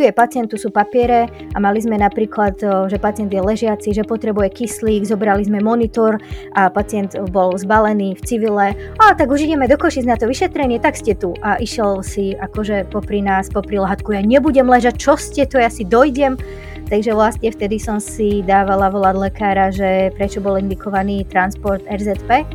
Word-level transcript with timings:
tu 0.00 0.56
je 0.56 0.56
sú 0.56 0.72
papiere 0.72 1.28
a 1.52 1.58
mali 1.60 1.76
sme 1.84 2.00
napríklad, 2.00 2.56
že 2.88 2.96
pacient 2.96 3.28
je 3.28 3.44
ležiaci, 3.44 3.92
že 3.92 4.08
potrebuje 4.08 4.48
kyslík, 4.48 5.04
zobrali 5.04 5.44
sme 5.44 5.60
monitor 5.60 6.16
a 6.56 6.72
pacient 6.72 7.12
bol 7.28 7.52
zbalený 7.60 8.16
v 8.16 8.22
civile. 8.24 8.66
A 8.96 9.12
tak 9.12 9.28
už 9.28 9.44
ideme 9.44 9.68
do 9.68 9.76
Košic 9.76 10.08
na 10.08 10.16
to 10.16 10.24
vyšetrenie, 10.24 10.80
tak 10.80 10.96
ste 10.96 11.12
tu. 11.12 11.36
A 11.44 11.60
išiel 11.60 12.00
si 12.00 12.32
akože 12.32 12.88
popri 12.88 13.20
nás, 13.20 13.52
popri 13.52 13.76
lahatku, 13.76 14.16
ja 14.16 14.24
nebudem 14.24 14.64
ležať, 14.64 14.96
čo 14.96 15.20
ste 15.20 15.44
to, 15.44 15.60
ja 15.60 15.68
si 15.68 15.84
dojdem. 15.84 16.40
Takže 16.88 17.12
vlastne 17.12 17.52
vtedy 17.52 17.76
som 17.76 18.00
si 18.00 18.40
dávala 18.40 18.88
volať 18.88 19.14
lekára, 19.20 19.68
že 19.68 20.10
prečo 20.16 20.40
bol 20.40 20.56
indikovaný 20.56 21.28
transport 21.28 21.84
RZP 21.86 22.48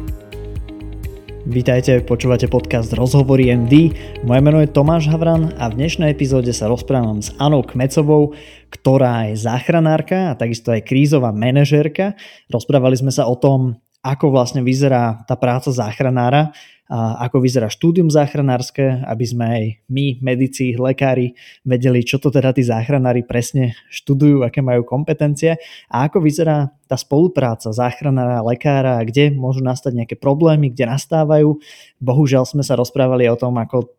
Vítajte, 1.46 2.02
počúvate 2.02 2.50
podcast 2.50 2.89
Rozhovory 2.89 3.54
MD. 3.54 3.94
Moje 4.25 4.41
meno 4.41 4.57
je 4.66 4.73
Tomáš 4.73 5.14
Havran 5.14 5.54
a 5.62 5.70
v 5.70 5.77
dnešnej 5.77 6.09
epizóde 6.09 6.50
sa 6.50 6.66
rozprávam 6.66 7.21
s 7.21 7.38
Anou 7.38 7.62
Kmecovou, 7.62 8.34
ktorá 8.73 9.30
je 9.30 9.38
záchranárka 9.45 10.34
a 10.34 10.38
takisto 10.41 10.73
aj 10.73 10.81
krízová 10.89 11.30
manažérka. 11.30 12.17
Rozprávali 12.50 12.98
sme 12.98 13.13
sa 13.13 13.30
o 13.30 13.38
tom, 13.38 13.77
ako 14.02 14.34
vlastne 14.34 14.66
vyzerá 14.66 15.22
tá 15.30 15.38
práca 15.38 15.70
záchranára 15.70 16.50
ako 16.91 17.41
vyzerá 17.41 17.66
štúdium 17.66 18.13
záchranárske, 18.13 19.02
aby 19.09 19.25
sme 19.25 19.45
aj 19.45 19.63
my, 19.89 20.05
medici, 20.21 20.77
lekári, 20.77 21.34
vedeli, 21.66 22.05
čo 22.05 22.21
to 22.21 22.30
teda 22.30 22.53
tí 22.53 22.61
záchranári 22.61 23.25
presne 23.25 23.73
študujú, 23.89 24.45
aké 24.45 24.61
majú 24.61 24.85
kompetencie 24.85 25.58
a 25.89 26.05
ako 26.05 26.21
vyzerá 26.21 26.70
tá 26.85 26.94
spolupráca 26.94 27.73
záchranára 27.73 28.38
a 28.38 28.45
lekára, 28.45 29.02
kde 29.02 29.34
môžu 29.34 29.66
nastať 29.66 29.98
nejaké 29.98 30.16
problémy, 30.21 30.70
kde 30.70 30.85
nastávajú. 30.85 31.58
Bohužiaľ 31.98 32.45
sme 32.45 32.61
sa 32.61 32.77
rozprávali 32.77 33.25
o 33.25 33.33
tom, 33.33 33.58
ako 33.58 33.89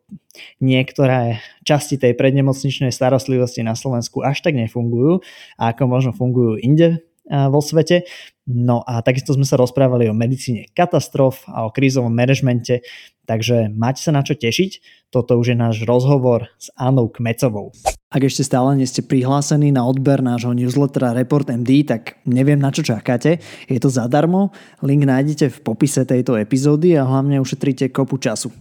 niektoré 0.63 1.43
časti 1.67 1.99
tej 1.99 2.15
prednemocničnej 2.15 2.95
starostlivosti 2.95 3.67
na 3.67 3.75
Slovensku 3.75 4.23
až 4.23 4.39
tak 4.39 4.55
nefungujú 4.55 5.19
a 5.59 5.75
ako 5.75 5.83
možno 5.91 6.11
fungujú 6.15 6.55
inde 6.63 7.03
vo 7.27 7.59
svete. 7.59 8.07
No 8.47 8.79
a 8.87 9.03
takisto 9.03 9.35
sme 9.35 9.43
sa 9.43 9.59
rozprávali 9.59 10.07
o 10.07 10.15
medicíne 10.15 10.71
katastrof 10.71 11.43
a 11.51 11.67
o 11.67 11.73
krízovom 11.75 12.15
manažmente, 12.15 12.79
takže 13.27 13.67
máte 13.75 13.99
sa 13.99 14.15
na 14.15 14.23
čo 14.23 14.39
tešiť. 14.39 14.96
Toto 15.07 15.39
už 15.39 15.55
je 15.55 15.57
náš 15.57 15.87
rozhovor 15.87 16.51
s 16.59 16.67
Anou 16.75 17.07
Kmecovou. 17.07 17.71
Ak 18.07 18.23
ešte 18.23 18.43
stále 18.43 18.75
nie 18.79 18.87
ste 18.87 19.03
prihlásení 19.03 19.71
na 19.71 19.83
odber 19.83 20.23
nášho 20.23 20.55
newslettera 20.55 21.11
Report 21.11 21.47
MD, 21.47 21.83
tak 21.83 22.19
neviem 22.23 22.55
na 22.55 22.71
čo 22.71 22.83
čakáte. 22.83 23.39
Je 23.67 23.79
to 23.79 23.91
zadarmo, 23.91 24.55
link 24.83 25.03
nájdete 25.03 25.51
v 25.51 25.57
popise 25.63 26.07
tejto 26.07 26.39
epizódy 26.39 26.95
a 26.95 27.03
hlavne 27.03 27.39
ušetríte 27.39 27.91
kopu 27.91 28.15
času. 28.19 28.51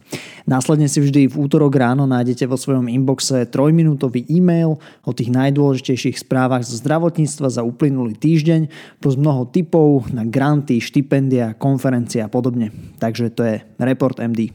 Následne 0.50 0.90
si 0.90 0.98
vždy 0.98 1.30
v 1.30 1.34
útorok 1.34 1.78
ráno 1.78 2.10
nájdete 2.10 2.46
vo 2.50 2.58
svojom 2.58 2.90
inboxe 2.90 3.46
trojminútový 3.46 4.26
e-mail 4.30 4.82
o 5.06 5.10
tých 5.14 5.30
najdôležitejších 5.30 6.26
správach 6.26 6.66
zo 6.66 6.78
zdravotníctva 6.78 7.46
za 7.46 7.62
uplynulý 7.62 8.18
týždeň 8.18 8.70
plus 8.98 9.14
mnoho 9.14 9.46
typov 9.50 10.10
na 10.10 10.26
granty, 10.26 10.82
štipendia, 10.82 11.54
konferencie 11.54 12.18
a 12.18 12.30
podobne. 12.30 12.74
Takže 12.98 13.30
to 13.34 13.42
je 13.46 13.56
Report 13.78 14.18
MD. 14.18 14.54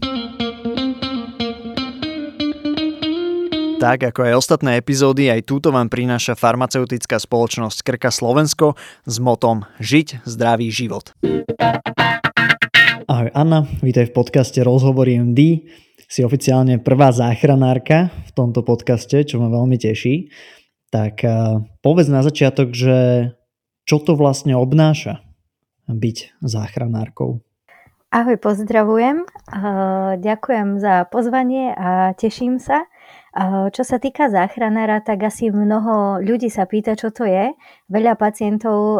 Tak 3.82 4.14
ako 4.14 4.30
aj 4.30 4.38
ostatné 4.38 4.78
epizódy, 4.78 5.34
aj 5.34 5.42
túto 5.42 5.74
vám 5.74 5.90
prináša 5.90 6.38
farmaceutická 6.38 7.18
spoločnosť 7.18 7.82
Krka 7.82 8.14
Slovensko 8.14 8.78
s 9.10 9.18
motom 9.18 9.66
Žiť 9.82 10.22
zdravý 10.22 10.70
život. 10.70 11.18
Ahoj 13.10 13.34
Anna, 13.34 13.66
vítaj 13.82 14.14
v 14.14 14.22
podcaste 14.22 14.62
Rozhovory 14.62 15.18
MD. 15.18 15.66
Si 16.06 16.22
oficiálne 16.22 16.78
prvá 16.78 17.10
záchranárka 17.10 18.14
v 18.30 18.32
tomto 18.38 18.62
podcaste, 18.62 19.26
čo 19.26 19.42
ma 19.42 19.50
veľmi 19.50 19.82
teší. 19.82 20.30
Tak 20.94 21.26
povedz 21.82 22.06
na 22.14 22.22
začiatok, 22.22 22.78
že 22.78 23.34
čo 23.90 23.98
to 23.98 24.14
vlastne 24.14 24.54
obnáša 24.54 25.26
byť 25.90 26.38
záchranárkou? 26.46 27.42
Ahoj, 28.14 28.38
pozdravujem. 28.38 29.26
Ďakujem 30.22 30.78
za 30.78 31.10
pozvanie 31.10 31.74
a 31.74 32.14
teším 32.14 32.62
sa. 32.62 32.86
Čo 33.72 33.88
sa 33.88 33.96
týka 33.96 34.28
záchranára, 34.28 35.00
tak 35.00 35.24
asi 35.24 35.56
mnoho 35.56 36.20
ľudí 36.20 36.52
sa 36.52 36.68
pýta, 36.68 37.00
čo 37.00 37.16
to 37.16 37.24
je. 37.24 37.56
Veľa 37.88 38.20
pacientov 38.20 39.00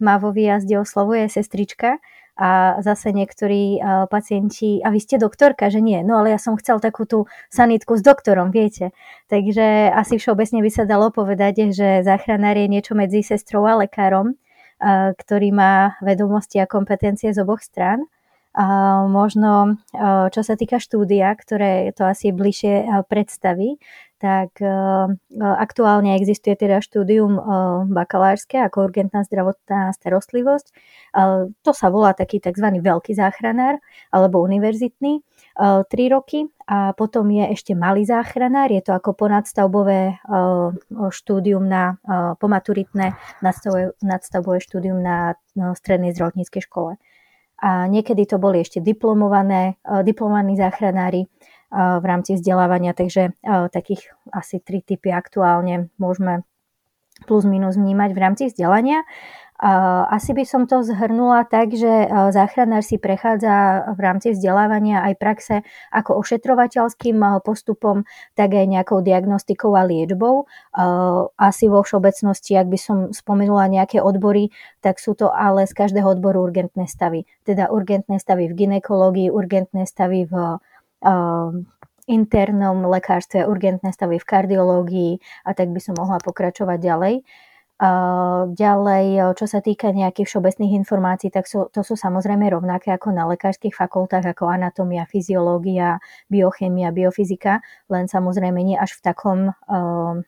má 0.00 0.14
vo 0.16 0.32
výjazde 0.32 0.80
oslovuje 0.80 1.28
sestrička 1.28 2.00
a 2.38 2.80
zase 2.80 3.12
niektorí 3.12 3.76
pacienti, 4.08 4.80
a 4.80 4.88
vy 4.88 5.02
ste 5.04 5.20
doktorka, 5.20 5.68
že 5.68 5.84
nie, 5.84 6.00
no 6.00 6.16
ale 6.16 6.32
ja 6.32 6.40
som 6.40 6.56
chcel 6.56 6.80
takú 6.80 7.04
tú 7.04 7.28
sanitku 7.52 7.98
s 7.98 8.02
doktorom, 8.06 8.54
viete. 8.54 8.96
Takže 9.28 9.92
asi 9.92 10.16
všeobecne 10.16 10.64
by 10.64 10.70
sa 10.72 10.88
dalo 10.88 11.12
povedať, 11.12 11.68
že 11.74 12.00
záchranár 12.06 12.56
je 12.56 12.72
niečo 12.72 12.96
medzi 12.96 13.20
sestrou 13.20 13.68
a 13.68 13.76
lekárom, 13.84 14.32
ktorý 15.12 15.52
má 15.52 15.98
vedomosti 16.00 16.56
a 16.56 16.70
kompetencie 16.70 17.36
z 17.36 17.42
oboch 17.44 17.60
strán. 17.60 18.08
Možno, 19.06 19.78
čo 20.34 20.42
sa 20.42 20.58
týka 20.58 20.82
štúdia, 20.82 21.30
ktoré 21.38 21.94
to 21.94 22.02
asi 22.02 22.34
bližšie 22.34 22.90
predstaví, 23.06 23.78
tak 24.18 24.58
aktuálne 25.38 26.18
existuje 26.18 26.58
teda 26.58 26.82
štúdium 26.82 27.38
bakalárske 27.86 28.58
ako 28.58 28.90
urgentná 28.90 29.22
zdravotná 29.22 29.94
starostlivosť. 29.94 30.74
To 31.62 31.70
sa 31.70 31.86
volá 31.86 32.18
taký 32.18 32.42
tzv. 32.42 32.82
veľký 32.82 33.14
záchranár 33.14 33.78
alebo 34.10 34.42
univerzitný. 34.42 35.22
3 35.58 35.86
roky 36.10 36.50
a 36.66 36.94
potom 36.98 37.30
je 37.30 37.50
ešte 37.54 37.78
malý 37.78 38.06
záchranár, 38.06 38.74
je 38.74 38.82
to 38.82 38.94
ako 38.94 39.14
ponadstavbové 39.14 40.18
štúdium 41.14 41.66
na 41.66 41.98
pomaturitné 42.42 43.14
nadstavbové 44.02 44.58
štúdium 44.58 44.98
na 44.98 45.38
strednej 45.78 46.10
zdravotníckej 46.10 46.62
škole 46.66 46.98
a 47.58 47.90
niekedy 47.90 48.22
to 48.26 48.38
boli 48.38 48.62
ešte 48.62 48.78
diplomované, 48.78 49.82
e, 49.82 50.02
diplomovaní 50.06 50.54
záchranári 50.54 51.26
e, 51.26 51.28
v 51.74 52.04
rámci 52.06 52.38
vzdelávania, 52.38 52.94
takže 52.94 53.34
e, 53.34 53.52
takých 53.70 54.14
asi 54.30 54.62
tri 54.62 54.78
typy 54.82 55.10
aktuálne 55.10 55.90
môžeme 55.98 56.46
plus 57.26 57.42
minus 57.42 57.74
vnímať 57.74 58.10
v 58.14 58.22
rámci 58.22 58.42
vzdelania. 58.46 59.02
Asi 59.58 60.38
by 60.38 60.46
som 60.46 60.70
to 60.70 60.86
zhrnula 60.86 61.42
tak, 61.42 61.74
že 61.74 62.06
záchranár 62.30 62.86
si 62.86 62.94
prechádza 62.94 63.90
v 63.90 64.00
rámci 64.00 64.30
vzdelávania 64.30 65.02
aj 65.02 65.14
praxe 65.18 65.56
ako 65.90 66.22
ošetrovateľským 66.22 67.18
postupom, 67.42 68.06
tak 68.38 68.54
aj 68.54 68.70
nejakou 68.70 69.02
diagnostikou 69.02 69.74
a 69.74 69.82
liečbou. 69.82 70.46
Asi 71.34 71.66
vo 71.66 71.82
všeobecnosti, 71.82 72.54
ak 72.54 72.70
by 72.70 72.78
som 72.78 72.96
spomenula 73.10 73.66
nejaké 73.66 73.98
odbory, 73.98 74.54
tak 74.78 75.02
sú 75.02 75.18
to 75.18 75.26
ale 75.34 75.66
z 75.66 75.74
každého 75.74 76.06
odboru 76.06 76.46
urgentné 76.46 76.86
stavy. 76.86 77.26
Teda 77.42 77.66
urgentné 77.66 78.22
stavy 78.22 78.46
v 78.46 78.54
ginekológii, 78.54 79.34
urgentné 79.34 79.90
stavy 79.90 80.30
v 80.30 80.62
internom 82.06 82.86
lekárstve, 82.86 83.42
urgentné 83.42 83.90
stavy 83.90 84.22
v 84.22 84.24
kardiológii 84.24 85.12
a 85.44 85.52
tak 85.52 85.74
by 85.74 85.82
som 85.82 85.98
mohla 85.98 86.22
pokračovať 86.22 86.78
ďalej. 86.78 87.14
Ďalej, 88.58 89.38
čo 89.38 89.46
sa 89.46 89.62
týka 89.62 89.94
nejakých 89.94 90.26
všeobecných 90.26 90.74
informácií, 90.82 91.30
tak 91.30 91.46
sú, 91.46 91.70
to 91.70 91.86
sú 91.86 91.94
samozrejme 91.94 92.50
rovnaké 92.50 92.90
ako 92.90 93.14
na 93.14 93.22
lekárskych 93.30 93.70
fakultách, 93.70 94.34
ako 94.34 94.50
anatómia, 94.50 95.06
fyziológia, 95.06 96.02
biochémia, 96.26 96.90
biofyzika, 96.90 97.62
len 97.86 98.10
samozrejme 98.10 98.58
nie 98.66 98.74
až 98.74 98.98
v 98.98 99.00
takom 99.06 99.38
uh, 99.54 100.18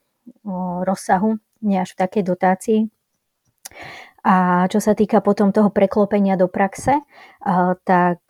rozsahu, 0.86 1.42
nie 1.66 1.82
až 1.82 1.98
v 1.98 2.00
takej 2.06 2.22
dotácii. 2.22 2.80
A 4.20 4.68
čo 4.68 4.84
sa 4.84 4.92
týka 4.92 5.24
potom 5.24 5.48
toho 5.48 5.72
preklopenia 5.72 6.36
do 6.36 6.44
praxe, 6.44 7.00
tak 7.88 8.20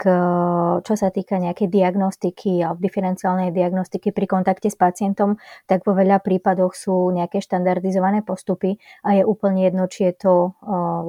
čo 0.87 0.95
sa 0.95 1.09
týka 1.11 1.43
nejakej 1.43 1.67
diagnostiky 1.67 2.62
a 2.62 2.78
diferenciálnej 2.78 3.51
diagnostiky 3.51 4.15
pri 4.15 4.31
kontakte 4.31 4.71
s 4.71 4.79
pacientom, 4.79 5.34
tak 5.67 5.83
vo 5.83 5.99
veľa 5.99 6.23
prípadoch 6.23 6.79
sú 6.79 7.11
nejaké 7.11 7.43
štandardizované 7.43 8.23
postupy 8.23 8.79
a 9.03 9.19
je 9.19 9.23
úplne 9.26 9.67
jedno, 9.67 9.91
či 9.91 10.11
je 10.11 10.14
to 10.14 10.35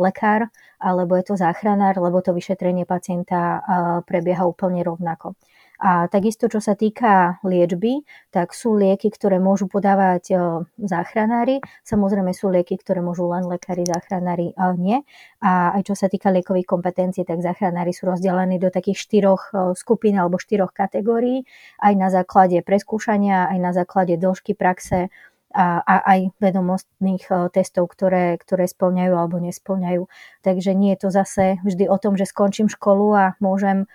lekár 0.01 0.50
alebo 0.81 1.13
je 1.13 1.29
to 1.29 1.38
záchranár, 1.38 2.01
lebo 2.01 2.25
to 2.25 2.33
vyšetrenie 2.33 2.89
pacienta 2.89 3.61
prebieha 4.09 4.41
úplne 4.50 4.81
rovnako. 4.81 5.38
A 5.81 6.05
takisto, 6.13 6.45
čo 6.45 6.61
sa 6.61 6.77
týka 6.77 7.41
liečby, 7.41 8.05
tak 8.29 8.53
sú 8.53 8.77
lieky, 8.77 9.09
ktoré 9.09 9.41
môžu 9.41 9.65
podávať 9.65 10.23
e, 10.29 10.35
záchranári. 10.77 11.57
Samozrejme 11.81 12.37
sú 12.37 12.53
lieky, 12.53 12.77
ktoré 12.77 13.01
môžu 13.01 13.25
len 13.33 13.49
lekári, 13.49 13.89
záchranári 13.89 14.53
a 14.61 14.77
nie. 14.77 15.01
A 15.41 15.73
aj 15.73 15.89
čo 15.89 15.97
sa 15.97 16.05
týka 16.05 16.29
liekových 16.29 16.69
kompetencií, 16.69 17.25
tak 17.25 17.41
záchranári 17.41 17.97
sú 17.97 18.05
rozdelení 18.13 18.61
do 18.61 18.69
takých 18.69 19.09
štyroch 19.09 19.49
e, 19.49 19.73
skupín 19.73 20.21
alebo 20.21 20.37
štyroch 20.37 20.69
kategórií, 20.69 21.49
aj 21.81 21.93
na 21.97 22.13
základe 22.13 22.61
preskúšania, 22.61 23.49
aj 23.49 23.57
na 23.57 23.71
základe 23.73 24.21
dĺžky 24.21 24.53
praxe, 24.53 25.09
a, 25.51 25.83
a 25.83 25.95
aj 26.15 26.19
vedomostných 26.39 27.25
e, 27.27 27.33
testov, 27.51 27.91
ktoré, 27.91 28.39
ktoré 28.39 28.71
splňajú 28.71 29.13
alebo 29.15 29.37
nesplňajú. 29.43 30.07
Takže 30.45 30.71
nie 30.71 30.95
je 30.95 30.99
to 31.03 31.09
zase 31.11 31.59
vždy 31.63 31.91
o 31.91 31.97
tom, 31.99 32.15
že 32.15 32.29
skončím 32.29 32.71
školu 32.71 33.07
a 33.11 33.25
môžem 33.43 33.89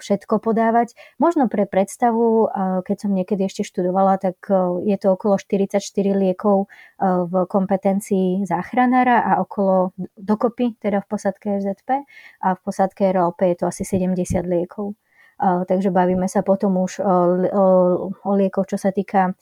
všetko 0.00 0.40
podávať. 0.40 0.96
Možno 1.20 1.44
pre 1.46 1.68
predstavu, 1.68 2.48
keď 2.88 2.96
som 2.96 3.12
niekedy 3.12 3.44
ešte 3.44 3.68
študovala, 3.68 4.16
tak 4.16 4.40
je 4.88 4.96
to 4.96 5.12
okolo 5.12 5.36
44 5.36 5.76
liekov 6.16 6.72
v 7.00 7.34
kompetencii 7.46 8.48
záchranára 8.48 9.20
a 9.20 9.32
okolo 9.44 9.92
dokopy, 10.16 10.80
teda 10.80 11.04
v 11.04 11.06
posadke 11.06 11.60
FZP 11.60 12.04
a 12.40 12.48
v 12.56 12.60
posadke 12.64 13.12
RLP 13.12 13.52
je 13.52 13.56
to 13.60 13.64
asi 13.68 13.84
70 13.84 14.16
liekov. 14.48 14.96
Takže 15.42 15.92
bavíme 15.92 16.30
sa 16.30 16.40
potom 16.46 16.80
už 16.80 17.02
o, 17.02 18.32
liekoch, 18.32 18.72
čo 18.72 18.78
sa 18.80 18.88
týka 18.88 19.36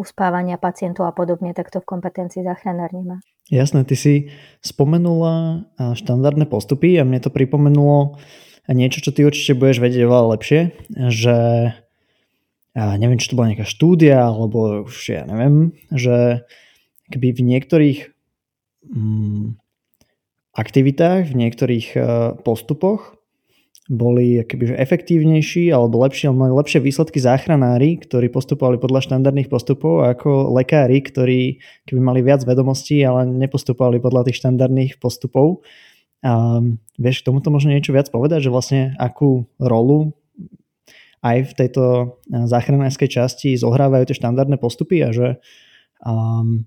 uspávania 0.00 0.56
pacientov 0.56 1.04
a 1.04 1.12
podobne, 1.12 1.52
tak 1.52 1.68
to 1.68 1.84
v 1.84 1.90
kompetencii 1.92 2.40
záchranár 2.40 2.88
nemá. 2.96 3.20
Jasné, 3.52 3.84
ty 3.84 4.00
si 4.00 4.14
spomenula 4.64 5.68
štandardné 5.76 6.48
postupy 6.48 6.96
a 6.96 7.04
mne 7.04 7.20
to 7.20 7.28
pripomenulo 7.28 8.16
niečo, 8.64 9.04
čo 9.04 9.12
ty 9.12 9.28
určite 9.28 9.60
budeš 9.60 9.84
vedieť 9.84 10.08
oveľa 10.08 10.26
lepšie, 10.40 10.60
že 11.12 11.36
ja 12.72 12.86
neviem, 12.96 13.20
či 13.20 13.28
to 13.28 13.36
bola 13.36 13.52
nejaká 13.52 13.68
štúdia, 13.68 14.24
alebo 14.24 14.88
už 14.88 14.96
ja 15.12 15.28
neviem, 15.28 15.76
že 15.92 16.48
keby 17.12 17.36
v 17.36 17.42
niektorých 17.44 17.98
mm, 18.88 19.60
aktivitách, 20.56 21.28
v 21.28 21.36
niektorých 21.36 21.86
postupoch 22.40 23.20
boli 23.90 24.38
akoby, 24.38 24.78
efektívnejší 24.78 25.74
alebo 25.74 25.98
lepšie, 26.06 26.30
alebo 26.30 26.46
mali 26.46 26.54
lepšie 26.54 26.78
výsledky 26.78 27.18
záchranári, 27.18 27.98
ktorí 27.98 28.30
postupovali 28.30 28.78
podľa 28.78 29.10
štandardných 29.10 29.50
postupov 29.50 30.06
ako 30.06 30.54
lekári, 30.54 31.02
ktorí 31.02 31.58
keby 31.90 32.00
mali 32.00 32.20
viac 32.22 32.46
vedomostí, 32.46 33.02
ale 33.02 33.26
nepostupovali 33.26 33.98
podľa 33.98 34.30
tých 34.30 34.38
štandardných 34.38 35.02
postupov. 35.02 35.66
A 36.22 36.62
vieš 36.94 37.26
k 37.26 37.26
tomuto 37.26 37.50
možno 37.50 37.74
niečo 37.74 37.90
viac 37.90 38.06
povedať, 38.06 38.46
že 38.46 38.54
vlastne 38.54 38.94
akú 39.02 39.50
rolu 39.58 40.14
aj 41.22 41.50
v 41.50 41.52
tejto 41.54 41.82
záchranárskej 42.30 43.10
časti 43.10 43.58
zohrávajú 43.58 44.10
tie 44.10 44.18
štandardné 44.18 44.58
postupy 44.58 45.02
a 45.06 45.10
že 45.14 45.38
um, 46.02 46.66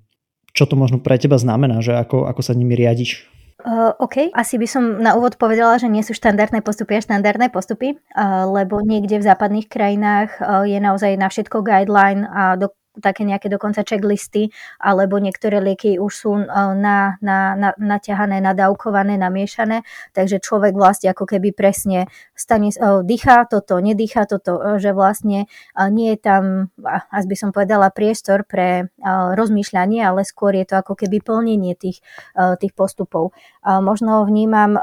čo 0.56 0.64
to 0.64 0.80
možno 0.80 1.04
pre 1.04 1.20
teba 1.20 1.36
znamená, 1.36 1.84
že 1.84 1.96
ako, 1.96 2.28
ako 2.28 2.42
sa 2.44 2.56
nimi 2.56 2.76
riadiš? 2.76 3.28
Uh, 3.66 3.98
OK, 3.98 4.30
asi 4.30 4.62
by 4.62 4.68
som 4.70 5.02
na 5.02 5.18
úvod 5.18 5.42
povedala, 5.42 5.82
že 5.82 5.90
nie 5.90 6.06
sú 6.06 6.14
štandardné 6.14 6.62
postupy 6.62 7.02
a 7.02 7.06
štandardné 7.06 7.50
postupy, 7.50 7.98
uh, 7.98 8.46
lebo 8.46 8.78
niekde 8.86 9.18
v 9.18 9.26
západných 9.26 9.66
krajinách 9.66 10.38
uh, 10.38 10.70
je 10.70 10.78
naozaj 10.78 11.18
na 11.18 11.34
všetko 11.34 11.66
guideline 11.66 12.30
a 12.30 12.62
do, 12.62 12.70
také 13.02 13.28
nejaké 13.28 13.52
dokonca 13.52 13.84
checklisty, 13.84 14.56
alebo 14.80 15.20
niektoré 15.20 15.60
lieky 15.60 16.00
už 16.00 16.14
sú 16.16 16.32
na, 16.40 17.20
na, 17.20 17.56
na, 17.56 17.70
naťahané, 17.76 18.40
nadávkované, 18.40 19.20
namiešané, 19.20 19.84
takže 20.16 20.40
človek 20.40 20.76
vlastne 20.76 21.12
ako 21.12 21.28
keby 21.28 21.52
presne 21.52 22.08
stane, 22.36 22.72
dýchá 23.04 23.52
toto, 23.52 23.80
nedýchá 23.84 24.28
toto, 24.28 24.80
že 24.80 24.96
vlastne 24.96 25.48
nie 25.92 26.16
je 26.16 26.20
tam, 26.20 26.72
až 26.88 27.24
by 27.28 27.36
som 27.36 27.50
povedala, 27.52 27.92
priestor 27.92 28.48
pre 28.48 28.92
rozmýšľanie, 29.36 30.00
ale 30.04 30.24
skôr 30.24 30.56
je 30.56 30.64
to 30.68 30.80
ako 30.80 30.96
keby 30.96 31.20
plnenie 31.20 31.76
tých, 31.76 32.00
tých 32.36 32.74
postupov. 32.76 33.36
Možno 33.66 34.22
vnímam 34.30 34.78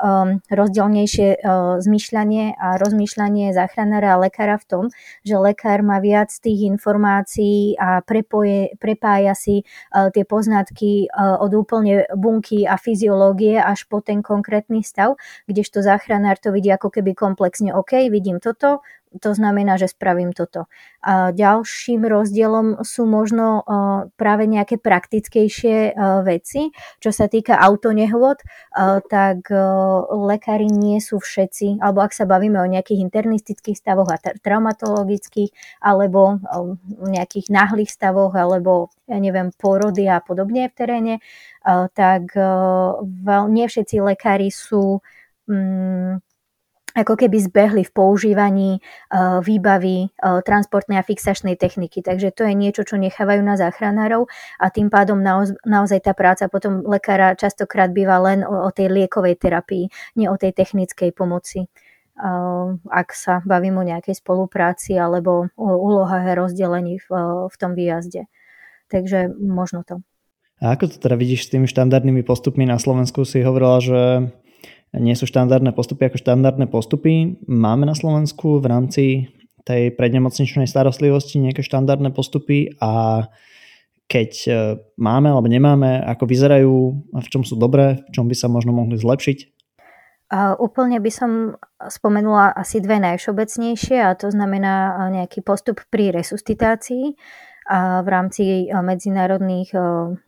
rozdielnejšie 0.50 1.38
zmyšľanie 1.78 2.58
a 2.58 2.82
rozmýšľanie 2.82 3.54
záchranára 3.54 4.18
a 4.18 4.20
lekára 4.20 4.58
v 4.58 4.66
tom, 4.66 4.84
že 5.22 5.38
lekár 5.38 5.86
má 5.86 6.02
viac 6.02 6.34
tých 6.34 6.66
informácií 6.66 7.78
a 7.78 8.02
prepoje, 8.02 8.74
prepája 8.82 9.38
si 9.38 9.62
uh, 9.62 10.10
tie 10.10 10.26
poznatky 10.26 11.06
uh, 11.08 11.38
od 11.38 11.54
úplne 11.54 12.04
bunky 12.18 12.66
a 12.66 12.74
fyziológie 12.74 13.62
až 13.62 13.86
po 13.86 14.02
ten 14.02 14.20
konkrétny 14.20 14.82
stav, 14.82 15.14
kdežto 15.46 15.80
záchranár 15.80 16.42
to 16.42 16.50
vidí 16.50 16.70
ako 16.74 16.90
keby 16.90 17.14
komplexne, 17.14 17.70
OK, 17.70 18.10
vidím 18.10 18.42
toto, 18.42 18.82
to 19.20 19.36
znamená, 19.36 19.76
že 19.76 19.92
spravím 19.92 20.32
toto. 20.32 20.70
A 21.02 21.34
ďalším 21.34 22.06
rozdielom 22.06 22.86
sú 22.86 23.04
možno 23.04 23.66
práve 24.14 24.46
nejaké 24.46 24.78
praktickejšie 24.78 25.98
veci. 26.22 26.70
Čo 27.02 27.10
sa 27.10 27.26
týka 27.26 27.58
autonehôd, 27.58 28.38
tak 29.10 29.50
lekári 30.08 30.70
nie 30.70 31.02
sú 31.02 31.18
všetci, 31.18 31.82
alebo 31.82 32.06
ak 32.06 32.14
sa 32.14 32.24
bavíme 32.24 32.62
o 32.62 32.70
nejakých 32.70 33.02
internistických 33.02 33.76
stavoch 33.76 34.14
a 34.14 34.22
traumatologických, 34.22 35.82
alebo 35.82 36.38
nejakých 37.02 37.50
náhlych 37.50 37.90
stavoch, 37.90 38.38
alebo 38.38 38.94
ja 39.10 39.18
neviem, 39.18 39.50
porody 39.58 40.06
a 40.06 40.22
podobne 40.22 40.70
v 40.70 40.76
teréne, 40.78 41.14
tak 41.98 42.30
nie 43.50 43.66
všetci 43.66 43.96
lekári 43.98 44.54
sú 44.54 45.02
mm, 45.50 46.22
ako 46.92 47.16
keby 47.16 47.36
zbehli 47.40 47.82
v 47.84 47.92
používaní 47.92 48.70
uh, 48.78 49.40
výbavy 49.40 50.08
uh, 50.08 50.40
transportnej 50.44 51.00
a 51.00 51.06
fixačnej 51.06 51.56
techniky. 51.56 52.04
Takže 52.04 52.32
to 52.32 52.44
je 52.44 52.54
niečo, 52.56 52.84
čo 52.84 53.00
nechávajú 53.00 53.40
na 53.40 53.56
záchranárov 53.56 54.28
a 54.60 54.66
tým 54.68 54.92
pádom 54.92 55.20
naoz, 55.20 55.56
naozaj 55.64 56.04
tá 56.04 56.12
práca 56.12 56.48
potom 56.52 56.84
lekára 56.84 57.32
častokrát 57.36 57.90
býva 57.90 58.20
len 58.20 58.44
o, 58.44 58.68
o 58.68 58.70
tej 58.70 58.92
liekovej 58.92 59.40
terapii, 59.40 59.88
nie 60.16 60.28
o 60.28 60.36
tej 60.36 60.52
technickej 60.52 61.16
pomoci. 61.16 61.68
Uh, 62.12 62.76
ak 62.92 63.16
sa 63.16 63.40
bavím 63.42 63.80
o 63.80 63.88
nejakej 63.88 64.20
spolupráci 64.20 64.94
alebo 65.00 65.48
o 65.56 65.70
úlohách 65.80 66.28
a 66.28 66.38
rozdelení 66.38 67.00
v, 67.00 67.08
v 67.48 67.56
tom 67.56 67.72
výjazde. 67.72 68.28
Takže 68.92 69.32
možno 69.40 69.80
to. 69.80 70.04
A 70.62 70.78
ako 70.78 70.94
to 70.94 70.96
teda 71.02 71.18
vidíš 71.18 71.48
s 71.48 71.52
tými 71.56 71.66
štandardnými 71.66 72.22
postupmi 72.22 72.62
na 72.62 72.78
Slovensku? 72.78 73.26
Si 73.26 73.42
hovorila, 73.42 73.82
že 73.82 74.00
nie 75.00 75.16
sú 75.16 75.24
štandardné 75.24 75.72
postupy 75.72 76.12
ako 76.12 76.20
štandardné 76.20 76.68
postupy. 76.68 77.40
Máme 77.48 77.88
na 77.88 77.96
Slovensku 77.96 78.60
v 78.60 78.66
rámci 78.68 79.04
tej 79.64 79.94
prednemocničnej 79.96 80.68
starostlivosti 80.68 81.40
nejaké 81.40 81.64
štandardné 81.64 82.12
postupy 82.12 82.76
a 82.82 83.24
keď 84.10 84.30
e, 84.44 84.50
máme 85.00 85.32
alebo 85.32 85.48
nemáme, 85.48 86.02
ako 86.04 86.28
vyzerajú 86.28 86.74
v 87.16 87.28
čom 87.32 87.46
sú 87.46 87.56
dobré, 87.56 88.04
v 88.04 88.10
čom 88.12 88.28
by 88.28 88.36
sa 88.36 88.52
možno 88.52 88.76
mohli 88.76 89.00
zlepšiť? 89.00 89.38
Úplne 90.32 90.96
by 90.96 91.10
som 91.12 91.60
spomenula 91.76 92.56
asi 92.56 92.80
dve 92.80 92.96
najvšeobecnejšie 93.04 94.00
a 94.00 94.16
to 94.16 94.28
znamená 94.28 94.74
e, 94.76 94.92
nejaký 95.22 95.40
postup 95.40 95.80
pri 95.88 96.12
resuscitácii 96.12 97.16
a 97.72 98.04
v 98.04 98.08
rámci 98.12 98.68
e, 98.68 98.76
medzinárodných 98.76 99.72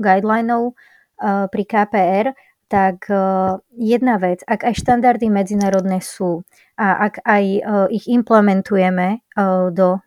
guidelinov 0.01 0.79
pri 1.25 1.63
KPR 1.63 2.27
tak 2.69 3.07
e, 3.13 3.17
jedna 3.77 4.17
vec, 4.17 4.41
ak 4.47 4.65
aj 4.65 4.75
štandardy 4.81 5.29
medzinárodné 5.29 6.01
sú 6.01 6.43
a 6.75 7.07
ak 7.07 7.23
aj 7.23 7.45
e, 7.45 7.61
ich 7.93 8.09
implementujeme 8.09 9.09
e, 9.15 9.19
do 9.71 10.01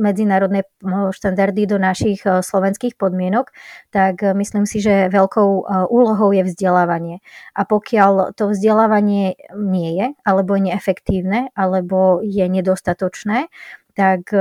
medzinárodné 0.00 0.64
štandardy 1.12 1.68
do 1.68 1.76
našich 1.76 2.24
slovenských 2.24 2.96
podmienok, 2.96 3.52
tak 3.92 4.24
myslím 4.24 4.64
si, 4.64 4.80
že 4.80 5.12
veľkou 5.12 5.68
úlohou 5.92 6.30
je 6.32 6.42
vzdelávanie. 6.48 7.20
A 7.52 7.68
pokiaľ 7.68 8.34
to 8.34 8.50
vzdelávanie 8.50 9.36
nie 9.54 9.90
je, 9.98 10.06
alebo 10.24 10.56
je 10.56 10.72
neefektívne, 10.72 11.52
alebo 11.52 12.24
je 12.24 12.46
nedostatočné, 12.48 13.52
tak 13.98 14.30
e, 14.30 14.38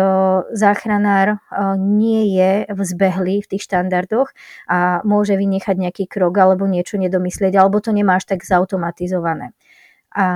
záchranár 0.53 1.27
e, 1.33 1.37
nie 1.81 2.37
je 2.37 2.69
vzbehlý 2.69 3.41
v 3.41 3.49
tých 3.49 3.65
štandardoch 3.65 4.29
a 4.69 5.01
môže 5.01 5.33
vynechať 5.33 5.73
nejaký 5.81 6.05
krok 6.05 6.37
alebo 6.37 6.69
niečo 6.69 7.01
nedomyslieť, 7.01 7.57
alebo 7.57 7.81
to 7.81 7.89
nemá 7.89 8.21
až 8.21 8.29
tak 8.29 8.45
zautomatizované. 8.45 9.57
A 10.13 10.27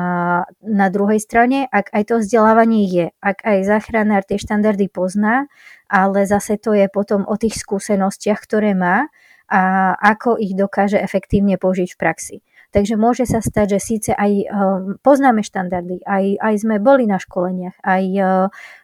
na 0.66 0.88
druhej 0.90 1.22
strane, 1.22 1.70
ak 1.70 1.94
aj 1.94 2.04
to 2.10 2.16
vzdelávanie 2.18 2.90
je, 2.90 3.06
ak 3.22 3.46
aj 3.46 3.58
záchranár 3.66 4.26
tie 4.26 4.42
štandardy 4.42 4.90
pozná, 4.90 5.46
ale 5.86 6.26
zase 6.26 6.58
to 6.58 6.74
je 6.74 6.90
potom 6.90 7.22
o 7.30 7.38
tých 7.38 7.62
skúsenostiach, 7.62 8.42
ktoré 8.42 8.74
má 8.74 9.06
a 9.52 9.94
ako 10.00 10.42
ich 10.42 10.58
dokáže 10.58 10.98
efektívne 10.98 11.62
použiť 11.62 11.94
v 11.94 12.00
praxi. 12.00 12.38
Takže 12.72 12.96
môže 12.96 13.28
sa 13.28 13.44
stať, 13.44 13.78
že 13.78 13.80
síce 13.84 14.12
aj 14.16 14.32
eh, 14.32 14.48
poznáme 15.04 15.44
štandardy, 15.44 16.08
aj, 16.08 16.40
aj 16.40 16.56
sme 16.64 16.80
boli 16.80 17.04
na 17.04 17.20
školeniach, 17.20 17.76
aj 17.84 18.04
eh, 18.16 18.26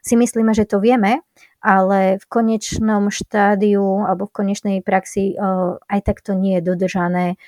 si 0.04 0.20
myslíme, 0.20 0.52
že 0.52 0.68
to 0.68 0.84
vieme, 0.84 1.24
ale 1.64 2.20
v 2.20 2.26
konečnom 2.28 3.08
štádiu 3.08 4.04
alebo 4.04 4.28
v 4.28 4.36
konečnej 4.44 4.78
praxi 4.84 5.34
eh, 5.34 5.80
aj 5.80 6.00
tak 6.04 6.20
to 6.20 6.36
nie 6.36 6.60
je 6.60 6.68
dodržané, 6.68 7.40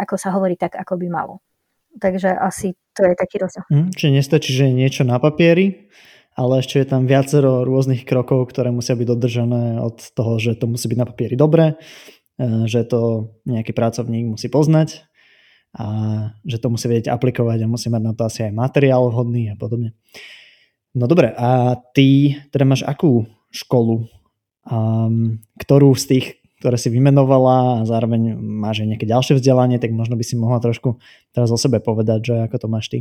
ako 0.00 0.16
sa 0.16 0.32
hovorí, 0.32 0.56
tak 0.56 0.80
ako 0.80 0.96
by 0.96 1.06
malo. 1.12 1.44
Takže 2.00 2.32
asi 2.32 2.72
to 2.96 3.04
je 3.04 3.12
taký 3.12 3.36
rozdiel. 3.36 3.68
Hm, 3.68 3.92
čiže 3.92 4.16
nestačí, 4.16 4.50
že 4.56 4.72
je 4.72 4.72
niečo 4.72 5.04
na 5.04 5.20
papieri, 5.20 5.92
ale 6.40 6.64
ešte 6.64 6.80
je 6.80 6.88
tam 6.88 7.04
viacero 7.04 7.68
rôznych 7.68 8.08
krokov, 8.08 8.48
ktoré 8.48 8.72
musia 8.72 8.96
byť 8.96 9.04
dodržané 9.04 9.76
od 9.76 10.00
toho, 10.16 10.40
že 10.40 10.56
to 10.56 10.72
musí 10.72 10.88
byť 10.88 10.98
na 10.98 11.04
papieri 11.04 11.36
dobre, 11.36 11.76
že 12.40 12.88
to 12.88 13.28
nejaký 13.44 13.76
pracovník 13.76 14.24
musí 14.24 14.48
poznať 14.48 15.09
a 15.70 15.86
že 16.42 16.58
to 16.58 16.72
musí 16.72 16.90
vedieť 16.90 17.14
aplikovať 17.14 17.62
a 17.62 17.70
musí 17.70 17.86
mať 17.92 18.02
na 18.02 18.12
to 18.14 18.26
asi 18.26 18.50
aj 18.50 18.52
materiál 18.54 19.06
vhodný 19.06 19.54
a 19.54 19.56
podobne. 19.58 19.94
No 20.90 21.06
dobre, 21.06 21.30
a 21.30 21.78
ty 21.94 22.34
teda 22.50 22.66
máš 22.66 22.82
akú 22.82 23.30
školu, 23.54 24.10
um, 24.66 25.38
ktorú 25.62 25.94
z 25.94 26.04
tých, 26.10 26.26
ktoré 26.58 26.74
si 26.74 26.90
vymenovala 26.90 27.82
a 27.82 27.86
zároveň 27.86 28.34
máš 28.34 28.82
aj 28.82 28.88
nejaké 28.94 29.06
ďalšie 29.06 29.38
vzdelanie, 29.38 29.78
tak 29.78 29.94
možno 29.94 30.18
by 30.18 30.24
si 30.26 30.34
mohla 30.34 30.58
trošku 30.58 30.98
teraz 31.30 31.54
o 31.54 31.58
sebe 31.58 31.78
povedať, 31.78 32.20
že 32.26 32.34
ako 32.50 32.56
to 32.58 32.66
máš 32.66 32.86
ty. 32.90 32.98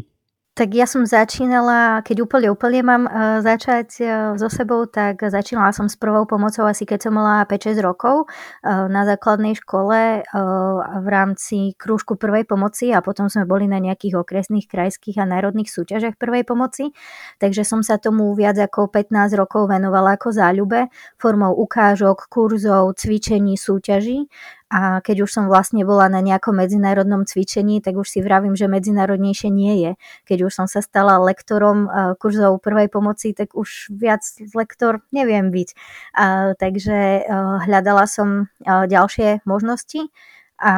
Tak 0.57 0.75
ja 0.75 0.83
som 0.83 1.07
začínala, 1.07 2.03
keď 2.03 2.27
úplne 2.27 2.51
úplne 2.51 2.83
mám 2.83 3.03
uh, 3.07 3.39
začať 3.39 3.89
uh, 4.03 4.09
so 4.35 4.51
sebou, 4.51 4.83
tak 4.91 5.23
začínala 5.23 5.71
som 5.71 5.87
s 5.87 5.95
prvou 5.95 6.27
pomocou 6.27 6.67
asi 6.67 6.83
keď 6.83 7.07
som 7.07 7.15
mala 7.15 7.47
5-6 7.47 7.79
rokov 7.79 8.27
uh, 8.27 8.89
na 8.91 9.07
základnej 9.07 9.55
škole 9.55 10.19
uh, 10.19 10.77
v 10.99 11.07
rámci 11.07 11.79
krúžku 11.79 12.19
prvej 12.19 12.43
pomoci 12.43 12.91
a 12.91 12.99
potom 12.99 13.31
sme 13.31 13.47
boli 13.47 13.71
na 13.71 13.79
nejakých 13.79 14.19
okresných, 14.19 14.67
krajských 14.67 15.23
a 15.23 15.29
národných 15.29 15.71
súťažiach 15.71 16.19
prvej 16.19 16.43
pomoci. 16.43 16.91
Takže 17.39 17.63
som 17.63 17.79
sa 17.79 17.95
tomu 17.95 18.35
viac 18.35 18.59
ako 18.59 18.91
15 18.91 19.39
rokov 19.39 19.71
venovala 19.71 20.19
ako 20.19 20.35
záľube 20.35 20.91
formou 21.15 21.55
ukážok, 21.55 22.27
kurzov, 22.27 22.99
cvičení, 22.99 23.55
súťaží 23.55 24.27
a 24.69 25.01
keď 25.01 25.25
už 25.25 25.29
som 25.33 25.45
vlastne 25.49 25.81
bola 25.81 26.05
na 26.13 26.21
nejakom 26.21 26.53
medzinárodnom 26.53 27.25
cvičení, 27.25 27.81
tak 27.81 27.97
už 27.97 28.05
si 28.05 28.19
vravím, 28.21 28.53
že 28.53 28.69
medzinárodnejšie 28.69 29.49
nie 29.49 29.73
je. 29.81 29.91
Keď 30.29 30.45
už 30.45 30.51
som 30.53 30.67
sa 30.69 30.85
stala 30.85 31.17
lektorom 31.17 31.89
eh, 31.89 31.91
kurzov 32.21 32.61
prvej 32.61 32.93
pomoci, 32.93 33.33
tak 33.33 33.57
už 33.57 33.89
viac 33.89 34.21
lektor 34.53 35.01
neviem 35.09 35.49
byť. 35.49 35.69
A, 36.13 36.53
takže 36.53 36.97
eh, 36.97 37.25
hľadala 37.65 38.05
som 38.05 38.45
eh, 38.61 38.85
ďalšie 38.85 39.41
možnosti 39.49 40.13
a 40.61 40.73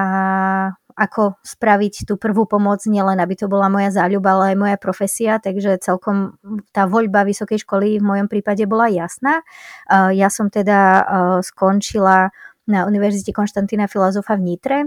ako 0.92 1.40
spraviť 1.42 2.06
tú 2.06 2.20
prvú 2.20 2.46
pomoc, 2.46 2.84
nielen 2.86 3.18
aby 3.18 3.34
to 3.34 3.48
bola 3.48 3.72
moja 3.72 3.90
záľuba, 3.90 4.36
ale 4.38 4.54
aj 4.54 4.58
moja 4.60 4.78
profesia, 4.78 5.40
takže 5.40 5.80
celkom 5.80 6.36
tá 6.76 6.86
voľba 6.86 7.24
vysokej 7.24 7.64
školy 7.64 7.98
v 7.98 8.06
mojom 8.06 8.28
prípade 8.28 8.68
bola 8.68 8.92
jasná. 8.92 9.42
Ja 9.90 10.28
som 10.28 10.52
teda 10.52 11.08
skončila 11.42 12.36
na 12.70 12.86
Univerzite 12.86 13.34
Konštantína 13.34 13.90
Filozofa 13.90 14.38
v 14.38 14.54
Nitre 14.54 14.78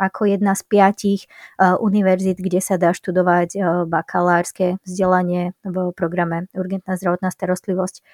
ako 0.00 0.28
jedna 0.28 0.52
z 0.52 0.62
piatich 0.68 1.20
univerzít, 1.60 2.38
kde 2.38 2.60
sa 2.60 2.76
dá 2.76 2.92
študovať 2.92 3.56
bakalárske 3.88 4.78
vzdelanie 4.84 5.56
v 5.64 5.92
programe 5.96 6.46
Urgentná 6.52 6.96
zdravotná 7.00 7.32
starostlivosť. 7.32 8.04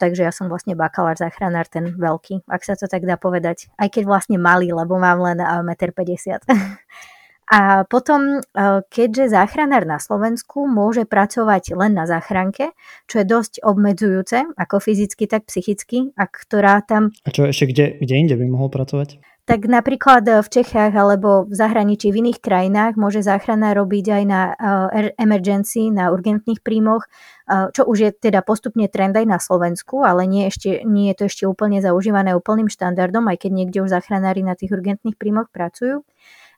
takže 0.00 0.22
ja 0.24 0.32
som 0.32 0.48
vlastne 0.48 0.76
bakalár 0.76 1.16
záchranár, 1.16 1.68
ten 1.68 1.96
veľký, 1.96 2.44
ak 2.48 2.62
sa 2.64 2.76
to 2.76 2.88
tak 2.88 3.08
dá 3.08 3.16
povedať. 3.16 3.72
Aj 3.80 3.88
keď 3.88 4.04
vlastne 4.04 4.36
malý, 4.36 4.72
lebo 4.72 4.96
mám 5.00 5.20
len 5.20 5.40
1,50 5.40 6.44
m. 6.44 6.76
A 7.52 7.84
potom, 7.84 8.40
e, 8.40 8.80
keďže 8.88 9.36
záchranár 9.36 9.84
na 9.84 10.00
Slovensku 10.00 10.64
môže 10.64 11.04
pracovať 11.04 11.76
len 11.76 11.92
na 11.92 12.08
záchranke, 12.08 12.72
čo 13.04 13.20
je 13.20 13.26
dosť 13.28 13.60
obmedzujúce, 13.60 14.56
ako 14.56 14.80
fyzicky, 14.80 15.28
tak 15.28 15.44
psychicky, 15.44 16.16
a 16.16 16.24
ktorá 16.24 16.80
tam... 16.80 17.12
A 17.28 17.30
čo 17.30 17.44
ešte 17.44 17.68
kde, 17.68 17.84
kde 18.00 18.14
inde 18.16 18.34
by 18.40 18.46
mohol 18.48 18.72
pracovať? 18.72 19.20
Tak 19.44 19.68
napríklad 19.68 20.24
v 20.24 20.48
Čechách 20.48 20.96
alebo 20.96 21.44
v 21.44 21.52
zahraničí 21.52 22.08
v 22.08 22.24
iných 22.24 22.40
krajinách 22.40 22.96
môže 22.96 23.20
záchrana 23.20 23.76
robiť 23.76 24.06
aj 24.08 24.22
na 24.24 24.40
e, 24.48 25.12
emergency, 25.20 25.92
na 25.92 26.08
urgentných 26.16 26.64
príjmoch, 26.64 27.04
e, 27.04 27.68
čo 27.76 27.84
už 27.84 27.98
je 28.08 28.10
teda 28.16 28.40
postupne 28.40 28.88
trend 28.88 29.12
aj 29.12 29.28
na 29.28 29.36
Slovensku, 29.36 30.00
ale 30.00 30.24
nie, 30.24 30.48
ešte, 30.48 30.80
nie 30.88 31.12
je 31.12 31.16
to 31.20 31.24
ešte 31.28 31.44
úplne 31.44 31.84
zaužívané 31.84 32.32
úplným 32.32 32.72
štandardom, 32.72 33.28
aj 33.28 33.44
keď 33.44 33.50
niekde 33.52 33.78
už 33.84 33.92
záchranári 33.92 34.40
na 34.40 34.56
tých 34.56 34.72
urgentných 34.72 35.20
príjmoch 35.20 35.52
pracujú 35.52 36.08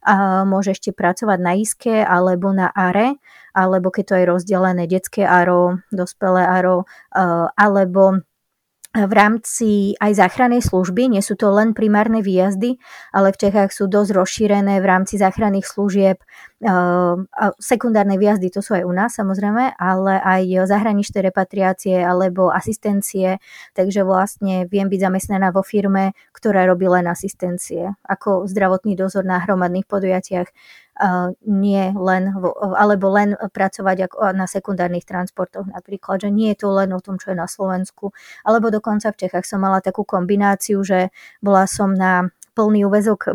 a 0.03 0.45
môže 0.45 0.75
ešte 0.77 0.91
pracovať 0.93 1.39
na 1.41 1.53
ISKE 1.57 2.05
alebo 2.05 2.53
na 2.53 2.69
ARE, 2.75 3.17
alebo 3.57 3.89
keď 3.89 4.05
to 4.05 4.15
je 4.19 4.25
rozdelené 4.29 4.85
detské 4.91 5.25
ARO, 5.25 5.81
dospelé 5.95 6.45
ARO, 6.45 6.85
alebo 7.57 8.21
v 8.97 9.13
rámci 9.13 9.93
aj 10.01 10.17
záchrannej 10.17 10.65
služby. 10.65 11.13
Nie 11.13 11.21
sú 11.21 11.37
to 11.37 11.53
len 11.53 11.77
primárne 11.77 12.25
výjazdy, 12.25 12.81
ale 13.13 13.37
v 13.37 13.41
Čechách 13.45 13.69
sú 13.69 13.85
dosť 13.93 14.17
rozšírené 14.17 14.81
v 14.81 14.87
rámci 14.89 15.21
záchranných 15.21 15.69
služieb. 15.69 16.17
Sekundárne 17.61 18.17
výjazdy 18.17 18.49
to 18.49 18.65
sú 18.65 18.73
aj 18.81 18.89
u 18.89 18.93
nás 18.97 19.13
samozrejme, 19.13 19.77
ale 19.77 20.17
aj 20.17 20.65
zahraničné 20.65 21.29
repatriácie 21.29 22.01
alebo 22.01 22.49
asistencie. 22.49 23.37
Takže 23.77 24.09
vlastne 24.09 24.65
viem 24.65 24.89
byť 24.89 25.01
zamestnaná 25.13 25.53
vo 25.53 25.61
firme, 25.61 26.17
ktorá 26.33 26.65
robí 26.65 26.89
len 26.89 27.05
asistencie, 27.05 27.93
ako 28.09 28.49
zdravotný 28.49 28.97
dozor 28.97 29.29
na 29.29 29.45
hromadných 29.45 29.85
podujatiach 29.85 30.49
nie 31.45 31.93
len, 31.93 32.33
alebo 32.77 33.13
len 33.13 33.37
pracovať 33.37 34.09
ako 34.09 34.17
na 34.33 34.49
sekundárnych 34.49 35.05
transportoch 35.05 35.69
napríklad, 35.69 36.25
že 36.25 36.31
nie 36.33 36.53
je 36.57 36.65
to 36.65 36.73
len 36.73 36.93
o 36.97 37.01
tom, 37.05 37.21
čo 37.21 37.33
je 37.33 37.39
na 37.39 37.45
Slovensku, 37.49 38.17
alebo 38.49 38.73
dokonca 38.73 39.13
v 39.13 39.21
Čechách 39.29 39.45
som 39.45 39.61
mala 39.61 39.85
takú 39.85 40.09
kombináciu, 40.09 40.81
že 40.85 41.13
bola 41.45 41.69
som 41.69 41.93
na 41.93 42.33
plný 42.57 42.89
úvezok 42.89 43.29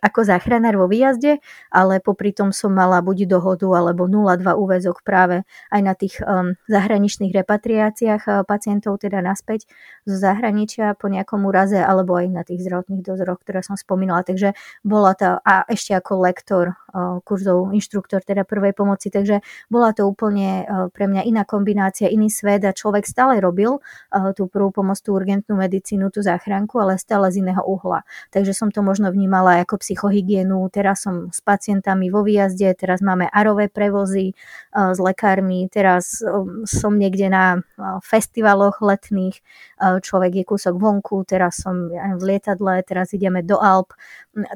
ako 0.00 0.24
záchranár 0.24 0.80
vo 0.80 0.88
výjazde, 0.88 1.38
ale 1.68 2.00
popri 2.00 2.32
tom 2.32 2.50
som 2.50 2.72
mala 2.72 3.04
buď 3.04 3.28
dohodu 3.28 3.68
alebo 3.76 4.08
0,2 4.08 4.42
úvezok 4.56 5.04
práve 5.04 5.44
aj 5.68 5.80
na 5.80 5.94
tých 5.94 6.18
um, 6.24 6.56
zahraničných 6.66 7.32
repatriáciách 7.32 8.22
uh, 8.26 8.34
pacientov, 8.48 9.00
teda 9.00 9.20
naspäť 9.20 9.68
zo 10.08 10.16
zahraničia 10.16 10.96
po 10.96 11.12
nejakom 11.12 11.44
úraze 11.44 11.76
alebo 11.76 12.16
aj 12.16 12.26
na 12.32 12.42
tých 12.42 12.64
zdravotných 12.64 13.04
dozoroch, 13.04 13.40
ktoré 13.44 13.60
som 13.60 13.76
spomínala. 13.76 14.24
Takže 14.24 14.56
bola 14.82 15.12
to 15.14 15.38
a 15.44 15.68
ešte 15.68 15.92
ako 15.92 16.24
lektor 16.24 16.72
uh, 16.72 17.20
kurzov, 17.22 17.76
inštruktor 17.76 18.24
teda 18.24 18.48
prvej 18.48 18.72
pomoci, 18.72 19.12
takže 19.12 19.44
bola 19.68 19.92
to 19.92 20.08
úplne 20.08 20.64
uh, 20.64 20.88
pre 20.88 21.06
mňa 21.06 21.28
iná 21.28 21.44
kombinácia, 21.44 22.08
iný 22.08 22.32
svet 22.32 22.64
a 22.64 22.72
človek 22.72 23.04
stále 23.04 23.38
robil 23.38 23.78
uh, 23.78 24.32
tú 24.32 24.48
prvú 24.48 24.72
pomoc, 24.72 24.98
tú 25.04 25.12
urgentnú 25.12 25.60
medicínu, 25.60 26.08
tú 26.08 26.24
záchranku, 26.24 26.80
ale 26.80 26.96
stále 26.96 27.28
z 27.28 27.44
iného 27.44 27.60
uhla. 27.60 28.02
Takže 28.32 28.56
som 28.56 28.72
to 28.72 28.80
možno 28.80 29.12
vnímala 29.12 29.60
ako 29.62 29.76
psychohygienu, 29.90 30.70
teraz 30.70 31.02
som 31.02 31.34
s 31.34 31.42
pacientami 31.42 32.14
vo 32.14 32.22
výjazde, 32.22 32.78
teraz 32.78 33.02
máme 33.02 33.26
arové 33.26 33.66
prevozy 33.66 34.38
s 34.70 34.98
lekármi, 35.02 35.66
teraz 35.66 36.22
som 36.70 36.94
niekde 36.94 37.26
na 37.26 37.58
festivaloch 38.06 38.78
letných, 38.78 39.42
človek 39.82 40.32
je 40.38 40.44
kúsok 40.46 40.78
vonku, 40.78 41.26
teraz 41.26 41.58
som 41.58 41.90
v 41.90 42.22
lietadle, 42.22 42.86
teraz 42.86 43.10
ideme 43.10 43.42
do 43.42 43.58
Alp, 43.58 43.98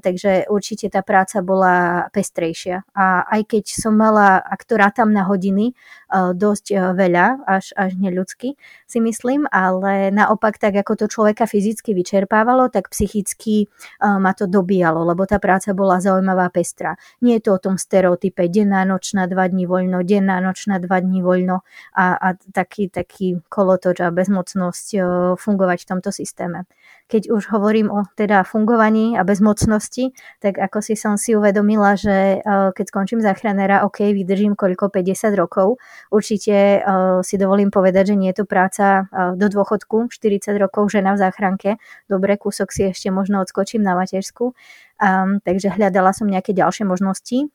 takže 0.07 0.47
určite 0.47 0.87
tá 0.87 1.03
práca 1.03 1.43
bola 1.43 2.07
pestrejšia. 2.15 2.87
A 2.95 3.27
aj 3.27 3.59
keď 3.59 3.65
som 3.75 3.99
mala, 3.99 4.39
ak 4.39 4.63
to 4.63 4.79
rátam 4.79 5.11
na 5.11 5.27
hodiny, 5.27 5.75
dosť 6.15 6.95
veľa, 6.95 7.43
až, 7.45 7.75
až 7.75 7.99
neľudsky 7.99 8.55
si 8.87 8.99
myslím, 9.03 9.51
ale 9.51 10.15
naopak 10.15 10.63
tak, 10.63 10.79
ako 10.79 10.95
to 10.95 11.07
človeka 11.11 11.51
fyzicky 11.51 11.91
vyčerpávalo, 11.91 12.71
tak 12.71 12.95
psychicky 12.95 13.67
ma 13.99 14.31
to 14.33 14.47
dobíjalo, 14.47 15.03
lebo 15.03 15.27
tá 15.27 15.43
práca 15.43 15.75
bola 15.75 15.99
zaujímavá 15.99 16.47
pestrá. 16.55 16.95
Nie 17.19 17.43
je 17.43 17.51
to 17.51 17.59
o 17.59 17.63
tom 17.63 17.75
stereotype 17.75 18.47
denná 18.47 18.87
nočná 18.87 19.27
dva 19.27 19.51
dní 19.51 19.67
voľno, 19.67 20.07
denná 20.07 20.39
nočná 20.39 20.79
dva 20.79 21.03
dní 21.03 21.21
voľno 21.21 21.67
a, 21.99 22.15
a 22.15 22.29
taký, 22.55 22.87
taký 22.87 23.43
kolotoč 23.51 23.99
a 23.99 24.15
bezmocnosť 24.15 24.87
fungovať 25.35 25.79
v 25.83 25.89
tomto 25.91 26.11
systéme. 26.15 26.71
Keď 27.05 27.29
už 27.29 27.53
hovorím 27.53 27.93
o 27.93 28.03
teda 28.17 28.43
fungovaní 28.49 29.15
a 29.19 29.23
bezmocnosti, 29.23 30.17
tak 30.41 30.57
ako 30.57 30.81
si 30.81 30.97
som 30.97 31.21
si 31.21 31.37
uvedomila, 31.37 32.01
že 32.01 32.41
keď 32.47 32.85
skončím 32.89 33.21
záchranéra, 33.21 33.85
OK, 33.85 34.09
vydržím 34.13 34.57
koľko 34.57 34.89
50 34.89 35.37
rokov. 35.37 35.77
Určite 36.09 36.81
si 37.21 37.35
dovolím 37.37 37.69
povedať, 37.69 38.15
že 38.15 38.19
nie 38.19 38.33
je 38.33 38.41
to 38.41 38.47
práca 38.49 39.05
do 39.37 39.47
dôchodku, 39.53 40.09
40 40.09 40.57
rokov 40.57 40.89
žena 40.89 41.13
v 41.13 41.21
záchranke. 41.29 41.71
Dobre, 42.09 42.41
kúsok 42.41 42.73
si 42.73 42.89
ešte 42.89 43.13
možno 43.13 43.45
odskočím 43.45 43.85
na 43.85 43.93
matersku. 43.93 44.57
Um, 45.03 45.43
takže 45.43 45.75
hľadala 45.75 46.15
som 46.15 46.31
nejaké 46.31 46.55
ďalšie 46.55 46.87
možnosti 46.87 47.51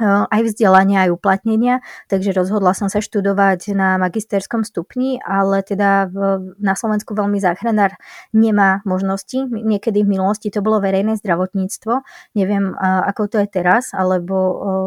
aj 0.00 0.40
vzdelania, 0.48 1.04
aj 1.04 1.10
uplatnenia, 1.12 1.84
takže 2.08 2.32
rozhodla 2.32 2.72
som 2.72 2.88
sa 2.88 3.04
študovať 3.04 3.76
na 3.76 4.00
magisterskom 4.00 4.64
stupni, 4.64 5.20
ale 5.20 5.60
teda 5.60 6.08
v, 6.08 6.16
na 6.56 6.72
Slovensku 6.72 7.12
veľmi 7.12 7.36
záchranár 7.36 7.96
nemá 8.32 8.80
možnosti. 8.88 9.44
Niekedy 9.48 10.04
v 10.04 10.12
minulosti 10.16 10.48
to 10.48 10.64
bolo 10.64 10.80
verejné 10.80 11.20
zdravotníctvo, 11.20 12.04
neviem 12.32 12.72
ako 12.80 13.28
to 13.28 13.36
je 13.44 13.48
teraz, 13.52 13.92
alebo 13.92 14.36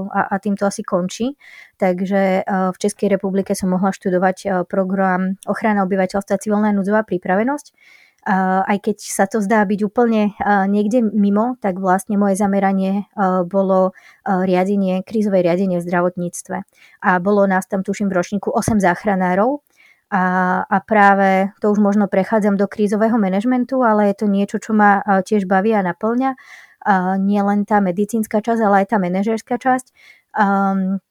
a, 0.10 0.34
a 0.34 0.36
tým 0.42 0.58
to 0.58 0.66
asi 0.66 0.82
končí. 0.82 1.38
Takže 1.76 2.48
v 2.48 2.78
Českej 2.80 3.12
republike 3.12 3.52
som 3.54 3.70
mohla 3.70 3.92
študovať 3.92 4.68
program 4.72 5.36
ochrana 5.46 5.84
obyvateľstva 5.84 6.42
civilná 6.42 6.72
núdzová 6.72 7.04
pripravenosť 7.04 7.76
aj 8.26 8.78
keď 8.82 8.98
sa 8.98 9.30
to 9.30 9.38
zdá 9.38 9.62
byť 9.62 9.80
úplne 9.86 10.34
niekde 10.66 11.06
mimo, 11.06 11.62
tak 11.62 11.78
vlastne 11.78 12.18
moje 12.18 12.36
zameranie 12.42 13.06
bolo 13.46 13.94
riadenie, 14.26 15.06
krízové 15.06 15.46
riadenie 15.46 15.78
v 15.78 15.86
zdravotníctve. 15.86 16.58
A 17.06 17.10
bolo 17.22 17.46
nás 17.46 17.70
tam, 17.70 17.86
tuším, 17.86 18.10
v 18.10 18.18
ročníku 18.18 18.50
8 18.50 18.82
záchranárov, 18.82 19.62
a, 20.14 20.62
a 20.70 20.78
práve 20.86 21.50
to 21.62 21.74
už 21.74 21.82
možno 21.82 22.06
prechádzam 22.06 22.62
do 22.62 22.70
krízového 22.70 23.18
manažmentu, 23.18 23.82
ale 23.82 24.14
je 24.14 24.16
to 24.22 24.26
niečo, 24.30 24.62
čo 24.62 24.78
ma 24.78 25.02
tiež 25.02 25.50
baví 25.50 25.74
a 25.74 25.82
naplňa. 25.82 26.38
A 26.86 27.18
nie 27.18 27.42
len 27.42 27.66
tá 27.66 27.82
medicínska 27.82 28.46
časť, 28.46 28.62
ale 28.62 28.86
aj 28.86 28.94
tá 28.94 28.98
manažerská 29.02 29.58
časť. 29.58 29.90
Um, 30.38 31.02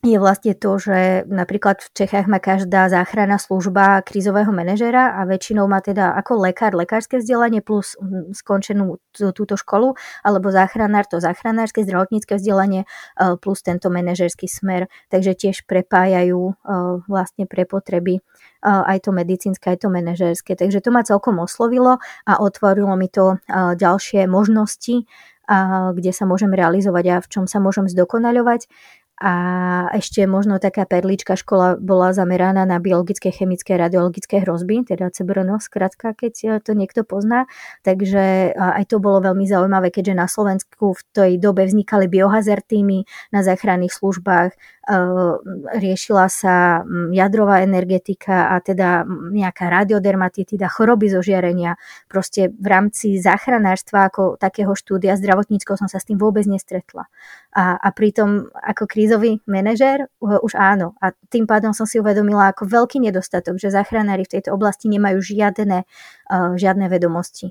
je 0.00 0.16
vlastne 0.16 0.56
to, 0.56 0.80
že 0.80 1.28
napríklad 1.28 1.84
v 1.84 1.92
Čechách 1.92 2.24
má 2.24 2.40
každá 2.40 2.88
záchranná 2.88 3.36
služba 3.36 4.00
krízového 4.00 4.48
manažera 4.48 5.12
a 5.12 5.28
väčšinou 5.28 5.68
má 5.68 5.84
teda 5.84 6.16
ako 6.16 6.40
lekár 6.40 6.72
lekárske 6.72 7.20
vzdelanie 7.20 7.60
plus 7.60 8.00
mm, 8.00 8.32
skončenú 8.32 8.96
túto 9.12 9.60
školu, 9.60 9.92
alebo 10.24 10.48
záchranár 10.48 11.04
to 11.04 11.20
záchranárske 11.20 11.84
zdravotnícke 11.84 12.40
vzdelanie 12.40 12.88
e, 12.88 13.36
plus 13.36 13.60
tento 13.60 13.92
manažerský 13.92 14.48
smer. 14.48 14.88
Takže 15.12 15.36
tiež 15.36 15.68
prepájajú 15.68 16.40
e, 16.48 16.52
vlastne 17.04 17.44
pre 17.44 17.68
potreby 17.68 18.18
e, 18.18 18.22
aj 18.64 19.04
to 19.04 19.12
medicínske, 19.12 19.68
aj 19.68 19.84
to 19.84 19.92
manažerské. 19.92 20.56
Takže 20.56 20.80
to 20.80 20.96
ma 20.96 21.04
celkom 21.04 21.44
oslovilo 21.44 22.00
a 22.24 22.32
otvorilo 22.40 22.96
mi 22.96 23.12
to 23.12 23.36
ďalšie 23.52 24.24
možnosti, 24.24 25.04
kde 25.98 26.12
sa 26.14 26.24
môžem 26.30 26.54
realizovať 26.54 27.04
a 27.10 27.16
v 27.18 27.26
čom 27.26 27.44
sa 27.50 27.58
môžem 27.58 27.90
zdokonaľovať. 27.90 28.70
A 29.20 29.34
ešte 29.92 30.24
možno 30.24 30.56
taká 30.56 30.88
perlička 30.88 31.36
škola 31.36 31.76
bola 31.76 32.16
zameraná 32.16 32.64
na 32.64 32.80
biologické, 32.80 33.28
chemické, 33.28 33.76
radiologické 33.76 34.40
hrozby, 34.40 34.80
teda 34.88 35.12
CBRNO, 35.12 35.60
skratka, 35.60 36.16
keď 36.16 36.34
e, 36.40 36.48
to 36.64 36.72
niekto 36.72 37.04
pozná. 37.04 37.44
Takže 37.84 38.56
aj 38.56 38.88
to 38.88 38.96
bolo 38.96 39.20
veľmi 39.20 39.44
zaujímavé, 39.44 39.92
keďže 39.92 40.14
na 40.16 40.24
Slovensku 40.24 40.96
v 40.96 41.02
tej 41.12 41.32
dobe 41.36 41.68
vznikali 41.68 42.08
biohazard 42.08 42.64
týmy 42.64 43.04
na 43.28 43.44
záchranných 43.44 43.92
službách, 43.92 44.56
Ehm, 44.90 45.38
riešila 45.70 46.26
sa 46.26 46.82
mm, 46.82 47.14
jadrová 47.14 47.62
energetika 47.62 48.50
a 48.50 48.58
teda 48.58 49.06
mm, 49.06 49.38
nejaká 49.38 49.70
radiodermatitida, 49.70 50.66
choroby 50.66 51.06
zo 51.06 51.22
žiarenia. 51.22 51.78
Proste 52.10 52.50
v 52.50 52.66
rámci 52.66 53.22
záchranárstva 53.22 54.10
ako 54.10 54.34
takého 54.34 54.74
štúdia 54.74 55.14
zdravotníckého 55.14 55.78
som 55.78 55.86
sa 55.86 56.02
s 56.02 56.08
tým 56.10 56.18
vôbec 56.18 56.42
nestretla. 56.42 57.06
A, 57.54 57.78
a 57.78 57.88
pritom 57.94 58.50
ako 58.50 58.90
krízový 59.10 59.42
manažer 59.50 60.06
už 60.22 60.54
áno. 60.54 60.94
A 61.02 61.10
tým 61.34 61.42
pádom 61.42 61.74
som 61.74 61.82
si 61.82 61.98
uvedomila 61.98 62.54
ako 62.54 62.70
veľký 62.70 63.02
nedostatok, 63.02 63.58
že 63.58 63.74
záchranári 63.74 64.22
v 64.22 64.38
tejto 64.38 64.54
oblasti 64.54 64.86
nemajú 64.86 65.18
žiadne, 65.18 65.82
žiadne 66.30 66.86
vedomosti 66.86 67.50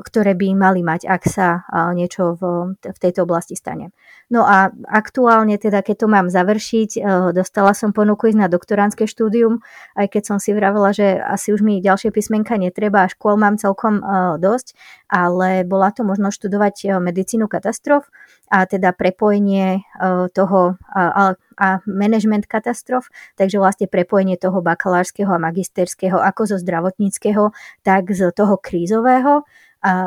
ktoré 0.00 0.32
by 0.32 0.48
mali 0.56 0.80
mať, 0.80 1.06
ak 1.06 1.22
sa 1.28 1.62
niečo 1.92 2.34
v, 2.40 2.74
v 2.80 2.98
tejto 2.98 3.28
oblasti 3.28 3.54
stane. 3.54 3.92
No 4.26 4.42
a 4.42 4.74
aktuálne 4.90 5.54
teda, 5.54 5.86
keď 5.86 5.96
to 6.02 6.08
mám 6.10 6.26
završiť, 6.32 6.98
dostala 7.30 7.70
som 7.76 7.94
ponuku 7.94 8.32
ísť 8.32 8.40
na 8.42 8.50
doktoránske 8.50 9.06
štúdium, 9.06 9.62
aj 9.94 10.18
keď 10.18 10.22
som 10.24 10.38
si 10.42 10.50
vravela, 10.50 10.90
že 10.90 11.20
asi 11.22 11.54
už 11.54 11.62
mi 11.62 11.78
ďalšie 11.78 12.10
písmenka 12.10 12.58
netreba, 12.58 13.06
a 13.06 13.12
škôl 13.12 13.38
mám 13.38 13.54
celkom 13.60 14.02
dosť, 14.40 14.74
ale 15.06 15.62
bola 15.62 15.94
to 15.94 16.02
možno 16.02 16.34
študovať 16.34 16.98
medicínu 16.98 17.46
katastrof 17.46 18.10
a 18.50 18.66
teda 18.66 18.90
prepojenie 18.96 19.86
toho 20.34 20.74
a 21.56 21.80
management 21.88 22.46
katastrof, 22.46 23.08
takže 23.34 23.56
vlastne 23.58 23.88
prepojenie 23.88 24.36
toho 24.36 24.60
bakalárskeho 24.60 25.32
a 25.32 25.42
magisterského 25.42 26.20
ako 26.20 26.54
zo 26.54 26.56
zdravotníckého, 26.60 27.50
tak 27.80 28.12
z 28.12 28.30
toho 28.32 28.60
krízového, 28.60 29.42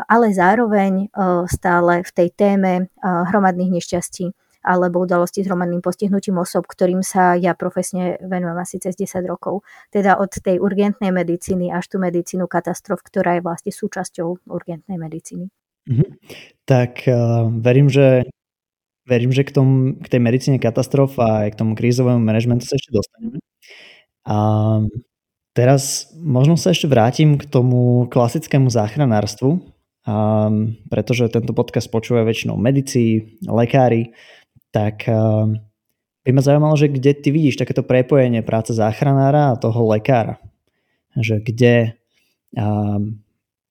ale 0.05 0.25
zároveň 0.33 1.09
stále 1.47 2.05
v 2.05 2.11
tej 2.11 2.29
téme 2.35 2.71
hromadných 3.01 3.81
nešťastí 3.81 4.33
alebo 4.59 4.99
udalosti 4.99 5.43
s 5.43 5.47
hromadným 5.47 5.79
postihnutím 5.79 6.35
osob, 6.43 6.67
ktorým 6.67 6.99
sa 6.99 7.39
ja 7.39 7.55
profesne 7.55 8.19
venujem 8.19 8.59
asi 8.59 8.75
cez 8.83 8.99
10 8.99 9.23
rokov. 9.23 9.63
Teda 9.87 10.19
od 10.19 10.29
tej 10.35 10.59
urgentnej 10.59 11.15
medicíny 11.15 11.71
až 11.71 11.87
tú 11.87 11.97
medicínu 11.97 12.43
katastrof, 12.45 12.99
ktorá 12.99 13.39
je 13.39 13.45
vlastne 13.45 13.71
súčasťou 13.71 14.51
urgentnej 14.51 14.99
medicíny. 14.99 15.47
Mhm. 15.87 16.05
Tak 16.67 17.07
uh, 17.07 17.47
verím, 17.49 17.87
že 17.87 18.27
verím, 19.09 19.33
že 19.33 19.41
k, 19.41 19.51
tom, 19.51 19.97
k 19.97 20.05
tej 20.05 20.21
medicíne 20.21 20.61
katastrof 20.61 21.17
a 21.17 21.49
k 21.49 21.57
tomu 21.57 21.73
krízovému 21.73 22.21
manažmentu 22.21 22.69
sa 22.69 22.77
ešte 22.77 22.93
dostaneme. 22.93 23.41
A 24.29 24.37
teraz 25.57 26.13
možno 26.13 26.53
sa 26.53 26.69
ešte 26.69 26.85
vrátim 26.85 27.41
k 27.41 27.49
tomu 27.49 28.05
klasickému 28.13 28.69
záchranárstvu, 28.69 29.57
a, 30.05 30.47
pretože 30.93 31.33
tento 31.33 31.57
podcast 31.57 31.89
počúva 31.89 32.21
väčšinou 32.21 32.53
medici, 32.61 33.35
lekári, 33.49 34.13
tak 34.69 35.09
by 36.21 36.29
ma 36.29 36.45
zaujímalo, 36.45 36.77
že 36.77 36.93
kde 36.93 37.17
ty 37.17 37.33
vidíš 37.33 37.57
takéto 37.57 37.81
prepojenie 37.81 38.45
práce 38.45 38.69
záchranára 38.69 39.49
a 39.49 39.57
toho 39.57 39.81
lekára. 39.89 40.37
Že 41.17 41.41
kde 41.41 41.75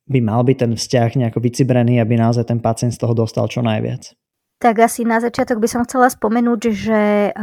by 0.08 0.18
mal 0.18 0.42
byť 0.42 0.56
ten 0.58 0.72
vzťah 0.74 1.10
nejako 1.22 1.38
vycibrený, 1.38 2.02
aby 2.02 2.18
naozaj 2.18 2.50
ten 2.50 2.58
pacient 2.58 2.96
z 2.96 2.98
toho 2.98 3.14
dostal 3.14 3.46
čo 3.46 3.62
najviac. 3.62 4.10
Tak 4.58 4.74
asi 4.82 5.06
na 5.06 5.22
začiatok 5.22 5.62
by 5.62 5.70
som 5.70 5.86
chcela 5.86 6.10
spomenúť, 6.10 6.60
že 6.74 7.00
eh, 7.30 7.34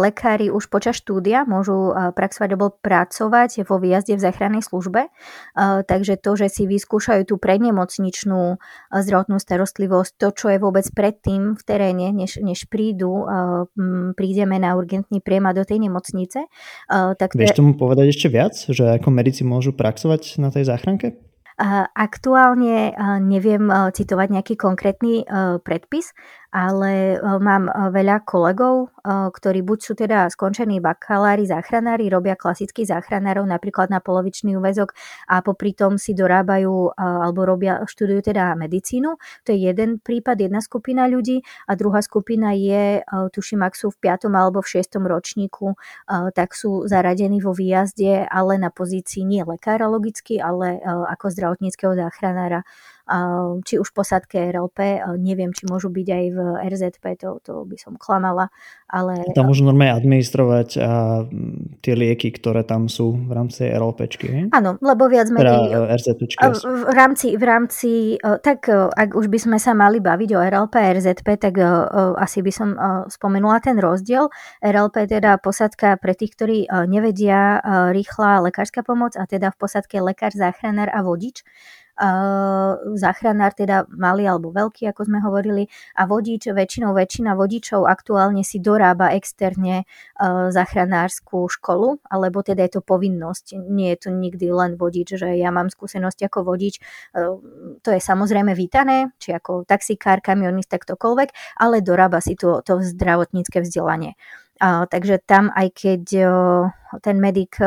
lekári 0.00 0.48
už 0.48 0.72
počas 0.72 0.96
štúdia 0.96 1.44
môžu 1.44 1.92
eh, 1.92 2.16
praxovať 2.16 2.48
alebo 2.56 2.72
pracovať 2.72 3.68
vo 3.68 3.76
výjazde 3.76 4.16
v 4.16 4.24
záchrannej 4.24 4.64
službe. 4.64 5.12
Eh, 5.12 5.84
takže 5.84 6.16
to, 6.16 6.32
že 6.32 6.48
si 6.48 6.64
vyskúšajú 6.64 7.28
tú 7.28 7.36
prednemocničnú 7.36 8.56
zdravotnú 8.88 9.36
starostlivosť, 9.36 10.12
to, 10.16 10.28
čo 10.32 10.46
je 10.48 10.58
vôbec 10.64 10.88
predtým 10.96 11.60
v 11.60 11.62
teréne, 11.62 12.08
než, 12.08 12.40
než 12.40 12.64
prídu, 12.72 13.24
prídeme 14.16 14.56
na 14.56 14.72
urgentný 14.72 15.20
priema 15.20 15.52
do 15.52 15.64
tej 15.66 15.82
nemocnice. 15.88 16.48
Tak 16.88 17.36
Vieš 17.36 17.58
tomu 17.58 17.76
povedať 17.76 18.12
ešte 18.14 18.28
viac, 18.32 18.54
že 18.56 18.96
ako 18.96 19.08
medici 19.12 19.44
môžu 19.44 19.76
praxovať 19.76 20.40
na 20.40 20.48
tej 20.48 20.68
záchranke? 20.68 21.20
Aktuálne 21.92 22.96
neviem 23.22 23.68
citovať 23.68 24.28
nejaký 24.32 24.54
konkrétny 24.56 25.22
predpis, 25.62 26.16
ale 26.52 27.16
mám 27.40 27.72
veľa 27.90 28.28
kolegov, 28.28 28.92
ktorí 29.08 29.64
buď 29.64 29.78
sú 29.80 29.92
teda 29.96 30.28
skončení 30.28 30.84
bakalári, 30.84 31.48
záchranári, 31.48 32.12
robia 32.12 32.36
klasických 32.36 32.92
záchranárov 32.92 33.48
napríklad 33.48 33.88
na 33.88 34.04
polovičný 34.04 34.60
úvezok 34.60 34.92
a 35.32 35.40
popri 35.40 35.72
tom 35.72 35.96
si 35.96 36.12
dorábajú 36.12 36.92
alebo 37.00 37.48
robia, 37.48 37.80
študujú 37.88 38.20
teda 38.20 38.52
medicínu. 38.54 39.16
To 39.42 39.56
je 39.56 39.72
jeden 39.72 39.96
prípad, 39.98 40.36
jedna 40.44 40.60
skupina 40.60 41.08
ľudí 41.08 41.40
a 41.66 41.72
druhá 41.72 42.04
skupina 42.04 42.52
je, 42.52 43.00
tuším, 43.32 43.64
ak 43.64 43.72
sú 43.72 43.88
v 43.88 44.12
5. 44.12 44.28
alebo 44.28 44.60
v 44.60 44.76
6. 44.76 45.00
ročníku, 45.00 45.74
tak 46.36 46.52
sú 46.52 46.84
zaradení 46.84 47.40
vo 47.40 47.56
výjazde, 47.56 48.28
ale 48.28 48.60
na 48.60 48.68
pozícii 48.68 49.24
nie 49.24 49.40
lekára 49.40 49.88
logicky, 49.88 50.36
ale 50.36 50.78
ako 50.84 51.32
zdravotníckého 51.32 51.96
záchranára 51.96 52.60
či 53.66 53.78
už 53.82 53.90
posádke 53.90 54.38
RLP, 54.54 55.02
neviem, 55.18 55.50
či 55.50 55.66
môžu 55.66 55.90
byť 55.90 56.08
aj 56.08 56.24
v 56.30 56.38
RZP, 56.70 57.04
to, 57.18 57.42
to 57.42 57.66
by 57.66 57.76
som 57.76 57.98
klamala, 57.98 58.48
ale... 58.86 59.26
Tam 59.34 59.50
môžu 59.50 59.66
normálne 59.66 59.98
administrovať 59.98 60.68
a, 60.78 61.26
tie 61.82 61.94
lieky, 61.98 62.30
ktoré 62.32 62.62
tam 62.62 62.86
sú 62.86 63.14
v 63.14 63.32
rámci 63.34 63.66
RLPčky, 63.66 64.52
Áno, 64.54 64.78
lebo 64.80 65.10
viac 65.10 65.28
menej... 65.28 65.72
Teda 65.72 65.92
RZPčky. 65.98 66.40
V 66.62 66.94
rámci, 66.94 67.28
v 67.36 67.44
rámci, 67.44 67.92
tak 68.20 68.68
ak 68.70 69.14
už 69.18 69.26
by 69.28 69.38
sme 69.38 69.58
sa 69.58 69.72
mali 69.72 69.98
baviť 69.98 70.30
o 70.34 70.40
RLP 70.40 70.74
a 70.78 70.90
RZP, 70.94 71.28
tak 71.38 71.54
asi 72.18 72.40
by 72.40 72.52
som 72.52 72.68
spomenula 73.08 73.58
ten 73.60 73.76
rozdiel. 73.78 74.30
RLP 74.62 75.10
teda 75.10 75.38
posádka 75.42 75.98
pre 75.98 76.14
tých, 76.14 76.34
ktorí 76.38 76.58
nevedia 76.86 77.60
rýchla 77.90 78.46
lekárska 78.48 78.86
pomoc 78.86 79.18
a 79.18 79.26
teda 79.26 79.50
v 79.52 79.56
posádke 79.58 80.00
lekár, 80.00 80.32
záchranár 80.32 80.88
a 80.92 81.02
vodič 81.04 81.42
záchranár 82.98 83.54
teda 83.54 83.86
malý 83.94 84.26
alebo 84.26 84.50
veľký, 84.50 84.90
ako 84.90 85.06
sme 85.06 85.22
hovorili, 85.22 85.70
a 85.94 86.10
vodič, 86.10 86.50
väčšinou 86.50 86.90
väčšina 86.98 87.38
vodičov 87.38 87.86
aktuálne 87.86 88.42
si 88.42 88.58
dorába 88.58 89.14
externe 89.14 89.86
záchranárskú 90.50 91.46
školu, 91.46 92.02
alebo 92.10 92.42
teda 92.42 92.66
je 92.66 92.78
to 92.78 92.82
povinnosť. 92.82 93.54
Nie 93.70 93.94
je 93.94 94.08
to 94.08 94.10
nikdy 94.10 94.50
len 94.50 94.74
vodič, 94.74 95.14
že 95.14 95.38
ja 95.38 95.54
mám 95.54 95.70
skúsenosť 95.70 96.26
ako 96.26 96.42
vodič. 96.42 96.82
To 97.82 97.88
je 97.94 98.00
samozrejme 98.02 98.50
vítané, 98.58 99.14
či 99.22 99.30
ako 99.30 99.62
taxikár, 99.62 100.18
kamionista, 100.18 100.82
ktokoľvek, 100.82 101.62
ale 101.62 101.86
dorába 101.86 102.18
si 102.18 102.34
to, 102.34 102.66
to 102.66 102.82
zdravotnícke 102.82 103.62
vzdelanie. 103.62 104.18
Takže 104.62 105.18
tam, 105.26 105.50
aj 105.58 105.74
keď 105.74 106.02
ten 107.02 107.16
medic 107.18 107.58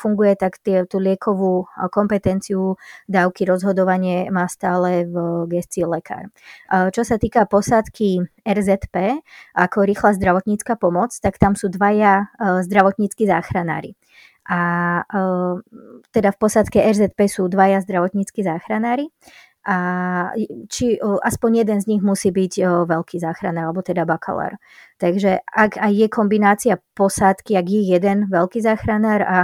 funguje, 0.00 0.32
tak 0.32 0.56
tie, 0.64 0.88
tú 0.88 0.96
liekovú 0.96 1.68
kompetenciu, 1.92 2.80
dávky, 3.04 3.44
rozhodovanie 3.44 4.32
má 4.32 4.48
stále 4.48 5.04
v 5.04 5.44
gestii 5.44 5.84
lekár. 5.84 6.32
Čo 6.72 7.04
sa 7.04 7.20
týka 7.20 7.44
posádky 7.44 8.24
RZP, 8.48 9.20
ako 9.60 9.84
rýchla 9.84 10.16
zdravotnícka 10.16 10.80
pomoc, 10.80 11.12
tak 11.20 11.36
tam 11.36 11.52
sú 11.52 11.68
dvaja 11.68 12.32
zdravotníckí 12.40 13.28
záchranári. 13.28 13.92
A 14.48 15.04
teda 16.08 16.32
v 16.32 16.38
posádke 16.40 16.80
RZP 16.80 17.28
sú 17.28 17.52
dvaja 17.52 17.84
zdravotníckí 17.84 18.40
záchranári 18.40 19.12
a 19.68 19.78
či 20.72 20.96
aspoň 21.02 21.50
jeden 21.60 21.78
z 21.84 21.92
nich 21.92 22.00
musí 22.00 22.32
byť 22.32 22.64
veľký 22.88 23.20
záchranár, 23.20 23.68
alebo 23.68 23.84
teda 23.84 24.08
bakalár. 24.08 24.56
Takže 24.96 25.44
ak 25.44 25.76
aj 25.76 25.92
je 25.92 26.08
kombinácia 26.08 26.74
posádky, 26.96 27.52
ak 27.52 27.68
je 27.68 27.82
jeden 27.92 28.32
veľký 28.32 28.64
záchranár 28.64 29.20
a 29.28 29.38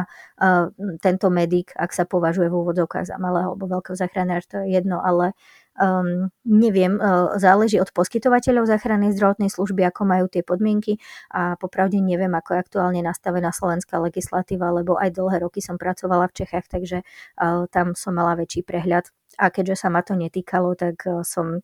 tento 1.05 1.29
medic, 1.29 1.77
ak 1.77 1.93
sa 1.93 2.09
považuje 2.09 2.49
v 2.49 2.57
úvodovkách 2.57 3.05
za 3.05 3.21
malého 3.21 3.53
alebo 3.53 3.69
veľkého 3.69 4.01
záchranára, 4.01 4.49
to 4.49 4.65
je 4.65 4.81
jedno, 4.81 5.05
ale 5.05 5.37
um, 5.81 6.31
neviem, 6.47 6.99
uh, 6.99 7.35
záleží 7.39 7.81
od 7.81 7.91
poskytovateľov 7.91 8.67
záchrannej 8.67 9.15
zdravotnej 9.15 9.51
služby, 9.51 9.85
ako 9.91 10.03
majú 10.07 10.27
tie 10.31 10.43
podmienky 10.47 10.99
a 11.35 11.59
popravde 11.59 11.99
neviem, 11.99 12.33
ako 12.35 12.55
je 12.55 12.63
aktuálne 12.63 13.01
nastavená 13.03 13.51
slovenská 13.51 13.99
legislatíva, 13.99 14.71
lebo 14.71 14.99
aj 14.99 15.15
dlhé 15.15 15.43
roky 15.43 15.59
som 15.63 15.79
pracovala 15.79 16.31
v 16.31 16.37
Čechách, 16.45 16.67
takže 16.71 17.03
uh, 17.03 17.67
tam 17.71 17.99
som 17.99 18.15
mala 18.15 18.39
väčší 18.39 18.63
prehľad 18.63 19.11
a 19.39 19.51
keďže 19.51 19.87
sa 19.87 19.89
ma 19.91 20.03
to 20.03 20.15
netýkalo, 20.15 20.79
tak 20.79 21.03
uh, 21.07 21.27
som 21.27 21.63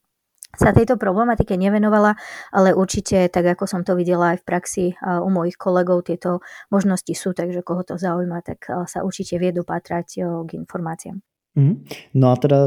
sa 0.50 0.74
tejto 0.74 0.98
problematike 0.98 1.54
nevenovala, 1.54 2.18
ale 2.50 2.74
určite, 2.74 3.30
tak 3.30 3.54
ako 3.54 3.70
som 3.70 3.86
to 3.86 3.94
videla 3.94 4.34
aj 4.34 4.42
v 4.42 4.46
praxi 4.50 4.84
u 4.98 5.30
mojich 5.30 5.54
kolegov, 5.54 6.02
tieto 6.02 6.42
možnosti 6.74 7.14
sú, 7.14 7.30
takže 7.30 7.62
koho 7.62 7.86
to 7.86 7.94
zaujíma, 7.94 8.42
tak 8.42 8.66
sa 8.90 9.06
určite 9.06 9.38
vie 9.38 9.54
dopatrať 9.54 10.18
k 10.18 10.50
informáciám. 10.58 11.22
Mm. 11.54 11.86
No 12.18 12.34
a 12.34 12.36
teda 12.36 12.66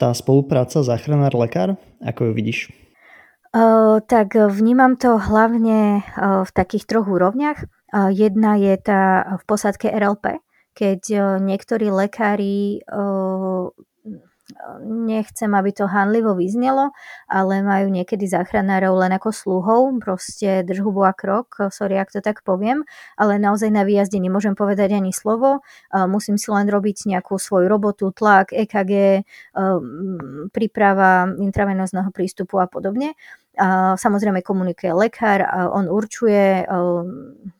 tá 0.00 0.08
spolupráca 0.16 0.80
záchranár-lekár? 0.80 1.76
Ako 2.00 2.32
ju 2.32 2.32
vidíš? 2.32 2.58
Uh, 3.52 4.00
tak 4.08 4.32
vnímam 4.32 4.96
to 4.96 5.20
hlavne 5.20 6.00
uh, 6.00 6.46
v 6.48 6.50
takých 6.56 6.88
troch 6.88 7.04
úrovniach. 7.04 7.68
Uh, 7.92 8.08
jedna 8.08 8.56
je 8.56 8.72
tá 8.80 9.36
v 9.36 9.42
posádke 9.44 9.92
RLP, 9.92 10.40
keď 10.72 11.00
niektorí 11.44 11.92
lekári 11.92 12.80
nechcem, 14.84 15.50
aby 15.54 15.70
to 15.72 15.86
hanlivo 15.86 16.34
vyznelo, 16.34 16.92
ale 17.30 17.62
majú 17.62 17.90
niekedy 17.90 18.26
záchranárov 18.26 18.96
len 19.00 19.12
ako 19.16 19.30
sluhov, 19.30 19.80
proste 20.02 20.62
drž 20.66 20.80
hubu 20.84 21.06
a 21.06 21.14
krok, 21.14 21.70
sorry, 21.70 21.98
ak 21.98 22.10
to 22.14 22.20
tak 22.20 22.42
poviem, 22.42 22.84
ale 23.14 23.38
naozaj 23.38 23.70
na 23.70 23.86
výjazde 23.86 24.18
nemôžem 24.18 24.58
povedať 24.58 24.96
ani 24.96 25.14
slovo, 25.14 25.62
musím 25.94 26.36
si 26.36 26.50
len 26.50 26.66
robiť 26.68 27.10
nejakú 27.10 27.38
svoju 27.38 27.66
robotu, 27.70 28.10
tlak, 28.10 28.52
EKG, 28.52 29.24
príprava 30.50 31.30
intravenózneho 31.38 32.10
prístupu 32.10 32.58
a 32.58 32.66
podobne 32.70 33.14
Samozrejme 34.00 34.40
komunikuje 34.40 34.88
lekár, 34.96 35.44
on 35.76 35.84
určuje, 35.92 36.64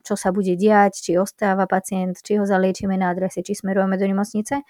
čo 0.00 0.14
sa 0.16 0.32
bude 0.32 0.56
diať, 0.56 0.96
či 0.96 1.20
ostáva 1.20 1.68
pacient, 1.68 2.24
či 2.24 2.40
ho 2.40 2.48
zaliečíme 2.48 2.96
na 2.96 3.12
adrese, 3.12 3.44
či 3.44 3.52
smerujeme 3.52 4.00
do 4.00 4.08
nemocnice. 4.08 4.64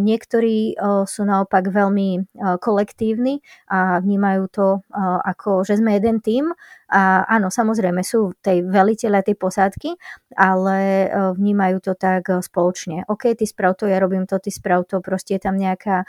Niektorí 0.00 0.80
sú 1.04 1.22
naopak 1.28 1.68
veľmi 1.68 2.32
kolektívni 2.64 3.44
a 3.68 4.00
vnímajú 4.00 4.42
to 4.48 4.80
ako, 5.28 5.68
že 5.68 5.76
sme 5.84 6.00
jeden 6.00 6.24
tým. 6.24 6.48
A 6.88 7.28
áno, 7.28 7.52
samozrejme 7.52 8.00
sú 8.00 8.32
tej 8.40 8.64
veliteľe 8.64 9.20
tej 9.20 9.36
posádky, 9.36 10.00
ale 10.32 11.12
vnímajú 11.36 11.84
to 11.84 11.92
tak 11.92 12.24
spoločne. 12.40 13.04
OK, 13.04 13.36
ty 13.36 13.44
sprav 13.44 13.76
to, 13.76 13.84
ja 13.84 14.00
robím 14.00 14.24
to, 14.24 14.40
ty 14.40 14.48
sprav 14.48 14.88
to, 14.88 15.04
proste 15.04 15.36
je 15.36 15.44
tam 15.44 15.60
nejaká 15.60 16.08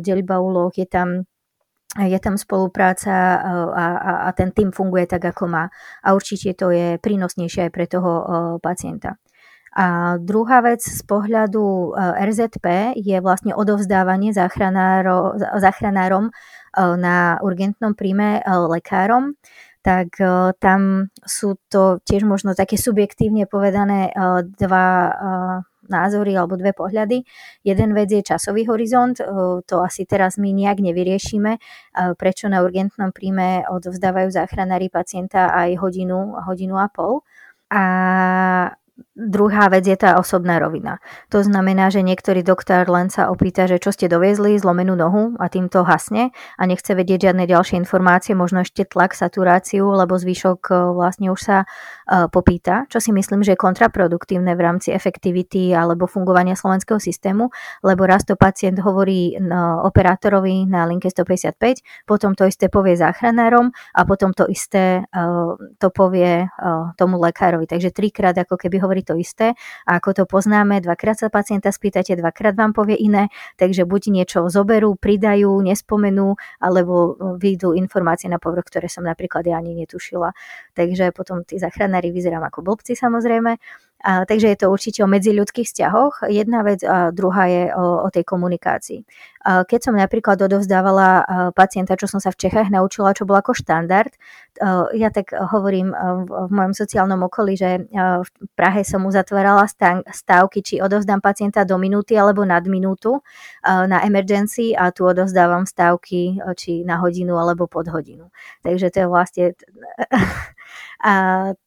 deľba 0.00 0.40
úloh, 0.40 0.72
je 0.72 0.88
tam 0.88 1.28
je 2.02 2.18
tam 2.18 2.34
spolupráca 2.34 3.14
e, 3.14 3.38
a, 3.70 3.86
a, 3.94 4.12
a 4.26 4.28
ten 4.34 4.50
tým 4.50 4.74
funguje 4.74 5.06
tak, 5.06 5.30
ako 5.30 5.46
má. 5.46 5.64
A 6.02 6.14
určite 6.14 6.54
to 6.58 6.74
je 6.74 6.98
prínosnejšie 6.98 7.70
aj 7.70 7.72
pre 7.72 7.86
toho 7.86 8.12
e, 8.18 8.24
pacienta. 8.58 9.14
A 9.74 10.18
druhá 10.22 10.62
vec 10.62 10.82
z 10.82 11.02
pohľadu 11.06 11.62
e, 11.62 11.88
RZP 12.26 12.98
je 12.98 13.18
vlastne 13.22 13.54
odovzdávanie 13.54 14.34
záchranárom 14.34 16.30
na 16.74 17.38
urgentnom 17.38 17.94
príjme 17.94 18.42
lekárom 18.50 19.38
tak 19.84 20.16
tam 20.64 21.12
sú 21.28 21.60
to 21.68 22.00
tiež 22.08 22.24
možno 22.24 22.56
také 22.56 22.80
subjektívne 22.80 23.44
povedané 23.44 24.10
dva 24.56 24.88
názory 25.88 26.36
alebo 26.36 26.56
dve 26.56 26.72
pohľady. 26.76 27.24
Jeden 27.64 27.90
vec 27.92 28.08
je 28.10 28.22
časový 28.24 28.64
horizont, 28.68 29.16
to 29.64 29.76
asi 29.80 30.04
teraz 30.04 30.36
my 30.36 30.50
nejak 30.52 30.80
nevyriešime, 30.80 31.58
prečo 32.16 32.46
na 32.48 32.64
urgentnom 32.64 33.10
príjme 33.10 33.64
odovzdávajú 33.68 34.28
záchranári 34.32 34.88
pacienta 34.88 35.52
aj 35.52 35.78
hodinu, 35.80 36.36
hodinu 36.44 36.76
a 36.80 36.88
pol. 36.88 37.22
A 37.72 37.82
Druhá 39.14 39.66
vec 39.70 39.86
je 39.90 39.98
tá 39.98 40.14
osobná 40.22 40.62
rovina. 40.62 41.02
To 41.34 41.42
znamená, 41.42 41.90
že 41.90 42.06
niektorý 42.06 42.46
doktor 42.46 42.86
len 42.86 43.10
sa 43.10 43.26
opýta, 43.26 43.66
že 43.66 43.82
čo 43.82 43.90
ste 43.90 44.06
doviezli, 44.06 44.54
zlomenú 44.54 44.94
nohu 44.94 45.34
a 45.42 45.50
týmto 45.50 45.82
hasne 45.82 46.30
a 46.54 46.62
nechce 46.62 46.94
vedieť 46.94 47.30
žiadne 47.30 47.42
ďalšie 47.46 47.78
informácie, 47.82 48.38
možno 48.38 48.62
ešte 48.62 48.86
tlak, 48.86 49.18
saturáciu, 49.18 49.90
lebo 49.90 50.14
zvyšok 50.14 50.60
e, 50.70 50.74
vlastne 50.94 51.34
už 51.34 51.40
sa 51.42 51.56
popýta, 52.08 52.84
čo 52.92 53.00
si 53.00 53.10
myslím, 53.10 53.40
že 53.40 53.56
je 53.56 53.60
kontraproduktívne 53.60 54.52
v 54.52 54.60
rámci 54.60 54.92
efektivity 54.92 55.72
alebo 55.72 56.04
fungovania 56.04 56.56
slovenského 56.56 57.00
systému, 57.00 57.48
lebo 57.80 58.04
raz 58.04 58.24
to 58.28 58.36
pacient 58.36 58.80
hovorí 58.80 59.36
operátorovi 59.84 60.68
na 60.68 60.84
linke 60.84 61.08
155, 61.08 62.06
potom 62.08 62.36
to 62.36 62.44
isté 62.44 62.68
povie 62.68 62.96
záchranárom 62.98 63.72
a 63.94 64.00
potom 64.04 64.34
to 64.36 64.44
isté 64.48 65.04
uh, 65.14 65.56
to 65.78 65.88
povie 65.90 66.44
uh, 66.44 66.92
tomu 66.98 67.16
lekárovi. 67.20 67.66
Takže 67.68 67.94
trikrát 67.94 68.36
ako 68.36 68.58
keby 68.60 68.76
hovorí 68.82 69.02
to 69.06 69.16
isté. 69.16 69.56
A 69.88 69.98
ako 69.98 70.10
to 70.12 70.24
poznáme, 70.26 70.80
dvakrát 70.82 71.18
sa 71.18 71.28
pacienta 71.30 71.70
spýtate, 71.70 72.18
dvakrát 72.18 72.58
vám 72.58 72.74
povie 72.74 72.98
iné, 72.98 73.30
takže 73.56 73.86
buď 73.86 74.02
niečo 74.10 74.46
zoberú, 74.50 74.98
pridajú, 74.98 75.62
nespomenú, 75.62 76.36
alebo 76.60 77.16
vyjdú 77.38 77.72
informácie 77.78 78.28
na 78.28 78.42
povrch, 78.42 78.68
ktoré 78.68 78.86
som 78.90 79.06
napríklad 79.06 79.46
ja 79.46 79.58
ani 79.58 79.74
netušila. 79.84 80.34
Takže 80.74 81.14
potom 81.14 81.46
tí 81.46 81.56
zachranári 81.94 82.10
vyzerám 82.10 82.42
ako 82.50 82.66
blbci 82.66 82.98
samozrejme, 82.98 83.54
a, 84.04 84.26
takže 84.26 84.48
je 84.52 84.58
to 84.58 84.66
určite 84.68 85.00
o 85.00 85.08
medziľudských 85.08 85.64
vzťahoch. 85.64 86.28
Jedna 86.28 86.66
vec 86.66 86.82
a 86.82 87.14
druhá 87.14 87.46
je 87.46 87.70
o, 87.72 88.04
o 88.04 88.08
tej 88.10 88.26
komunikácii. 88.26 89.00
A 89.44 89.68
keď 89.68 89.80
som 89.84 89.94
napríklad 89.94 90.40
odovzdávala 90.40 91.28
pacienta, 91.52 92.00
čo 92.00 92.08
som 92.08 92.16
sa 92.16 92.32
v 92.32 92.40
Čechách 92.48 92.72
naučila, 92.72 93.12
čo 93.12 93.28
bol 93.28 93.36
ako 93.36 93.52
štandard, 93.52 94.10
ja 94.96 95.12
tak 95.12 95.36
hovorím 95.36 95.92
v 96.24 96.50
mojom 96.50 96.72
sociálnom 96.72 97.20
okolí, 97.28 97.58
že 97.58 97.84
v 97.92 98.28
Prahe 98.56 98.86
som 98.86 99.04
uzatvárala 99.04 99.68
stávky, 100.08 100.64
či 100.64 100.74
odovzdám 100.80 101.20
pacienta 101.20 101.68
do 101.68 101.76
minúty 101.76 102.16
alebo 102.16 102.46
nad 102.46 102.64
minútu 102.64 103.20
na 103.66 104.00
emergency 104.06 104.72
a 104.72 104.88
tu 104.94 105.04
odovzdávam 105.04 105.68
stávky 105.68 106.40
či 106.56 106.86
na 106.86 106.96
hodinu 107.02 107.36
alebo 107.36 107.68
pod 107.68 107.90
hodinu. 107.92 108.30
Takže 108.64 108.88
to 108.94 108.98
je 109.04 109.08
vlastne 109.10 109.44
a, 111.10 111.12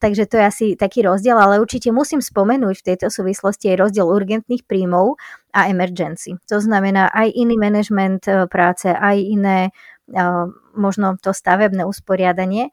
takže 0.02 0.26
to 0.26 0.42
je 0.42 0.46
asi 0.48 0.66
taký 0.74 1.06
rozdiel, 1.06 1.38
ale 1.38 1.60
určite 1.62 1.94
musím 1.94 2.24
spomenúť 2.24 2.76
v 2.82 2.88
tejto 2.88 3.08
súvislosti 3.14 3.76
aj 3.76 3.78
rozdiel 3.86 4.08
urgentných 4.08 4.64
príjmov 4.66 5.20
a 5.58 5.66
emergency. 5.74 6.38
To 6.46 6.62
znamená 6.62 7.10
aj 7.10 7.34
iný 7.34 7.58
management 7.58 8.30
e, 8.30 8.46
práce, 8.46 8.86
aj 8.94 9.18
iné 9.18 9.60
e, 9.66 10.22
možno 10.78 11.18
to 11.18 11.34
stavebné 11.34 11.82
usporiadanie. 11.82 12.70
E, 12.70 12.72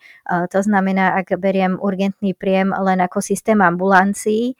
to 0.53 0.61
znamená, 0.61 1.17
ak 1.17 1.41
beriem 1.41 1.81
urgentný 1.81 2.37
príjem 2.37 2.77
len 2.77 3.01
ako 3.01 3.25
systém 3.25 3.65
ambulancií, 3.65 4.53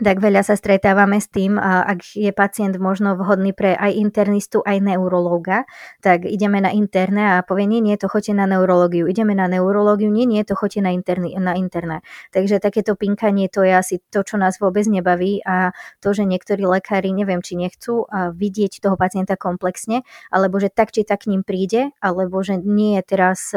tak 0.00 0.18
veľa 0.18 0.40
sa 0.40 0.56
stretávame 0.56 1.20
s 1.20 1.28
tým, 1.28 1.60
ak 1.60 2.16
je 2.16 2.32
pacient 2.32 2.76
možno 2.80 3.14
vhodný 3.20 3.52
pre 3.52 3.76
aj 3.76 3.92
internistu, 3.96 4.64
aj 4.64 4.80
neurológa, 4.80 5.68
tak 6.00 6.24
ideme 6.24 6.60
na 6.60 6.72
interné 6.72 7.36
a 7.36 7.44
povie, 7.44 7.68
nie, 7.68 7.84
nie, 7.84 8.00
to 8.00 8.08
choďte 8.08 8.32
na 8.32 8.48
neurológiu, 8.48 9.04
ideme 9.04 9.36
na 9.36 9.46
neurológiu, 9.46 10.08
nie, 10.08 10.24
nie, 10.24 10.40
to 10.42 10.56
choďte 10.56 10.80
na, 10.80 10.90
interný, 10.96 11.36
na 11.36 11.52
interné. 11.54 12.00
Takže 12.32 12.58
takéto 12.58 12.96
pinkanie 12.96 13.52
to 13.52 13.60
je 13.60 13.72
asi 13.76 13.96
to, 14.08 14.24
čo 14.24 14.40
nás 14.40 14.56
vôbec 14.56 14.88
nebaví 14.88 15.44
a 15.44 15.76
to, 16.00 16.16
že 16.16 16.24
niektorí 16.24 16.64
lekári, 16.64 17.12
neviem, 17.12 17.44
či 17.44 17.60
nechcú 17.60 18.08
vidieť 18.10 18.80
toho 18.80 18.96
pacienta 18.96 19.36
komplexne, 19.36 20.02
alebo 20.32 20.56
že 20.56 20.72
tak 20.72 20.90
či 20.96 21.04
tak 21.04 21.28
k 21.28 21.36
ním 21.36 21.44
príde, 21.44 21.92
alebo 22.00 22.40
že 22.40 22.56
nie 22.56 22.96
je 22.96 23.02
teraz 23.04 23.52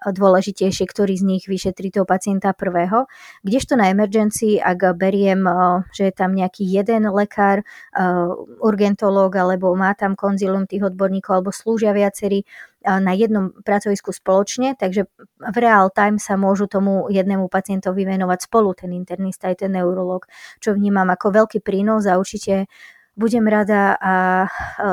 dôležitejšie, 0.00 0.88
ktorý 0.88 1.14
z 1.20 1.24
nich 1.28 1.44
vyšetrí 1.44 1.92
toho 1.92 2.08
pacienta 2.08 2.56
prvého. 2.56 3.04
Kdežto 3.44 3.76
na 3.76 3.92
emergency, 3.92 4.56
ak 4.56 4.96
beriem, 4.96 5.44
eh, 5.44 5.84
že 5.92 6.08
je 6.08 6.14
tam 6.16 6.32
nejaký 6.32 6.64
jeden 6.64 7.04
lekár, 7.12 7.60
eh, 7.60 8.28
urgentológ, 8.64 9.36
alebo 9.36 9.72
má 9.76 9.92
tam 9.92 10.16
konzilium 10.16 10.64
tých 10.64 10.88
odborníkov, 10.88 11.44
alebo 11.44 11.50
slúžia 11.52 11.92
viacerí 11.92 12.48
eh, 12.80 12.96
na 12.96 13.12
jednom 13.12 13.52
pracovisku 13.60 14.08
spoločne, 14.08 14.72
takže 14.72 15.04
v 15.36 15.56
real 15.60 15.92
time 15.92 16.16
sa 16.16 16.40
môžu 16.40 16.64
tomu 16.64 17.12
jednému 17.12 17.52
pacientovi 17.52 18.08
venovať 18.08 18.48
spolu 18.48 18.72
ten 18.72 18.96
internista 18.96 19.52
aj 19.52 19.68
ten 19.68 19.76
neurolog, 19.76 20.24
čo 20.64 20.72
vnímam 20.72 21.08
ako 21.12 21.44
veľký 21.44 21.60
prínos 21.60 22.08
a 22.08 22.16
určite 22.16 22.72
budem 23.18 23.44
rada 23.44 23.98
a 24.00 24.14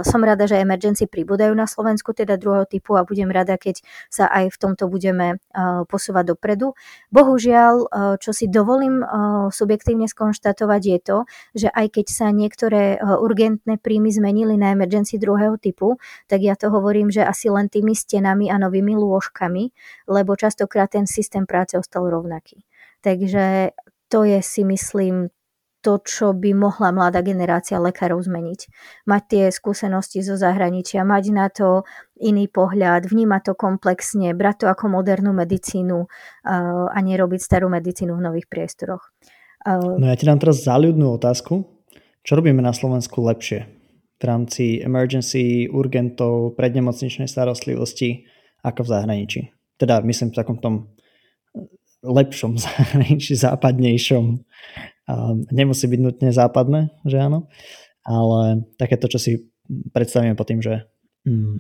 som 0.04 0.20
rada, 0.20 0.50
že 0.50 0.60
emergency 0.60 1.06
pribúdajú 1.08 1.54
na 1.56 1.64
Slovensku, 1.70 2.12
teda 2.12 2.36
druhého 2.36 2.68
typu 2.68 2.98
a 2.98 3.08
budem 3.08 3.32
rada, 3.32 3.56
keď 3.56 3.80
sa 4.12 4.28
aj 4.28 4.52
v 4.52 4.58
tomto 4.58 4.92
budeme 4.92 5.40
posúvať 5.88 6.36
dopredu. 6.36 6.76
Bohužiaľ, 7.14 7.88
čo 8.20 8.32
si 8.36 8.52
dovolím 8.52 9.06
subjektívne 9.54 10.12
skonštatovať 10.12 10.82
je 10.82 11.00
to, 11.00 11.18
že 11.56 11.68
aj 11.72 11.88
keď 11.94 12.06
sa 12.12 12.28
niektoré 12.36 13.00
urgentné 13.00 13.80
príjmy 13.80 14.12
zmenili 14.12 14.60
na 14.60 14.76
emergency 14.76 15.16
druhého 15.16 15.56
typu, 15.56 15.96
tak 16.28 16.44
ja 16.44 16.60
to 16.60 16.68
hovorím, 16.68 17.08
že 17.08 17.24
asi 17.24 17.48
len 17.48 17.72
tými 17.72 17.96
stenami 17.96 18.52
a 18.52 18.60
novými 18.60 18.98
lôžkami, 18.98 19.72
lebo 20.12 20.36
častokrát 20.36 20.92
ten 20.92 21.08
systém 21.08 21.48
práce 21.48 21.80
ostal 21.80 22.10
rovnaký. 22.12 22.66
Takže 23.00 23.72
to 24.12 24.24
je 24.28 24.40
si 24.44 24.64
myslím 24.68 25.32
to, 25.88 26.04
čo 26.04 26.36
by 26.36 26.52
mohla 26.52 26.92
mladá 26.92 27.24
generácia 27.24 27.80
lekárov 27.80 28.20
zmeniť. 28.20 28.68
Mať 29.08 29.24
tie 29.32 29.44
skúsenosti 29.48 30.20
zo 30.20 30.36
zahraničia, 30.36 31.08
mať 31.08 31.24
na 31.32 31.48
to 31.48 31.88
iný 32.20 32.52
pohľad, 32.52 33.08
vnímať 33.08 33.42
to 33.48 33.54
komplexne, 33.56 34.36
brať 34.36 34.56
to 34.60 34.66
ako 34.68 34.92
modernú 34.92 35.32
medicínu 35.32 36.12
a 36.92 36.98
nerobiť 37.00 37.40
starú 37.40 37.72
medicínu 37.72 38.20
v 38.20 38.26
nových 38.28 38.52
priestoroch. 38.52 39.16
No 39.64 40.04
ja 40.04 40.20
ti 40.20 40.28
dám 40.28 40.44
teraz 40.44 40.68
záľudnú 40.68 41.16
otázku. 41.16 41.64
Čo 42.28 42.36
robíme 42.36 42.60
na 42.60 42.76
Slovensku 42.76 43.24
lepšie 43.24 43.72
v 44.20 44.24
rámci 44.28 44.84
emergency, 44.84 45.72
urgentov, 45.72 46.60
prednemocničnej 46.60 47.32
starostlivosti 47.32 48.28
ako 48.60 48.84
v 48.84 48.92
zahraničí? 48.92 49.42
Teda 49.80 50.04
myslím 50.04 50.36
v 50.36 50.40
takom 50.44 50.60
tom 50.60 50.97
lepšom 52.04 52.58
zahraničí, 52.66 53.34
západnejšom 53.38 54.44
nemusí 55.52 55.86
byť 55.88 56.00
nutne 56.04 56.30
západné, 56.36 56.92
že 57.08 57.18
áno, 57.20 57.48
ale 58.04 58.68
takéto, 58.76 59.08
čo 59.08 59.20
si 59.20 59.32
predstavíme 59.68 60.36
po 60.36 60.44
tým, 60.44 60.60
že 60.60 60.88
mm, 61.24 61.58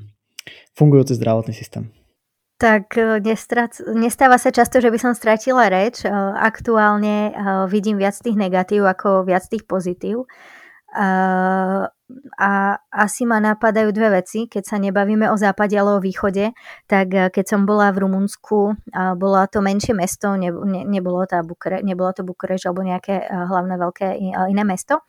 fungujúci 0.75 1.15
zdravotný 1.15 1.55
systém. 1.55 1.91
Tak 2.57 2.97
e, 2.97 3.21
nestrac, 3.21 3.77
nestáva 3.93 4.41
sa 4.41 4.49
často, 4.49 4.81
že 4.81 4.89
by 4.89 4.97
som 4.97 5.13
stratila 5.13 5.69
reč. 5.69 6.01
E, 6.03 6.09
aktuálne 6.41 7.29
e, 7.29 7.31
vidím 7.69 8.01
viac 8.01 8.17
tých 8.17 8.33
negatív 8.33 8.89
ako 8.89 9.29
viac 9.29 9.45
tých 9.45 9.63
pozitív. 9.69 10.25
A 12.39 12.79
asi 12.87 13.27
ma 13.27 13.43
napadajú 13.43 13.91
dve 13.91 14.23
veci, 14.23 14.47
keď 14.47 14.63
sa 14.63 14.79
nebavíme 14.79 15.27
o 15.27 15.35
západe, 15.35 15.75
ale 15.75 15.99
o 15.99 16.03
východe. 16.03 16.55
Tak 16.87 17.07
eh, 17.11 17.27
keď 17.27 17.45
som 17.45 17.61
bola 17.67 17.91
v 17.91 18.07
Rumunsku, 18.07 18.79
bolo 19.19 19.37
to 19.51 19.59
menšie 19.59 19.91
mesto, 19.91 20.39
ne, 20.39 20.47
ne, 20.47 20.87
nebolo, 20.87 21.27
tá 21.27 21.43
Bukre, 21.43 21.83
nebolo 21.83 22.15
to 22.15 22.23
Bukureš 22.23 22.71
alebo 22.71 22.87
nejaké 22.87 23.15
eh, 23.19 23.27
hlavné 23.27 23.75
veľké 23.75 24.07
iné 24.47 24.63
mesto, 24.63 25.03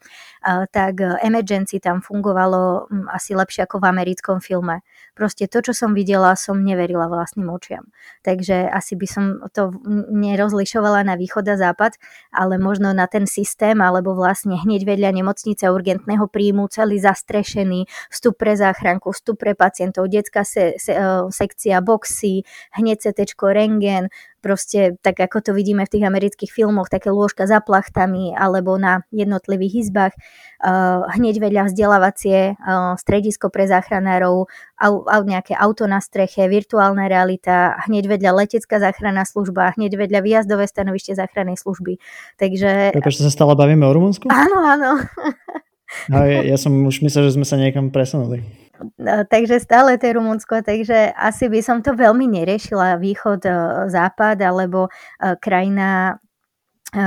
tak 0.72 0.94
eh, 1.02 1.18
emergency 1.22 1.78
tam 1.78 2.02
fungovalo 2.02 2.88
hm, 2.88 3.06
asi 3.11 3.34
lepšie 3.34 3.66
ako 3.66 3.78
v 3.82 3.87
americkom 3.90 4.38
filme. 4.42 4.82
Proste 5.14 5.50
to, 5.50 5.62
čo 5.62 5.74
som 5.74 5.92
videla, 5.94 6.38
som 6.38 6.62
neverila 6.62 7.11
vlastným 7.11 7.50
očiam. 7.50 7.90
Takže 8.22 8.70
asi 8.70 8.94
by 8.94 9.06
som 9.11 9.24
to 9.50 9.74
nerozlišovala 10.14 11.02
na 11.02 11.14
východ 11.18 11.42
a 11.50 11.58
západ, 11.58 11.98
ale 12.30 12.56
možno 12.56 12.94
na 12.94 13.11
ten 13.11 13.26
systém, 13.26 13.82
alebo 13.82 14.14
vlastne 14.14 14.54
hneď 14.54 14.87
vedľa 14.87 15.11
nemocnice 15.18 15.66
urgentného 15.66 16.30
príjmu 16.30 16.70
celý 16.70 16.88
zastrešený, 16.96 17.85
vstup 18.09 18.40
pre 18.40 18.57
záchranku, 18.57 19.12
vstup 19.12 19.37
pre 19.37 19.53
pacientov, 19.53 20.09
detská 20.09 20.48
se, 20.48 20.81
se, 20.81 20.96
uh, 20.96 21.29
sekcia, 21.29 21.85
boxy, 21.85 22.48
hneď 22.72 23.12
CT, 23.12 23.37
rengen, 23.53 24.09
proste 24.40 24.96
tak 25.05 25.20
ako 25.20 25.44
to 25.44 25.51
vidíme 25.53 25.85
v 25.85 25.92
tých 25.92 26.05
amerických 26.09 26.48
filmoch, 26.48 26.88
také 26.88 27.12
lôžka 27.12 27.44
za 27.44 27.59
plachtami 27.61 28.33
alebo 28.33 28.79
na 28.79 29.05
jednotlivých 29.12 29.85
izbách, 29.85 30.14
uh, 30.64 31.05
hneď 31.12 31.42
vedľa 31.42 31.62
vzdelávacie 31.68 32.57
uh, 32.57 32.96
stredisko 32.96 33.53
pre 33.53 33.68
záchranárov, 33.68 34.48
nejaké 35.27 35.59
auto 35.59 35.90
na 35.90 35.98
streche, 35.98 36.46
virtuálna 36.46 37.11
realita, 37.11 37.74
hneď 37.90 38.18
vedľa 38.18 38.46
letecká 38.46 38.79
záchranná 38.79 39.27
služba, 39.27 39.74
hneď 39.74 39.98
vedľa 39.98 40.20
výjazdové 40.22 40.70
stanovište 40.70 41.18
záchrannej 41.18 41.59
služby. 41.59 41.98
Takže... 42.38 42.94
Prepač, 42.94 43.18
sa 43.18 43.35
stále 43.35 43.59
bavíme 43.59 43.83
o 43.83 43.92
Rumunsku? 43.92 44.31
Áno, 44.31 44.62
áno. 44.62 44.90
No, 46.12 46.24
ja, 46.24 46.44
ja 46.44 46.57
som 46.61 46.72
už 46.85 47.01
myslel, 47.01 47.29
že 47.29 47.37
sme 47.40 47.46
sa 47.48 47.57
niekam 47.57 47.88
presunuli. 47.88 48.44
No, 48.79 49.27
takže 49.27 49.59
stále 49.59 49.98
to 49.98 50.07
je 50.07 50.16
Rumunsko, 50.16 50.62
takže 50.62 51.11
asi 51.18 51.51
by 51.51 51.61
som 51.62 51.83
to 51.83 51.98
veľmi 51.98 52.31
neriešila 52.31 53.01
východ, 53.03 53.42
e, 53.42 53.51
západ 53.90 54.38
alebo 54.38 54.87
e, 54.87 54.90
krajina 55.42 56.14
e, 56.94 57.03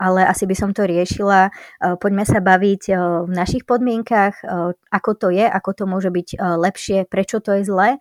ale 0.00 0.20
asi 0.24 0.48
by 0.48 0.56
som 0.56 0.70
to 0.72 0.88
riešila. 0.88 1.52
Poďme 2.00 2.24
sa 2.24 2.40
baviť 2.40 2.82
v 3.28 3.30
našich 3.30 3.68
podmienkach, 3.68 4.42
ako 4.90 5.10
to 5.14 5.28
je, 5.30 5.44
ako 5.44 5.70
to 5.76 5.84
môže 5.86 6.10
byť 6.10 6.40
lepšie, 6.40 6.98
prečo 7.06 7.38
to 7.38 7.54
je 7.60 7.68
zlé. 7.68 8.00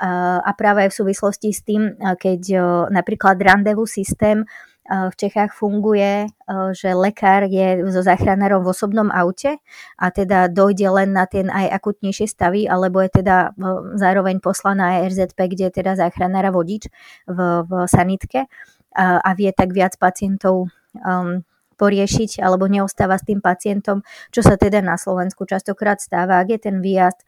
A 0.00 0.50
práve 0.56 0.88
aj 0.88 0.96
v 0.96 0.98
súvislosti 1.04 1.52
s 1.52 1.60
tým, 1.60 2.00
keď 2.00 2.40
napríklad 2.88 3.36
randevu 3.36 3.84
systém 3.84 4.48
v 4.88 5.14
Čechách 5.14 5.54
funguje, 5.54 6.26
že 6.74 6.90
lekár 6.98 7.46
je 7.46 7.86
so 7.94 8.02
záchranárom 8.02 8.66
v 8.66 8.72
osobnom 8.74 9.06
aute 9.14 9.62
a 9.94 10.06
teda 10.10 10.50
dojde 10.50 10.88
len 10.90 11.14
na 11.14 11.30
ten 11.30 11.46
aj 11.46 11.70
akutnejšie 11.78 12.26
stavy, 12.26 12.66
alebo 12.66 12.98
je 12.98 13.22
teda 13.22 13.54
zároveň 13.94 14.42
poslaná 14.42 14.98
aj 14.98 15.14
RZP, 15.14 15.38
kde 15.54 15.64
je 15.70 15.74
teda 15.78 15.94
záchranára 15.94 16.50
vodič 16.50 16.90
v, 17.30 17.38
v 17.70 17.70
sanitke 17.86 18.50
a, 18.96 19.22
a 19.22 19.30
vie 19.38 19.54
tak 19.54 19.70
viac 19.70 19.94
pacientov 19.94 20.66
um, 20.98 21.46
poriešiť 21.78 22.42
alebo 22.42 22.66
neostáva 22.66 23.16
s 23.16 23.24
tým 23.24 23.38
pacientom, 23.40 24.02
čo 24.34 24.42
sa 24.42 24.58
teda 24.58 24.82
na 24.82 24.98
Slovensku 24.98 25.46
častokrát 25.46 26.02
stáva, 26.02 26.42
ak 26.42 26.52
je 26.52 26.58
ten 26.60 26.82
výjazd 26.82 27.24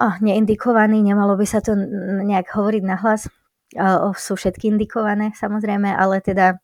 oh, 0.00 0.16
neindikovaný, 0.20 1.00
nemalo 1.00 1.38
by 1.38 1.46
sa 1.46 1.62
to 1.62 1.78
nejak 2.26 2.50
hovoriť 2.50 2.82
nahlas, 2.82 3.30
sú 4.18 4.34
všetky 4.34 4.74
indikované 4.74 5.30
samozrejme, 5.38 5.94
ale 5.94 6.18
teda 6.18 6.58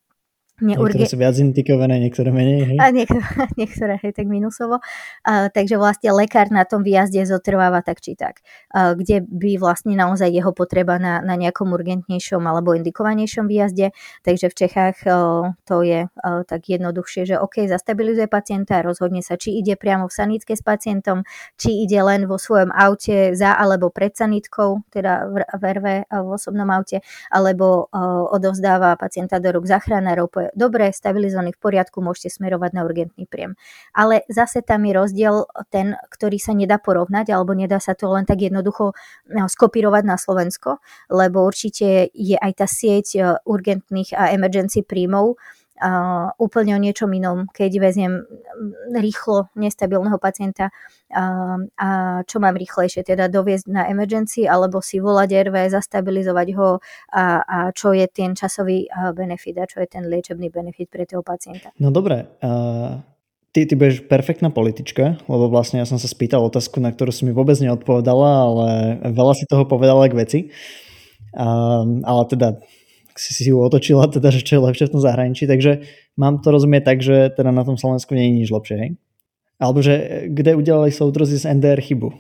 Neurge... 0.57 0.97
Niektoré 0.97 1.13
sú 1.13 1.21
viac 1.21 1.37
indikované, 1.37 2.01
niektoré 2.01 2.33
menej. 2.33 2.61
Hej? 2.65 2.79
A 2.81 2.89
niektoré, 2.89 3.21
niektoré 3.61 3.95
hej, 4.01 4.13
tak 4.17 4.25
minusovo. 4.25 4.81
A, 5.21 5.53
takže 5.53 5.77
vlastne 5.77 6.17
lekár 6.17 6.49
na 6.49 6.65
tom 6.65 6.81
výjazde 6.81 7.29
zotrváva 7.29 7.85
tak 7.85 8.01
či 8.01 8.17
tak. 8.17 8.41
A, 8.73 8.97
kde 8.97 9.21
by 9.21 9.61
vlastne 9.61 9.93
naozaj 9.93 10.33
jeho 10.33 10.57
potreba 10.57 10.97
na, 10.97 11.21
na 11.21 11.37
nejakom 11.37 11.69
urgentnejšom 11.69 12.41
alebo 12.41 12.73
indikovanejšom 12.73 13.45
výjazde. 13.45 13.93
Takže 14.25 14.49
v 14.49 14.55
Čechách 14.57 14.97
o, 15.05 15.53
to 15.69 15.85
je 15.85 16.09
o, 16.09 16.41
tak 16.49 16.73
jednoduchšie, 16.73 17.29
že 17.29 17.37
OK, 17.37 17.69
zastabilizuje 17.69 18.25
pacienta, 18.25 18.81
rozhodne 18.81 19.21
sa, 19.21 19.37
či 19.37 19.61
ide 19.61 19.77
priamo 19.77 20.09
v 20.09 20.17
sanitke 20.17 20.57
s 20.57 20.65
pacientom, 20.65 21.29
či 21.61 21.85
ide 21.85 22.01
len 22.01 22.25
vo 22.25 22.41
svojom 22.41 22.73
aute 22.73 23.37
za 23.37 23.53
alebo 23.61 23.93
pred 23.93 24.17
sanitkou, 24.17 24.89
teda 24.89 25.29
v, 25.29 25.35
v 25.45 25.63
RV 25.77 25.87
v 26.09 26.29
osobnom 26.33 26.73
aute, 26.73 27.05
alebo 27.29 27.93
o, 27.93 28.33
odovzdáva 28.33 28.97
pacienta 28.97 29.37
do 29.37 29.53
rúk 29.53 29.69
zachránarov, 29.69 30.33
dobre, 30.55 30.93
stabilizovaný 30.93 31.57
v 31.57 31.63
poriadku, 31.63 31.99
môžete 32.05 32.37
smerovať 32.37 32.71
na 32.77 32.85
urgentný 32.85 33.25
príjem. 33.27 33.57
Ale 33.97 34.23
zase 34.29 34.63
tam 34.63 34.85
je 34.85 34.93
rozdiel 34.95 35.35
ten, 35.73 35.97
ktorý 36.13 36.39
sa 36.39 36.53
nedá 36.53 36.77
porovnať, 36.77 37.33
alebo 37.33 37.57
nedá 37.57 37.81
sa 37.83 37.97
to 37.97 38.13
len 38.13 38.29
tak 38.29 38.45
jednoducho 38.45 38.93
no, 39.33 39.49
skopírovať 39.49 40.03
na 40.07 40.17
Slovensko, 40.21 40.79
lebo 41.11 41.43
určite 41.43 42.13
je 42.13 42.37
aj 42.37 42.53
tá 42.61 42.67
sieť 42.69 43.07
e, 43.17 43.21
urgentných 43.43 44.15
a 44.15 44.31
emergency 44.31 44.87
príjmov, 44.87 45.41
uh, 45.81 46.33
úplne 46.41 46.77
o 46.77 46.81
niečom 46.81 47.13
inom, 47.13 47.49
keď 47.53 47.71
veziem 47.81 48.25
rýchlo 48.93 49.49
nestabilného 49.57 50.17
pacienta 50.17 50.73
uh, 50.73 51.61
a 51.77 51.89
čo 52.25 52.41
mám 52.41 52.57
rýchlejšie, 52.57 53.05
teda 53.05 53.29
doviezť 53.29 53.67
na 53.69 53.89
emergency 53.89 54.49
alebo 54.49 54.81
si 54.81 55.01
volať 55.01 55.49
RV, 55.49 55.57
zastabilizovať 55.73 56.49
ho 56.57 56.81
a, 57.13 57.25
a 57.45 57.59
čo 57.77 57.93
je 57.93 58.07
ten 58.09 58.33
časový 58.33 58.89
benefit 59.13 59.57
a 59.61 59.69
čo 59.69 59.85
je 59.85 59.89
ten 59.89 60.05
liečebný 60.09 60.49
benefit 60.49 60.89
pre 60.89 61.05
toho 61.05 61.21
pacienta. 61.21 61.73
No 61.81 61.93
dobre, 61.93 62.27
uh... 62.41 63.01
Ty, 63.57 63.65
ty 63.65 63.73
budeš 63.73 64.05
perfektná 64.05 64.53
politička, 64.53 65.17
lebo 65.33 65.49
vlastne 65.49 65.81
ja 65.81 65.89
som 65.89 65.97
sa 65.97 66.05
spýtal 66.05 66.45
otázku, 66.45 66.77
na 66.77 66.93
ktorú 66.93 67.09
si 67.09 67.25
mi 67.25 67.33
vôbec 67.33 67.57
neodpovedala, 67.57 68.29
ale 68.45 68.69
veľa 69.17 69.33
si 69.33 69.49
toho 69.49 69.65
povedala 69.65 70.13
k 70.13 70.19
veci. 70.21 70.41
Um, 71.33 72.05
ale 72.05 72.23
teda 72.29 72.49
si 73.17 73.33
si 73.33 73.49
ju 73.49 73.59
otočila, 73.59 74.07
teda, 74.09 74.29
že 74.31 74.45
čo 74.45 74.61
je 74.61 74.67
lepšie 74.69 74.87
v 74.89 74.93
tom 74.97 75.03
zahraničí, 75.03 75.45
takže 75.49 75.85
mám 76.21 76.45
to 76.45 76.53
rozumieť 76.53 76.83
tak, 76.85 76.99
že 77.01 77.33
teda 77.33 77.51
na 77.51 77.65
tom 77.65 77.81
Slovensku 77.81 78.13
nie 78.15 78.29
je 78.29 78.37
nič 78.45 78.49
lepšie, 78.53 78.77
hej? 78.77 78.91
Alebo 79.57 79.81
že 79.81 80.29
kde 80.29 80.53
udelali 80.53 80.93
soudrozi 80.93 81.41
z 81.41 81.49
NDR 81.57 81.81
chybu? 81.81 82.13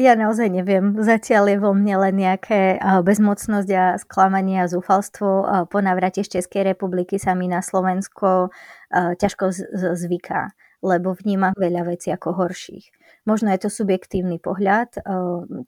Ja 0.00 0.16
naozaj 0.16 0.48
neviem. 0.48 0.96
Zatiaľ 0.96 1.52
je 1.52 1.58
vo 1.60 1.76
mne 1.76 2.00
len 2.00 2.16
nejaké 2.16 2.80
bezmocnosť 3.04 3.70
a 3.76 3.84
sklamanie 4.00 4.64
a 4.64 4.70
zúfalstvo. 4.72 5.28
Po 5.68 5.78
návrate 5.84 6.24
z 6.24 6.40
Českej 6.40 6.72
republiky 6.72 7.20
sa 7.20 7.36
mi 7.36 7.44
na 7.44 7.60
Slovensko 7.60 8.48
ťažko 8.92 9.52
zvyká 10.00 10.56
lebo 10.82 11.14
vníma 11.14 11.54
veľa 11.54 11.94
vecí 11.94 12.10
ako 12.10 12.34
horších. 12.42 12.90
Možno 13.22 13.54
je 13.54 13.62
to 13.62 13.70
subjektívny 13.70 14.42
pohľad, 14.42 14.98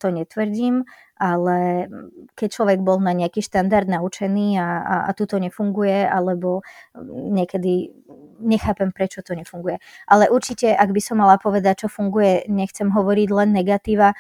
to 0.03 0.09
netvrdím, 0.11 0.83
ale 1.19 1.89
keď 2.35 2.49
človek 2.51 2.79
bol 2.83 2.99
na 2.99 3.15
nejaký 3.15 3.39
štandard 3.39 3.87
naučený 3.87 4.59
a, 4.59 4.69
a, 4.83 4.95
a 5.09 5.11
tu 5.15 5.31
to 5.31 5.39
nefunguje, 5.39 6.05
alebo 6.07 6.67
niekedy 7.09 7.95
nechápem, 8.43 8.91
prečo 8.91 9.23
to 9.23 9.33
nefunguje. 9.39 9.79
Ale 10.11 10.27
určite, 10.29 10.75
ak 10.75 10.91
by 10.91 11.01
som 11.01 11.23
mala 11.23 11.39
povedať, 11.39 11.87
čo 11.87 11.89
funguje, 11.89 12.51
nechcem 12.51 12.91
hovoriť 12.91 13.29
len 13.31 13.55
negatíva, 13.55 14.13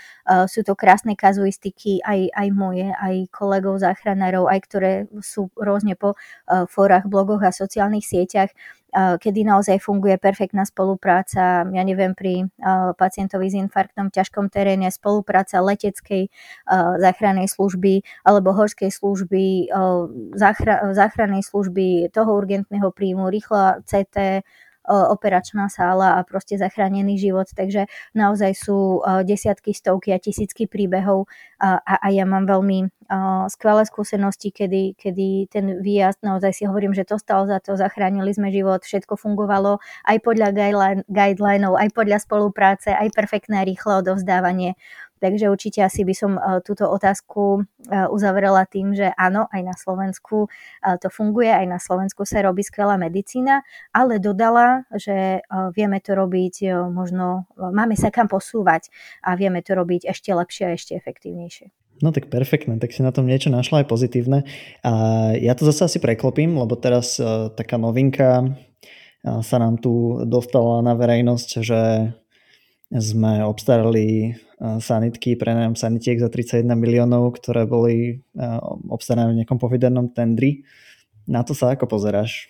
sú 0.46 0.62
to 0.62 0.78
krásne 0.78 1.18
kazuistiky, 1.18 1.98
aj, 2.00 2.30
aj 2.30 2.48
moje, 2.54 2.88
aj 2.94 3.26
kolegov 3.34 3.82
záchranárov, 3.82 4.46
aj 4.46 4.60
ktoré 4.64 4.92
sú 5.18 5.50
rôzne 5.58 5.98
po 5.98 6.14
fórach, 6.70 7.10
blogoch 7.10 7.42
a 7.42 7.50
sociálnych 7.50 8.06
sieťach, 8.06 8.54
kedy 8.94 9.42
naozaj 9.42 9.82
funguje 9.82 10.14
perfektná 10.22 10.62
spolupráca, 10.62 11.66
ja 11.66 11.82
neviem, 11.82 12.14
pri 12.14 12.46
pacientovi 12.94 13.50
s 13.50 13.58
infarktom 13.58 14.08
v 14.08 14.14
ťažkom 14.14 14.46
teréne, 14.54 14.86
spolupráca 14.94 15.58
leteckej 15.58 16.30
záchrannej 17.02 17.50
služby 17.50 18.06
alebo 18.22 18.54
horskej 18.54 18.94
služby, 18.94 19.74
záchrannej 20.94 21.42
služby 21.42 22.14
toho 22.14 22.30
urgentného 22.38 22.94
príjmu, 22.94 23.26
rýchla 23.34 23.82
CT, 23.82 24.46
operačná 24.88 25.72
sála 25.72 26.20
a 26.20 26.24
proste 26.24 26.60
zachránený 26.60 27.16
život. 27.16 27.48
Takže 27.50 27.88
naozaj 28.12 28.52
sú 28.56 29.00
desiatky, 29.24 29.72
stovky 29.72 30.12
a 30.12 30.20
tisícky 30.20 30.68
príbehov 30.68 31.26
a, 31.60 31.80
a 31.80 32.08
ja 32.12 32.28
mám 32.28 32.44
veľmi 32.44 32.92
skvelé 33.52 33.82
skúsenosti, 33.84 34.48
kedy, 34.48 34.96
kedy 34.96 35.48
ten 35.52 35.80
výjazd, 35.80 36.24
naozaj 36.24 36.52
si 36.56 36.64
hovorím, 36.64 36.96
že 36.96 37.04
to 37.04 37.20
stalo 37.20 37.44
za 37.44 37.60
to, 37.60 37.76
zachránili 37.76 38.32
sme 38.32 38.48
život, 38.48 38.80
všetko 38.80 39.20
fungovalo 39.20 39.78
aj 40.08 40.16
podľa 40.24 40.56
guideline, 40.56 41.02
guidelinov, 41.08 41.76
aj 41.76 41.92
podľa 41.92 42.18
spolupráce, 42.24 42.96
aj 42.96 43.12
perfektné 43.12 43.64
rýchle 43.68 44.00
odovzdávanie 44.00 44.76
Takže 45.24 45.48
určite 45.48 45.80
asi 45.80 46.04
by 46.04 46.12
som 46.12 46.36
e, 46.36 46.60
túto 46.60 46.84
otázku 46.84 47.64
e, 47.88 48.04
uzavrela 48.12 48.68
tým, 48.68 48.92
že 48.92 49.08
áno, 49.16 49.48
aj 49.48 49.62
na 49.64 49.72
Slovensku 49.72 50.44
e, 50.44 50.48
to 51.00 51.08
funguje, 51.08 51.48
aj 51.48 51.64
na 51.64 51.80
Slovensku 51.80 52.28
sa 52.28 52.44
robí 52.44 52.60
skvelá 52.60 53.00
medicína, 53.00 53.64
ale 53.96 54.20
dodala, 54.20 54.84
že 54.92 55.40
vieme 55.72 56.02
to 56.04 56.12
robiť 56.12 56.76
možno, 56.92 57.48
máme 57.56 57.96
sa 57.96 58.12
kam 58.12 58.28
posúvať 58.28 58.92
a 59.24 59.32
vieme 59.32 59.64
to 59.64 59.72
robiť 59.72 60.04
ešte 60.12 60.34
lepšie 60.34 60.64
a 60.68 60.74
ešte 60.76 60.92
efektívnejšie. 60.92 61.72
No 62.02 62.10
tak 62.10 62.28
perfektné, 62.28 62.76
tak 62.82 62.92
si 62.92 63.00
na 63.00 63.14
tom 63.14 63.24
niečo 63.24 63.48
našla 63.48 63.86
aj 63.86 63.86
pozitívne. 63.88 64.44
A 64.82 64.92
ja 65.38 65.54
to 65.54 65.64
zase 65.64 65.86
asi 65.86 65.98
preklopím, 66.02 66.58
lebo 66.58 66.74
teraz 66.74 67.16
taká 67.54 67.78
novinka 67.78 68.50
sa 69.24 69.56
nám 69.56 69.80
tu 69.80 70.20
dostala 70.26 70.82
na 70.82 70.92
verejnosť, 70.98 71.48
že 71.64 71.80
sme 72.94 73.42
obstarali 73.42 74.38
sanitky, 74.78 75.34
prenajem 75.34 75.74
sanitiek 75.74 76.22
za 76.22 76.30
31 76.30 76.78
miliónov, 76.78 77.34
ktoré 77.36 77.66
boli 77.66 78.22
obstarané 78.88 79.34
v 79.34 79.38
nejakom 79.42 79.58
povedanom 79.58 80.14
tendri. 80.14 80.62
Na 81.26 81.42
to 81.42 81.52
sa 81.52 81.74
ako 81.74 81.90
pozeráš? 81.90 82.46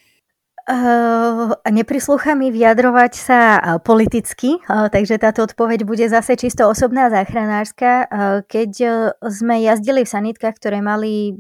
Uh, 0.65 1.53
neprislúcha 1.69 2.33
mi 2.33 2.49
vyjadrovať 2.49 3.13
sa 3.13 3.41
politicky, 3.85 4.57
uh, 4.65 4.89
takže 4.89 5.21
táto 5.21 5.45
odpoveď 5.45 5.85
bude 5.85 6.09
zase 6.09 6.41
čisto 6.41 6.65
osobná 6.65 7.13
záchranárska. 7.13 7.91
Uh, 8.09 8.41
keď 8.49 8.73
sme 9.29 9.61
jazdili 9.61 10.09
v 10.09 10.13
sanitkách, 10.17 10.57
ktoré 10.57 10.81
mali 10.81 11.37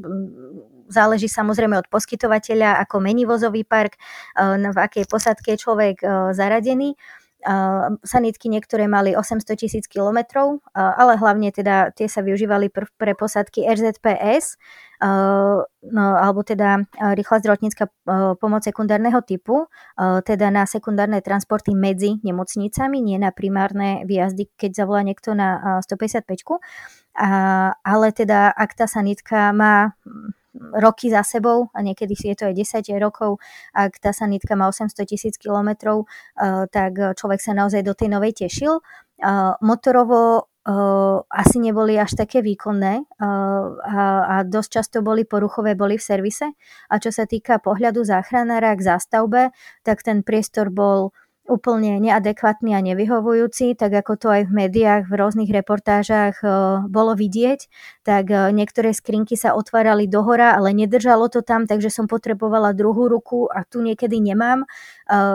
záleží 0.92 1.24
samozrejme 1.24 1.80
od 1.80 1.88
poskytovateľa, 1.88 2.84
ako 2.84 3.00
mení 3.00 3.24
vozový 3.24 3.64
park, 3.64 3.96
v 4.36 4.76
akej 4.76 5.08
posadke 5.08 5.56
je 5.56 5.62
človek 5.64 6.04
zaradený. 6.36 6.92
Sanitky 8.00 8.48
niektoré 8.48 8.88
mali 8.88 9.12
800 9.12 9.60
tisíc 9.60 9.84
kilometrov, 9.84 10.64
ale 10.72 11.20
hlavne 11.20 11.52
teda 11.52 11.92
tie 11.92 12.08
sa 12.08 12.24
využívali 12.24 12.72
pr- 12.72 12.88
pre 12.96 13.12
posadky 13.12 13.68
RZPS, 13.68 14.56
no, 15.92 16.04
alebo 16.16 16.40
teda 16.40 16.88
rýchla 17.12 17.44
zdravotnícka 17.44 17.92
pomoc 18.40 18.64
sekundárneho 18.64 19.20
typu, 19.20 19.68
teda 20.24 20.48
na 20.48 20.64
sekundárne 20.64 21.20
transporty 21.20 21.76
medzi 21.76 22.16
nemocnicami, 22.24 23.04
nie 23.04 23.20
na 23.20 23.28
primárne 23.28 24.08
výjazdy, 24.08 24.48
keď 24.56 24.70
zavolá 24.80 25.04
niekto 25.04 25.36
na 25.36 25.80
155. 25.84 26.40
Ale 27.84 28.06
teda 28.16 28.56
ak 28.56 28.72
tá 28.72 28.88
sanitka 28.88 29.52
má 29.52 29.92
roky 30.74 31.10
za 31.10 31.22
sebou 31.22 31.70
a 31.70 31.78
niekedy 31.80 32.14
je 32.18 32.34
to 32.34 32.44
aj 32.50 32.54
10 32.84 32.98
rokov, 32.98 33.38
ak 33.74 33.98
tá 34.02 34.10
sanitka 34.10 34.58
má 34.58 34.66
800 34.68 35.06
tisíc 35.06 35.34
kilometrov, 35.38 36.04
eh, 36.38 36.66
tak 36.70 36.98
človek 37.14 37.40
sa 37.40 37.54
naozaj 37.54 37.86
do 37.86 37.94
tej 37.94 38.08
novej 38.10 38.46
tešil. 38.46 38.80
Eh, 38.80 39.54
motorovo 39.62 40.50
Uh, 40.64 41.20
asi 41.28 41.60
neboli 41.60 42.00
až 42.00 42.16
také 42.16 42.40
výkonné 42.40 43.04
a, 43.20 43.28
a 44.24 44.34
dosť 44.48 44.70
často 44.80 45.04
boli 45.04 45.28
poruchové, 45.28 45.76
boli 45.76 46.00
v 46.00 46.08
servise. 46.08 46.56
A 46.88 46.96
čo 46.96 47.12
sa 47.12 47.28
týka 47.28 47.60
pohľadu 47.60 48.00
záchranára 48.00 48.72
k 48.72 48.96
zástavbe, 48.96 49.52
tak 49.84 50.00
ten 50.00 50.24
priestor 50.24 50.72
bol 50.72 51.12
úplne 51.44 52.00
neadekvátny 52.00 52.72
a 52.72 52.80
nevyhovujúci, 52.80 53.76
tak 53.76 53.92
ako 53.92 54.16
to 54.16 54.28
aj 54.32 54.42
v 54.48 54.52
médiách, 54.64 55.12
v 55.12 55.14
rôznych 55.20 55.52
reportážach 55.52 56.40
e, 56.40 56.48
bolo 56.88 57.12
vidieť, 57.12 57.68
tak 58.00 58.32
e, 58.32 58.48
niektoré 58.56 58.96
skrinky 58.96 59.36
sa 59.36 59.52
otvárali 59.52 60.08
dohora, 60.08 60.56
ale 60.56 60.72
nedržalo 60.72 61.28
to 61.28 61.44
tam, 61.44 61.68
takže 61.68 61.92
som 61.92 62.08
potrebovala 62.08 62.72
druhú 62.72 63.12
ruku 63.12 63.44
a 63.52 63.68
tu 63.68 63.84
niekedy 63.84 64.24
nemám. 64.24 64.64
E, 64.64 64.66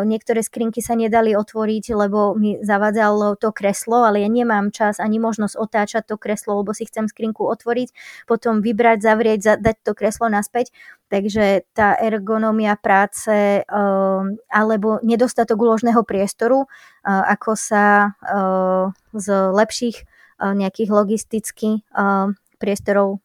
niektoré 0.09 0.41
skrinky 0.41 0.81
sa 0.81 0.97
nedali 0.97 1.37
otvoriť, 1.37 1.93
lebo 1.93 2.33
mi 2.33 2.57
zavádzalo 2.57 3.37
to 3.37 3.53
kreslo, 3.53 4.01
ale 4.01 4.25
ja 4.25 4.29
nemám 4.33 4.73
čas 4.73 4.97
ani 4.97 5.21
možnosť 5.21 5.61
otáčať 5.61 6.03
to 6.09 6.17
kreslo, 6.17 6.65
lebo 6.65 6.73
si 6.73 6.89
chcem 6.89 7.05
skrinku 7.05 7.45
otvoriť, 7.45 7.93
potom 8.25 8.65
vybrať, 8.65 8.97
zavrieť, 9.05 9.61
dať 9.61 9.77
to 9.85 9.93
kreslo 9.93 10.25
naspäť. 10.25 10.73
Takže 11.09 11.65
tá 11.73 11.97
ergonomia 11.97 12.77
práce 12.77 13.65
alebo 14.49 15.01
nedostatok 15.01 15.57
úložného 15.57 16.05
priestoru, 16.05 16.69
ako 17.03 17.57
sa 17.57 18.13
z 19.11 19.27
lepších 19.49 20.05
nejakých 20.39 20.89
logistických 20.93 21.81
priestorov 22.59 23.23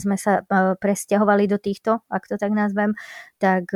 sme 0.00 0.16
sa 0.16 0.42
presťahovali 0.80 1.44
do 1.44 1.60
týchto, 1.60 2.00
ak 2.08 2.24
to 2.24 2.40
tak 2.40 2.50
nazvem, 2.56 2.96
tak 3.36 3.68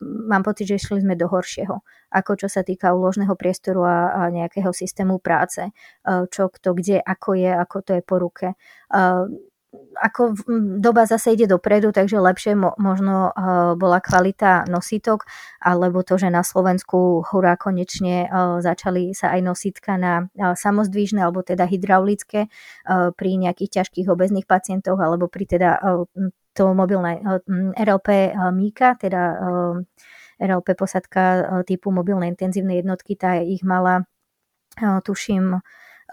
mám 0.00 0.46
pocit, 0.46 0.70
že 0.70 0.78
išli 0.78 1.02
sme 1.02 1.18
do 1.18 1.26
horšieho, 1.26 1.82
ako 2.14 2.32
čo 2.38 2.48
sa 2.48 2.62
týka 2.62 2.94
úložného 2.94 3.34
priestoru 3.34 3.82
a, 3.82 4.30
nejakého 4.30 4.70
systému 4.70 5.18
práce, 5.18 5.74
čo 6.06 6.48
kto 6.48 6.70
kde, 6.78 7.02
ako 7.02 7.34
je, 7.34 7.50
ako 7.50 7.76
to 7.82 7.90
je 7.98 8.02
po 8.06 8.16
ruke 8.22 8.54
ako 9.94 10.34
doba 10.82 11.06
zase 11.06 11.38
ide 11.38 11.46
dopredu, 11.46 11.94
takže 11.94 12.18
lepšie 12.18 12.58
mo, 12.58 12.74
možno 12.76 13.30
uh, 13.30 13.78
bola 13.78 14.02
kvalita 14.02 14.66
nositok, 14.66 15.26
alebo 15.62 16.02
to, 16.02 16.18
že 16.18 16.28
na 16.30 16.42
Slovensku 16.42 17.22
hurá 17.30 17.54
konečne 17.54 18.26
uh, 18.26 18.58
začali 18.58 19.14
sa 19.14 19.32
aj 19.34 19.40
nositka 19.42 19.94
na 19.94 20.26
uh, 20.26 20.58
samozdvížne, 20.58 21.22
alebo 21.22 21.46
teda 21.46 21.64
hydraulické 21.64 22.50
uh, 22.50 23.14
pri 23.14 23.30
nejakých 23.38 23.82
ťažkých 23.82 24.10
obezných 24.10 24.46
pacientoch, 24.50 24.98
alebo 24.98 25.30
pri 25.30 25.44
teda 25.46 25.70
uh, 25.78 26.04
to 26.54 26.64
mobilné 26.74 27.22
uh, 27.22 27.38
RLP 27.78 28.34
uh, 28.34 28.50
Mika, 28.50 28.98
teda 28.98 29.22
uh, 29.38 29.74
RLP 30.42 30.74
posadka 30.74 31.22
uh, 31.22 31.62
typu 31.62 31.94
mobilnej 31.94 32.34
intenzívnej 32.34 32.82
jednotky, 32.82 33.14
tá 33.14 33.38
ich 33.38 33.62
mala, 33.62 34.06
uh, 34.82 34.98
tuším, 35.06 35.62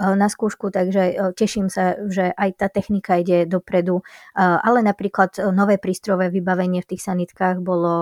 na 0.02 0.28
skúšku, 0.28 0.74
takže 0.74 1.02
eh, 1.14 1.32
teším 1.38 1.70
sa, 1.70 1.98
že 2.10 2.34
aj 2.34 2.50
tá 2.58 2.68
technika 2.68 3.22
ide 3.22 3.46
dopredu, 3.46 4.02
eh, 4.02 4.42
ale 4.42 4.82
napríklad 4.82 5.38
nové 5.54 5.78
prístrojové 5.78 6.34
vybavenie 6.34 6.82
v 6.82 6.90
tých 6.96 7.06
sanitkách 7.06 7.62
bolo, 7.62 7.96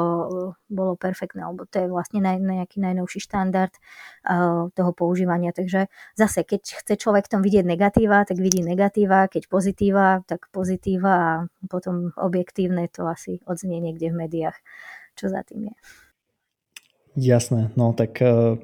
bolo 0.71 0.93
perfektné, 0.95 1.43
alebo 1.43 1.67
to 1.67 1.83
je 1.83 1.87
vlastne 1.91 2.23
nejaký 2.23 2.79
najnovší 2.79 3.19
štandard 3.19 3.73
toho 4.75 4.91
používania, 4.93 5.49
takže 5.55 5.87
zase, 6.13 6.43
keď 6.45 6.61
chce 6.83 6.93
človek 6.99 7.31
tom 7.31 7.41
vidieť 7.41 7.65
negatíva, 7.65 8.27
tak 8.27 8.37
vidí 8.37 8.61
negatíva, 8.61 9.25
keď 9.31 9.49
pozitíva, 9.49 10.21
tak 10.27 10.51
pozitíva 10.53 11.13
a 11.13 11.31
potom 11.71 12.13
objektívne 12.13 12.91
to 12.91 13.07
asi 13.07 13.41
odznie 13.47 13.81
niekde 13.81 14.11
v 14.13 14.19
médiách, 14.27 14.57
čo 15.17 15.31
za 15.31 15.41
tým 15.47 15.71
je. 15.71 15.75
Jasné, 17.17 17.73
no 17.73 17.95
tak 17.97 18.21
uh 18.21 18.59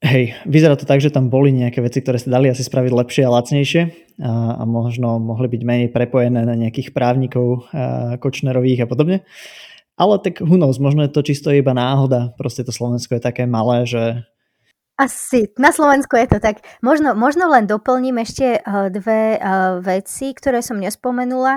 Hej, 0.00 0.32
vyzerá 0.48 0.80
to 0.80 0.88
tak, 0.88 1.04
že 1.04 1.12
tam 1.12 1.28
boli 1.28 1.52
nejaké 1.52 1.84
veci, 1.84 2.00
ktoré 2.00 2.16
sa 2.16 2.32
dali 2.32 2.48
asi 2.48 2.64
spraviť 2.64 2.88
lepšie 2.88 3.22
a 3.28 3.34
lacnejšie 3.36 3.82
a, 4.24 4.56
a 4.56 4.62
možno 4.64 5.20
mohli 5.20 5.44
byť 5.52 5.60
menej 5.60 5.88
prepojené 5.92 6.40
na 6.40 6.56
nejakých 6.56 6.96
právnikov 6.96 7.68
a 7.68 8.16
Kočnerových 8.16 8.84
a 8.84 8.88
podobne. 8.88 9.28
Ale 10.00 10.16
tak 10.24 10.40
who 10.40 10.56
knows, 10.56 10.80
možno 10.80 11.04
je 11.04 11.12
to 11.12 11.20
čisto 11.20 11.52
iba 11.52 11.76
náhoda. 11.76 12.32
Proste 12.40 12.64
to 12.64 12.72
Slovensko 12.72 13.20
je 13.20 13.26
také 13.28 13.44
malé, 13.44 13.84
že 13.84 14.24
Asi, 15.00 15.48
na 15.56 15.72
Slovensku 15.72 16.12
je 16.20 16.28
to 16.28 16.44
tak. 16.44 16.60
Možno, 16.84 17.16
možno 17.16 17.48
len 17.48 17.64
doplním 17.64 18.20
ešte 18.20 18.60
uh, 18.60 18.92
dve 18.92 19.40
uh, 19.40 19.80
veci, 19.80 20.36
ktoré 20.36 20.60
som 20.60 20.76
nespomenula. 20.76 21.56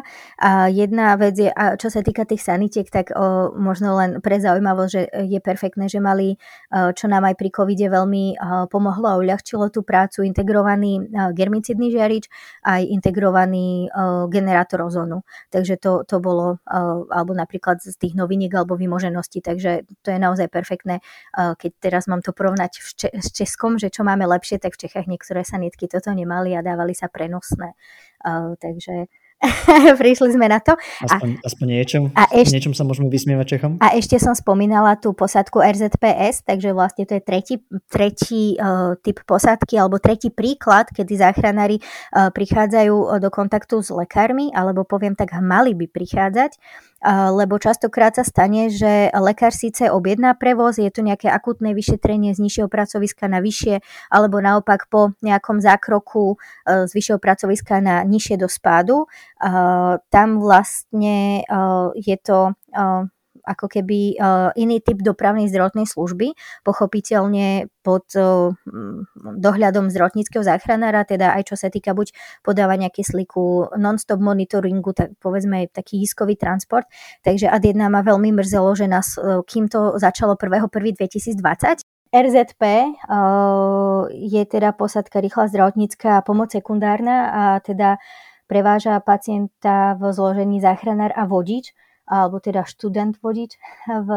Jedna 0.72 1.20
vec 1.20 1.36
je, 1.36 1.52
čo 1.52 1.92
sa 1.92 2.00
týka 2.00 2.24
tých 2.24 2.40
sanitiek, 2.40 2.88
tak 2.88 3.12
uh, 3.12 3.52
možno 3.52 4.00
len 4.00 4.24
pre 4.24 4.40
zaujímavosť, 4.40 4.92
že 4.96 5.02
je 5.28 5.40
perfektné, 5.44 5.92
že 5.92 6.00
mali, 6.00 6.40
čo 6.72 7.12
nám 7.12 7.28
aj 7.28 7.36
pri 7.36 7.50
covide 7.52 7.92
veľmi 7.92 8.40
pomohlo 8.72 9.12
a 9.12 9.20
uľahčilo 9.20 9.68
tú 9.76 9.84
prácu, 9.84 10.24
integrovaný 10.24 11.12
germicidný 11.36 11.92
žiarič, 11.92 12.32
aj 12.64 12.88
integrovaný 12.88 13.92
generátor 14.32 14.88
ozónu. 14.88 15.28
Takže 15.52 15.76
to, 15.84 16.08
to 16.08 16.24
bolo, 16.24 16.64
alebo 17.12 17.36
napríklad 17.36 17.84
z 17.84 17.92
tých 18.00 18.16
noviniek 18.16 18.56
alebo 18.56 18.80
vymožeností, 18.80 19.44
takže 19.44 19.84
to 20.00 20.16
je 20.16 20.20
naozaj 20.20 20.48
perfektné, 20.48 21.04
keď 21.36 21.72
teraz 21.84 22.08
mám 22.08 22.24
to 22.24 22.32
porovnať 22.32 22.80
Českom, 23.34 23.82
že 23.82 23.90
čo 23.90 24.06
máme 24.06 24.30
lepšie, 24.30 24.62
tak 24.62 24.78
v 24.78 24.88
Čechách 24.88 25.10
niektoré 25.10 25.42
sanitky 25.42 25.90
toto 25.90 26.14
nemali 26.14 26.54
a 26.54 26.62
dávali 26.62 26.94
sa 26.94 27.10
prenosné. 27.10 27.74
Uh, 28.24 28.56
takže 28.62 29.10
prišli 30.02 30.36
sme 30.36 30.48
na 30.48 30.60
to. 30.64 30.76
Aspoň, 31.04 31.30
a, 31.40 31.44
aspoň 31.44 31.68
niečom, 31.68 32.04
a 32.16 32.24
eš, 32.32 32.56
niečom 32.56 32.72
sa 32.72 32.88
môžeme 32.88 33.12
vysmievať 33.12 33.46
Čechom. 33.58 33.72
A 33.84 33.96
ešte 33.96 34.16
som 34.20 34.32
spomínala 34.32 34.96
tú 34.96 35.12
posadku 35.12 35.60
RZPS, 35.60 36.48
takže 36.48 36.72
vlastne 36.72 37.04
to 37.04 37.20
je 37.20 37.24
tretí, 37.24 37.56
tretí 37.92 38.56
uh, 38.56 38.96
typ 39.04 39.20
posadky 39.28 39.76
alebo 39.76 40.00
tretí 40.00 40.32
príklad, 40.32 40.88
kedy 40.92 41.20
záchranári 41.20 41.80
uh, 41.80 42.32
prichádzajú 42.32 43.20
do 43.20 43.30
kontaktu 43.30 43.84
s 43.84 43.92
lekármi, 43.92 44.52
alebo 44.56 44.88
poviem 44.88 45.16
tak, 45.18 45.36
mali 45.44 45.76
by 45.76 45.92
prichádzať 45.92 46.56
lebo 47.12 47.60
častokrát 47.60 48.16
sa 48.16 48.24
stane, 48.24 48.72
že 48.72 49.12
lekár 49.12 49.52
síce 49.52 49.92
objedná 49.92 50.34
prevoz, 50.40 50.80
je 50.80 50.88
to 50.88 51.04
nejaké 51.04 51.28
akutné 51.28 51.76
vyšetrenie 51.76 52.32
z 52.32 52.40
nižšieho 52.40 52.72
pracoviska 52.72 53.28
na 53.28 53.44
vyššie, 53.44 53.84
alebo 54.08 54.40
naopak 54.40 54.88
po 54.88 55.12
nejakom 55.20 55.60
zákroku 55.60 56.36
e, 56.36 56.88
z 56.88 56.92
vyššieho 56.96 57.20
pracoviska 57.20 57.84
na 57.84 58.08
nižšie 58.08 58.40
do 58.40 58.48
spádu. 58.48 59.06
Tam 60.08 60.30
vlastne 60.40 61.44
e, 61.44 61.62
je 62.00 62.18
to 62.24 62.56
e, 62.72 62.84
ako 63.44 63.68
keby 63.68 64.16
uh, 64.18 64.50
iný 64.56 64.80
typ 64.80 65.04
dopravnej 65.04 65.52
zdravotnej 65.52 65.86
služby, 65.86 66.34
pochopiteľne 66.64 67.68
pod 67.84 68.08
uh, 68.16 68.56
dohľadom 69.20 69.92
zdravotníckého 69.92 70.42
záchranára, 70.42 71.04
teda 71.04 71.36
aj 71.36 71.52
čo 71.52 71.56
sa 71.60 71.68
týka 71.68 71.92
buď 71.92 72.16
podávania 72.42 72.88
kyslíku, 72.88 73.76
non-stop 73.76 74.24
monitoringu, 74.24 74.96
tak 74.96 75.16
povedzme 75.20 75.68
taký 75.70 76.00
hiskový 76.00 76.40
transport. 76.40 76.88
Takže 77.22 77.52
AD1 77.52 77.80
ma 77.92 78.02
veľmi 78.02 78.32
mrzelo, 78.32 78.72
že 78.80 78.88
nás, 78.88 79.20
uh, 79.20 79.44
kým 79.44 79.68
to 79.68 80.00
začalo 80.00 80.40
1.1.2020, 80.40 81.84
RZP 82.14 82.62
je 84.14 84.44
teda 84.46 84.70
posadka 84.78 85.18
rýchla 85.18 85.50
zdravotnícka 85.50 86.22
pomoc 86.22 86.54
sekundárna 86.54 87.34
a 87.34 87.44
teda 87.58 87.98
preváža 88.46 89.02
pacienta 89.02 89.98
v 89.98 90.14
zložení 90.14 90.62
záchranár 90.62 91.10
a 91.18 91.26
vodič 91.26 91.74
alebo 92.14 92.38
teda 92.38 92.70
študent 92.70 93.18
vodič 93.18 93.58
v, 93.90 94.10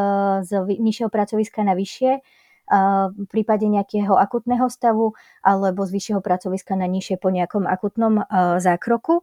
z 0.44 0.50
nižšieho 0.76 1.08
pracoviska 1.08 1.64
na 1.64 1.72
vyššie 1.72 2.20
v 3.14 3.26
prípade 3.30 3.62
nejakého 3.62 4.18
akutného 4.18 4.66
stavu 4.66 5.14
alebo 5.42 5.86
z 5.86 5.90
vyššieho 5.94 6.20
pracoviska 6.20 6.74
na 6.74 6.90
nižšie 6.90 7.22
po 7.22 7.30
nejakom 7.30 7.62
akutnom 7.62 8.26
zákroku. 8.58 9.22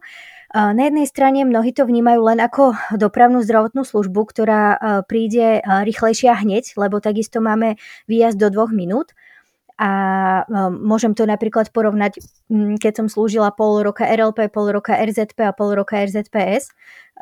Na 0.54 0.82
jednej 0.88 1.04
strane 1.04 1.44
mnohí 1.44 1.76
to 1.76 1.84
vnímajú 1.84 2.20
len 2.24 2.40
ako 2.40 2.72
dopravnú 2.96 3.44
zdravotnú 3.44 3.84
službu, 3.84 4.20
ktorá 4.24 4.62
príde 5.04 5.60
rýchlejšia 5.60 6.40
hneď, 6.40 6.72
lebo 6.80 7.04
takisto 7.04 7.44
máme 7.44 7.76
výjazd 8.08 8.40
do 8.40 8.48
dvoch 8.48 8.72
minút. 8.72 9.12
A 9.74 9.90
môžem 10.70 11.18
to 11.18 11.26
napríklad 11.26 11.74
porovnať, 11.74 12.22
keď 12.78 12.92
som 13.02 13.06
slúžila 13.10 13.50
pol 13.50 13.82
roka 13.82 14.06
RLP, 14.06 14.46
pol 14.54 14.70
roka 14.70 14.94
RZP 14.94 15.50
a 15.50 15.56
pol 15.56 15.74
roka 15.74 15.98
RZPS 15.98 16.70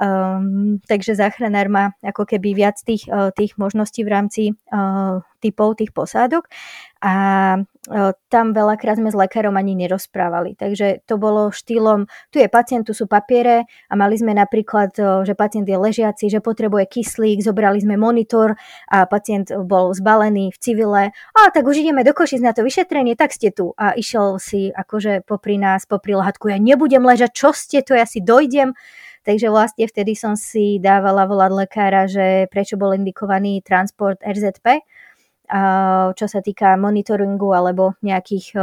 Um, 0.00 0.80
takže 0.88 1.12
záchranár 1.12 1.68
má 1.68 1.84
ako 2.00 2.24
keby 2.24 2.56
viac 2.56 2.80
tých, 2.80 3.04
uh, 3.12 3.28
tých 3.28 3.60
možností 3.60 4.00
v 4.08 4.12
rámci 4.12 4.42
uh, 4.72 5.20
typov 5.44 5.76
tých 5.76 5.92
posádok. 5.92 6.48
A 7.04 7.60
tam 8.30 8.54
veľakrát 8.54 9.02
sme 9.02 9.10
s 9.10 9.18
lekárom 9.18 9.58
ani 9.58 9.74
nerozprávali. 9.74 10.54
Takže 10.54 11.02
to 11.02 11.18
bolo 11.18 11.50
štýlom, 11.50 12.06
tu 12.30 12.38
je 12.38 12.46
pacient, 12.46 12.86
tu 12.86 12.94
sú 12.94 13.10
papiere 13.10 13.66
a 13.90 13.94
mali 13.98 14.14
sme 14.14 14.38
napríklad, 14.38 14.94
uh, 15.02 15.26
že 15.26 15.34
pacient 15.34 15.66
je 15.66 15.74
ležiaci, 15.74 16.30
že 16.30 16.38
potrebuje 16.38 16.86
kyslík, 16.86 17.42
zobrali 17.42 17.82
sme 17.82 17.98
monitor 17.98 18.54
a 18.86 19.02
pacient 19.10 19.50
bol 19.66 19.90
zbalený 19.90 20.54
v 20.54 20.58
civile. 20.62 21.02
A 21.34 21.50
tak 21.50 21.66
už 21.66 21.82
ideme 21.82 22.06
do 22.06 22.14
Košic 22.14 22.38
na 22.38 22.54
to 22.54 22.62
vyšetrenie, 22.62 23.18
tak 23.18 23.34
ste 23.34 23.50
tu. 23.50 23.74
A 23.74 23.98
išiel 23.98 24.38
si 24.38 24.70
akože 24.70 25.26
popri 25.26 25.58
nás, 25.58 25.82
popri 25.82 26.14
lahadku, 26.14 26.54
ja 26.54 26.62
nebudem 26.62 27.02
ležať, 27.02 27.34
čo 27.34 27.50
ste 27.50 27.82
to, 27.82 27.98
ja 27.98 28.06
si 28.06 28.22
dojdem. 28.22 28.78
Takže 29.22 29.54
vlastne 29.54 29.86
vtedy 29.86 30.18
som 30.18 30.34
si 30.34 30.82
dávala 30.82 31.30
volať 31.30 31.50
lekára, 31.54 32.10
že 32.10 32.50
prečo 32.50 32.74
bol 32.74 32.90
indikovaný 32.90 33.62
transport 33.62 34.18
RZP, 34.18 34.82
čo 36.16 36.26
sa 36.26 36.40
týka 36.40 36.80
monitoringu 36.80 37.52
alebo 37.52 37.92
nejakých 38.00 38.56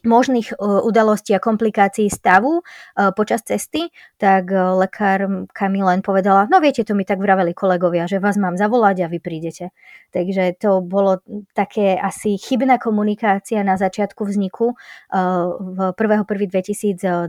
možných 0.00 0.56
udalostí 0.62 1.36
a 1.36 1.42
komplikácií 1.42 2.08
stavu 2.08 2.64
počas 3.12 3.44
cesty, 3.44 3.92
tak 4.16 4.48
lekárka 4.48 5.68
mi 5.68 5.84
len 5.84 6.00
povedala, 6.00 6.48
no 6.48 6.56
viete, 6.56 6.88
to 6.88 6.96
mi 6.96 7.04
tak 7.04 7.20
vraveli 7.20 7.52
kolegovia, 7.52 8.08
že 8.08 8.16
vás 8.16 8.40
mám 8.40 8.56
zavolať 8.56 9.04
a 9.04 9.10
vy 9.12 9.20
prídete. 9.20 9.76
Takže 10.14 10.56
to 10.56 10.80
bolo 10.80 11.20
také 11.52 12.00
asi 12.00 12.40
chybná 12.40 12.80
komunikácia 12.80 13.60
na 13.60 13.76
začiatku 13.76 14.24
vzniku 14.24 14.72
v 15.12 15.78
1.1.2020 15.92 17.28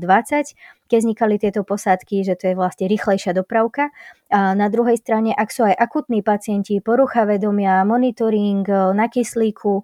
keď 0.91 1.07
vznikali 1.07 1.39
tieto 1.39 1.63
posádky, 1.63 2.27
že 2.27 2.35
to 2.35 2.51
je 2.51 2.55
vlastne 2.59 2.91
rýchlejšia 2.91 3.31
dopravka. 3.31 3.95
A 4.31 4.55
na 4.55 4.71
druhej 4.71 4.95
strane, 4.95 5.35
ak 5.35 5.51
sú 5.51 5.67
aj 5.67 5.75
akutní 5.75 6.23
pacienti, 6.23 6.79
porucha 6.79 7.27
vedomia, 7.27 7.83
monitoring 7.83 8.63
e, 8.63 8.95
na 8.95 9.11
kyslíku, 9.11 9.83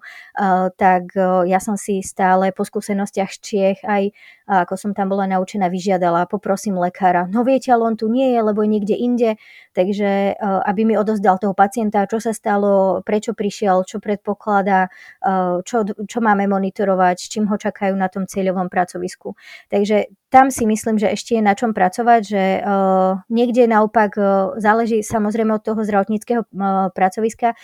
tak 0.72 1.12
e, 1.12 1.52
ja 1.52 1.60
som 1.60 1.76
si 1.76 2.00
stále 2.00 2.48
po 2.56 2.64
skúsenostiach 2.64 3.28
z 3.28 3.38
Čiech 3.44 3.80
aj 3.84 4.08
ako 4.48 4.80
som 4.80 4.90
tam 4.96 5.12
bola 5.12 5.28
naučená, 5.28 5.68
vyžiadala, 5.68 6.24
poprosím 6.24 6.80
lekára, 6.80 7.28
no 7.28 7.44
viete, 7.44 7.68
ale 7.68 7.84
on 7.84 7.96
tu 8.00 8.08
nie 8.08 8.32
je, 8.32 8.40
lebo 8.40 8.64
je 8.64 8.72
niekde 8.72 8.96
inde, 8.96 9.30
takže 9.76 10.40
aby 10.40 10.88
mi 10.88 10.96
odozdal 10.96 11.36
toho 11.36 11.52
pacienta, 11.52 12.08
čo 12.08 12.16
sa 12.16 12.32
stalo, 12.32 13.04
prečo 13.04 13.36
prišiel, 13.36 13.84
čo 13.84 14.00
predpokladá, 14.00 14.88
čo, 15.68 15.84
čo 15.84 16.18
máme 16.24 16.48
monitorovať, 16.48 17.16
s 17.20 17.28
čím 17.28 17.44
ho 17.52 17.60
čakajú 17.60 17.92
na 17.92 18.08
tom 18.08 18.24
cieľovom 18.24 18.72
pracovisku. 18.72 19.36
Takže 19.68 20.08
tam 20.28 20.52
si 20.52 20.68
myslím, 20.68 21.00
že 21.00 21.08
ešte 21.08 21.40
je 21.40 21.42
na 21.44 21.56
čom 21.56 21.72
pracovať, 21.72 22.20
že 22.20 22.60
uh, 22.60 23.16
niekde 23.32 23.64
naopak 23.64 24.12
záleží 24.60 25.00
samozrejme 25.00 25.56
od 25.56 25.64
toho 25.64 25.80
zdravotníckého 25.80 26.44
pracoviska, 26.92 27.56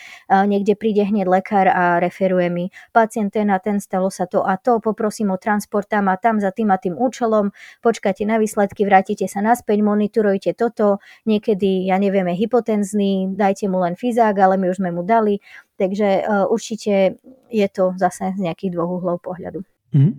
niekde 0.49 0.73
príde 0.73 1.05
hneď 1.05 1.29
lekár 1.29 1.69
a 1.69 2.01
referuje 2.01 2.49
mi 2.49 2.65
pacient 2.89 3.29
ten 3.29 3.53
a 3.53 3.61
ten, 3.61 3.77
stalo 3.77 4.09
sa 4.09 4.25
to 4.25 4.41
a 4.41 4.57
to, 4.57 4.81
poprosím 4.81 5.29
o 5.29 5.37
transport 5.37 5.85
tam 5.85 6.09
a 6.09 6.17
tam 6.17 6.41
za 6.41 6.49
tým 6.49 6.73
a 6.73 6.74
tým 6.77 6.95
účelom, 6.97 7.51
počkáte 7.81 8.23
na 8.23 8.39
výsledky, 8.41 8.85
vrátite 8.85 9.25
sa 9.25 9.41
naspäť, 9.43 9.81
monitorujte 9.81 10.53
toto, 10.53 11.03
niekedy, 11.23 11.87
ja 11.87 11.99
nevieme, 12.01 12.33
hypotenzný, 12.33 13.33
dajte 13.33 13.67
mu 13.67 13.81
len 13.81 13.95
fyzák, 13.97 14.35
ale 14.37 14.55
my 14.59 14.71
už 14.71 14.79
sme 14.79 14.91
mu 14.91 15.03
dali, 15.03 15.39
takže 15.75 16.23
uh, 16.23 16.45
určite 16.47 17.19
je 17.51 17.67
to 17.71 17.95
zase 17.99 18.35
z 18.35 18.39
nejakých 18.39 18.75
dvoch 18.75 18.99
uhlov 19.01 19.23
pohľadu. 19.23 19.63
Mm. 19.95 20.13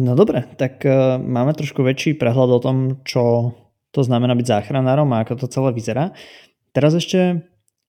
No 0.00 0.16
dobre, 0.18 0.42
tak 0.58 0.82
uh, 0.82 1.20
máme 1.20 1.54
trošku 1.54 1.84
väčší 1.84 2.18
prehľad 2.18 2.50
o 2.50 2.62
tom, 2.62 2.76
čo 3.04 3.54
to 3.92 4.00
znamená 4.00 4.32
byť 4.32 4.46
záchranárom 4.48 5.12
a 5.12 5.22
ako 5.22 5.44
to 5.44 5.46
celé 5.52 5.70
vyzerá. 5.76 6.16
Teraz 6.72 6.96
ešte, 6.96 7.44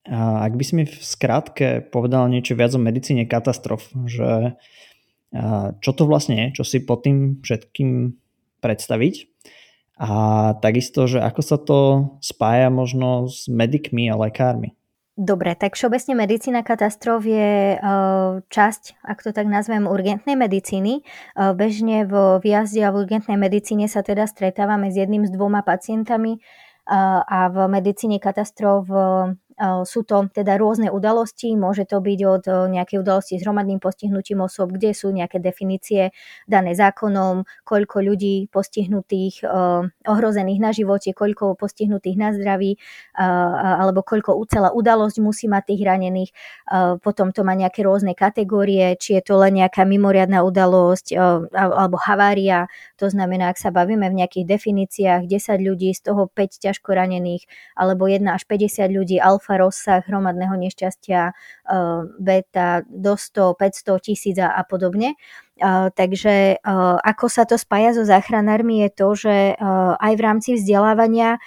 uh, 0.05 0.37
ak 0.43 0.53
by 0.53 0.63
si 0.63 0.73
mi 0.75 0.83
v 0.83 0.95
skrátke 0.99 1.81
povedal 1.87 2.27
niečo 2.27 2.53
viac 2.59 2.75
o 2.75 2.79
medicíne 2.79 3.23
katastrof, 3.23 3.87
že 4.05 4.59
čo 5.81 5.91
to 5.97 6.03
vlastne 6.05 6.37
je, 6.37 6.61
čo 6.61 6.63
si 6.63 6.77
pod 6.85 7.03
tým 7.03 7.41
všetkým 7.41 8.13
predstaviť 8.61 9.33
a 9.97 10.11
takisto, 10.57 11.05
že 11.05 11.21
ako 11.21 11.41
sa 11.41 11.57
to 11.61 11.79
spája 12.17 12.73
možno 12.73 13.29
s 13.29 13.45
medikmi 13.45 14.09
a 14.09 14.17
lekármi. 14.17 14.73
Dobre, 15.13 15.53
tak 15.53 15.77
všeobecne 15.77 16.25
medicína 16.25 16.65
katastrof 16.65 17.21
je 17.21 17.77
eh, 17.77 18.31
časť, 18.41 18.83
ak 19.05 19.21
to 19.21 19.29
tak 19.29 19.45
nazvem, 19.45 19.85
urgentnej 19.85 20.33
medicíny. 20.33 21.05
Eh, 21.05 21.53
bežne 21.53 22.09
v 22.09 22.41
výjazde 22.41 22.81
a 22.81 22.89
v 22.89 23.05
urgentnej 23.05 23.37
medicíne 23.37 23.85
sa 23.85 24.01
teda 24.01 24.25
stretávame 24.25 24.89
s 24.89 24.97
jedným 24.97 25.29
s 25.29 25.31
dvoma 25.31 25.61
pacientami 25.61 26.41
a 26.83 27.47
v 27.47 27.71
medicíne 27.71 28.19
katastrof 28.19 28.91
sú 29.85 30.01
to 30.03 30.27
teda 30.33 30.57
rôzne 30.57 30.89
udalosti, 30.89 31.53
môže 31.53 31.85
to 31.85 32.01
byť 32.01 32.19
od 32.25 32.43
nejakej 32.73 32.97
udalosti 32.99 33.37
s 33.37 33.45
hromadným 33.45 33.77
postihnutím 33.77 34.41
osôb, 34.43 34.73
kde 34.73 34.93
sú 34.93 35.13
nejaké 35.13 35.37
definície 35.37 36.11
dané 36.49 36.73
zákonom, 36.73 37.45
koľko 37.63 38.01
ľudí 38.01 38.49
postihnutých, 38.49 39.45
ohrozených 40.05 40.59
na 40.59 40.71
živote, 40.73 41.13
koľko 41.13 41.55
postihnutých 41.55 42.17
na 42.17 42.29
zdraví, 42.33 42.77
alebo 43.13 44.01
koľko 44.01 44.41
celá 44.49 44.73
udalosť 44.73 45.17
musí 45.21 45.45
mať 45.47 45.63
tých 45.73 45.81
ranených. 45.85 46.31
Potom 46.99 47.31
to 47.31 47.45
má 47.45 47.53
nejaké 47.53 47.85
rôzne 47.85 48.17
kategórie, 48.17 48.97
či 48.99 49.17
je 49.17 49.23
to 49.23 49.39
len 49.39 49.61
nejaká 49.61 49.85
mimoriadná 49.85 50.41
udalosť 50.41 51.15
alebo 51.53 51.95
havária. 52.01 52.67
To 52.97 53.07
znamená, 53.07 53.53
ak 53.53 53.61
sa 53.61 53.69
bavíme 53.69 54.09
v 54.09 54.17
nejakých 54.23 54.45
definíciách 54.47 55.23
10 55.29 55.61
ľudí, 55.61 55.93
z 55.93 56.01
toho 56.09 56.27
5 56.27 56.59
ťažko 56.59 56.89
ranených, 56.95 57.45
alebo 57.77 58.09
1 58.09 58.25
až 58.27 58.43
50 58.49 58.89
ľudí, 58.89 59.17
rozsah 59.47 60.03
hromadného 60.07 60.55
nešťastia, 60.55 61.21
e, 61.29 61.33
beta 62.19 62.87
do 62.87 63.19
100, 63.19 63.59
500, 63.59 63.99
tisíc 63.99 64.37
a 64.39 64.63
podobne. 64.63 65.15
Uh, 65.61 65.93
takže 65.93 66.57
uh, 66.65 66.97
ako 67.05 67.29
sa 67.29 67.45
to 67.45 67.61
spája 67.61 67.93
so 67.93 68.01
záchranármi 68.01 68.81
je 68.83 68.89
to, 68.89 69.07
že 69.13 69.35
aj 70.01 70.13
v 70.17 70.21
rámci 70.21 70.49
vzdelávania 70.57 71.37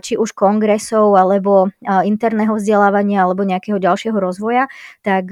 či 0.00 0.16
už 0.16 0.32
kongresov 0.32 1.12
alebo 1.12 1.68
interného 1.84 2.56
vzdelávania 2.56 3.20
alebo 3.20 3.44
nejakého 3.44 3.76
ďalšieho 3.76 4.16
rozvoja, 4.16 4.64
tak 5.04 5.28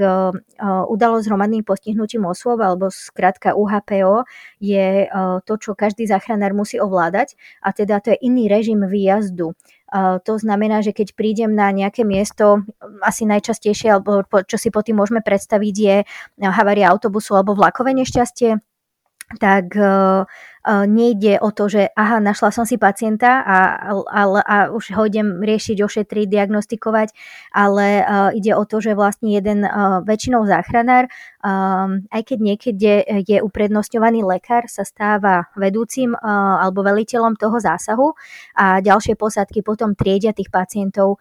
udalosť 0.60 1.24
hromadným 1.24 1.64
postihnutím 1.64 2.28
osôb 2.28 2.60
alebo 2.60 2.92
skrátka 2.92 3.56
UHPO 3.56 4.28
je 4.60 5.08
to, 5.48 5.54
čo 5.56 5.72
každý 5.72 6.04
záchranár 6.04 6.52
musí 6.52 6.76
ovládať 6.76 7.32
a 7.64 7.72
teda 7.72 8.04
to 8.04 8.12
je 8.12 8.28
iný 8.28 8.52
režim 8.52 8.84
výjazdu. 8.84 9.56
To 9.92 10.34
znamená, 10.40 10.80
že 10.80 10.96
keď 10.96 11.12
prídem 11.12 11.52
na 11.52 11.68
nejaké 11.68 12.00
miesto, 12.00 12.64
asi 13.04 13.28
najčastejšie, 13.28 13.92
alebo 13.92 14.24
čo 14.24 14.56
si 14.56 14.72
po 14.72 14.80
tým 14.80 14.96
môžeme 14.96 15.20
predstaviť, 15.20 15.74
je 15.76 15.96
havária 16.40 16.88
autobusu 16.88 17.36
alebo 17.36 17.52
vlakové 17.52 17.92
nešťastie, 17.92 18.56
tak 19.40 19.76
nejde 20.86 21.42
o 21.42 21.50
to, 21.50 21.66
že 21.66 21.90
aha, 21.98 22.22
našla 22.22 22.54
som 22.54 22.62
si 22.62 22.78
pacienta 22.78 23.42
a, 23.42 23.58
a, 23.90 24.22
a 24.46 24.56
už 24.70 24.94
ho 24.94 25.10
idem 25.10 25.42
riešiť, 25.42 25.74
ošetriť, 25.82 26.26
diagnostikovať, 26.30 27.08
ale 27.50 28.06
ide 28.38 28.54
o 28.54 28.62
to, 28.62 28.78
že 28.78 28.94
vlastne 28.94 29.34
jeden 29.34 29.66
väčšinou 30.06 30.46
záchranár, 30.46 31.10
aj 32.14 32.22
keď 32.22 32.38
niekedy 32.38 32.86
je 33.26 33.42
uprednostňovaný 33.42 34.22
lekár, 34.22 34.70
sa 34.70 34.86
stáva 34.86 35.50
vedúcim 35.58 36.14
alebo 36.22 36.86
veliteľom 36.86 37.34
toho 37.34 37.58
zásahu 37.58 38.14
a 38.54 38.78
ďalšie 38.78 39.18
posádky 39.18 39.66
potom 39.66 39.98
triedia 39.98 40.30
tých 40.30 40.54
pacientov 40.54 41.18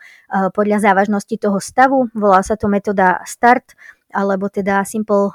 podľa 0.54 0.86
závažnosti 0.86 1.34
toho 1.42 1.58
stavu. 1.58 2.14
Volá 2.14 2.46
sa 2.46 2.54
to 2.54 2.70
metóda 2.70 3.26
START 3.26 3.74
alebo 4.14 4.54
teda 4.54 4.86
Simple 4.86 5.34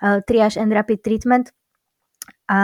Triage 0.00 0.58
and 0.58 0.72
Rapid 0.72 1.00
Treatment 1.02 1.46
a 2.48 2.60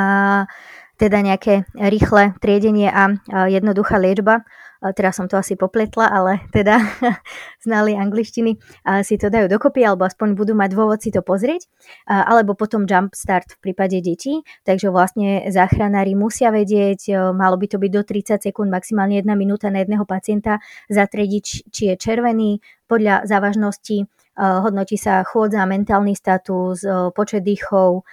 teda 1.00 1.24
nejaké 1.24 1.64
rýchle 1.72 2.36
triedenie 2.44 2.92
a 2.92 3.16
jednoduchá 3.48 3.96
liečba. 3.96 4.44
Teraz 4.80 5.16
som 5.16 5.28
to 5.28 5.36
asi 5.36 5.56
popletla, 5.56 6.08
ale 6.08 6.44
teda 6.52 6.80
znali 7.64 7.96
angličtiny 7.96 8.60
si 9.04 9.16
to 9.16 9.32
dajú 9.32 9.48
dokopy 9.48 9.84
alebo 9.84 10.04
aspoň 10.04 10.36
budú 10.36 10.52
mať 10.52 10.76
dôvod 10.76 11.00
si 11.00 11.08
to 11.08 11.24
pozrieť. 11.24 11.68
Alebo 12.04 12.52
potom 12.52 12.84
jump 12.84 13.16
start 13.16 13.56
v 13.56 13.72
prípade 13.72 13.96
detí. 14.04 14.44
Takže 14.64 14.92
vlastne 14.92 15.48
záchranári 15.48 16.12
musia 16.12 16.52
vedieť, 16.52 17.32
malo 17.32 17.56
by 17.56 17.66
to 17.68 17.80
byť 17.80 17.90
do 17.92 18.02
30 18.04 18.44
sekúnd, 18.52 18.68
maximálne 18.68 19.20
1 19.20 19.28
minúta 19.40 19.72
na 19.72 19.80
jedného 19.80 20.04
pacienta, 20.04 20.60
zatriediť, 20.92 21.72
či 21.72 21.82
je 21.92 21.94
červený 21.96 22.60
podľa 22.88 23.24
závažnosti 23.24 24.04
hodnotí 24.38 25.00
sa 25.00 25.24
chôdza, 25.26 25.66
mentálny 25.66 26.14
status, 26.14 26.84
počet 27.16 27.42
dýchov, 27.42 28.04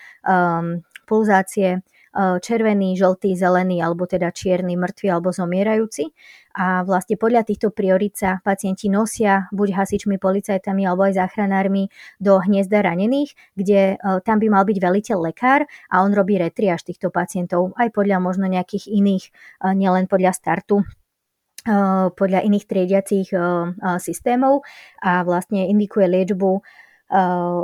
pulzácie, 1.08 1.84
červený, 2.18 2.98
žltý, 2.98 3.38
zelený 3.38 3.78
alebo 3.86 4.10
teda 4.10 4.34
čierny, 4.34 4.74
mŕtvy 4.74 5.08
alebo 5.14 5.30
zomierajúci. 5.30 6.10
A 6.58 6.82
vlastne 6.82 7.22
podľa 7.22 7.46
týchto 7.46 7.70
priorit 7.70 8.18
sa 8.18 8.42
pacienti 8.42 8.90
nosia 8.90 9.46
buď 9.54 9.78
hasičmi, 9.78 10.18
policajtami 10.18 10.90
alebo 10.90 11.06
aj 11.06 11.22
záchranármi 11.22 11.94
do 12.18 12.42
hniezda 12.42 12.82
ranených, 12.82 13.38
kde 13.54 14.02
tam 14.26 14.42
by 14.42 14.48
mal 14.50 14.66
byť 14.66 14.78
veliteľ 14.82 15.18
lekár 15.30 15.70
a 15.94 16.02
on 16.02 16.18
robí 16.18 16.42
retriáž 16.42 16.82
týchto 16.82 17.14
pacientov 17.14 17.78
aj 17.78 17.94
podľa 17.94 18.18
možno 18.18 18.50
nejakých 18.50 18.90
iných, 18.90 19.30
nielen 19.78 20.10
podľa 20.10 20.34
startu 20.34 20.82
podľa 22.16 22.40
iných 22.48 22.66
triediacich 22.66 23.30
systémov 24.00 24.64
a 25.04 25.28
vlastne 25.28 25.68
indikuje 25.68 26.08
liečbu 26.08 26.64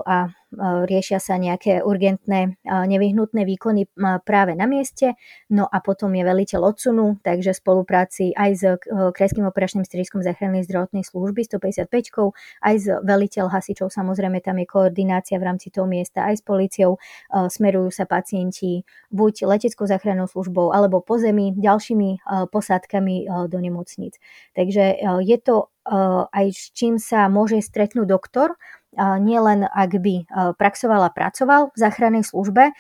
a 0.04 0.18
riešia 0.60 1.18
sa 1.18 1.42
nejaké 1.42 1.82
urgentné 1.82 2.62
nevyhnutné 2.64 3.44
výkony 3.44 3.90
práve 4.24 4.54
na 4.54 4.70
mieste, 4.70 5.18
no 5.50 5.66
a 5.66 5.82
potom 5.82 6.14
je 6.14 6.24
veliteľ 6.24 6.72
odsunu, 6.72 7.18
takže 7.26 7.52
v 7.52 7.60
spolupráci 7.60 8.24
aj 8.38 8.52
s 8.54 8.64
Krajským 8.88 9.50
operačným 9.50 9.84
strediskom 9.84 10.22
záchrannej 10.22 10.64
zdravotnej 10.70 11.02
služby 11.02 11.50
155, 11.50 11.90
aj 12.64 12.76
s 12.78 12.86
veliteľ 13.02 13.50
hasičov, 13.50 13.90
samozrejme 13.90 14.40
tam 14.46 14.62
je 14.62 14.70
koordinácia 14.70 15.42
v 15.42 15.50
rámci 15.50 15.74
toho 15.74 15.90
miesta, 15.90 16.30
aj 16.30 16.40
s 16.40 16.44
policiou 16.46 17.02
smerujú 17.34 17.90
sa 17.90 18.06
pacienti 18.06 18.86
buď 19.10 19.50
leteckou 19.50 19.90
záchrannou 19.90 20.30
službou 20.30 20.72
alebo 20.72 21.02
po 21.02 21.18
zemi 21.18 21.58
ďalšími 21.58 22.30
posádkami 22.54 23.50
do 23.50 23.58
nemocníc. 23.58 24.22
Takže 24.54 25.02
je 25.26 25.38
to 25.42 25.73
aj 26.32 26.46
s 26.52 26.72
čím 26.72 27.00
sa 27.00 27.28
môže 27.28 27.60
stretnúť 27.60 28.08
doktor, 28.08 28.56
nielen 28.98 29.66
ak 29.66 29.90
by 29.98 30.30
praxoval 30.54 31.02
a 31.02 31.10
pracoval 31.10 31.74
v 31.74 31.78
záchrannej 31.82 32.22
službe, 32.22 32.78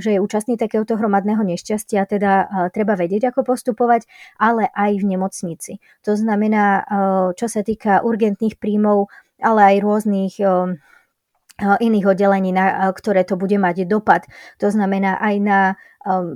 že 0.00 0.16
je 0.16 0.24
účastný 0.24 0.56
takéhoto 0.56 0.96
hromadného 0.96 1.44
nešťastia, 1.44 2.08
teda 2.08 2.32
treba 2.72 2.96
vedieť, 2.96 3.28
ako 3.28 3.52
postupovať, 3.52 4.08
ale 4.40 4.72
aj 4.72 5.04
v 5.04 5.04
nemocnici. 5.04 5.72
To 6.08 6.16
znamená, 6.16 6.88
čo 7.36 7.46
sa 7.52 7.60
týka 7.60 8.00
urgentných 8.00 8.56
príjmov, 8.56 9.12
ale 9.36 9.76
aj 9.76 9.84
rôznych 9.84 10.34
iných 11.60 12.06
oddelení, 12.18 12.50
na 12.50 12.90
ktoré 12.90 13.22
to 13.22 13.38
bude 13.38 13.54
mať 13.54 13.86
dopad. 13.86 14.26
To 14.58 14.68
znamená 14.74 15.22
aj 15.22 15.34
na 15.38 15.60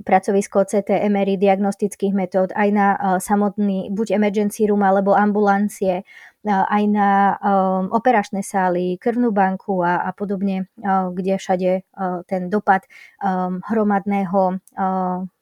pracovisko 0.07 0.65
CT, 0.65 1.05
MRI, 1.13 1.37
diagnostických 1.37 2.17
metód, 2.17 2.57
aj 2.57 2.69
na 2.73 2.87
samotný 3.21 3.93
buď 3.93 4.17
emergency 4.17 4.65
room 4.65 4.81
alebo 4.81 5.13
ambulancie, 5.13 6.09
aj 6.49 6.83
na 6.89 7.37
operačné 7.93 8.41
sály, 8.41 8.97
krvnú 8.97 9.29
banku 9.35 9.85
a, 9.85 10.09
a 10.09 10.11
podobne, 10.17 10.73
kde 11.13 11.37
všade 11.37 11.71
ten 12.25 12.43
dopad 12.49 12.89
hromadného 13.69 14.57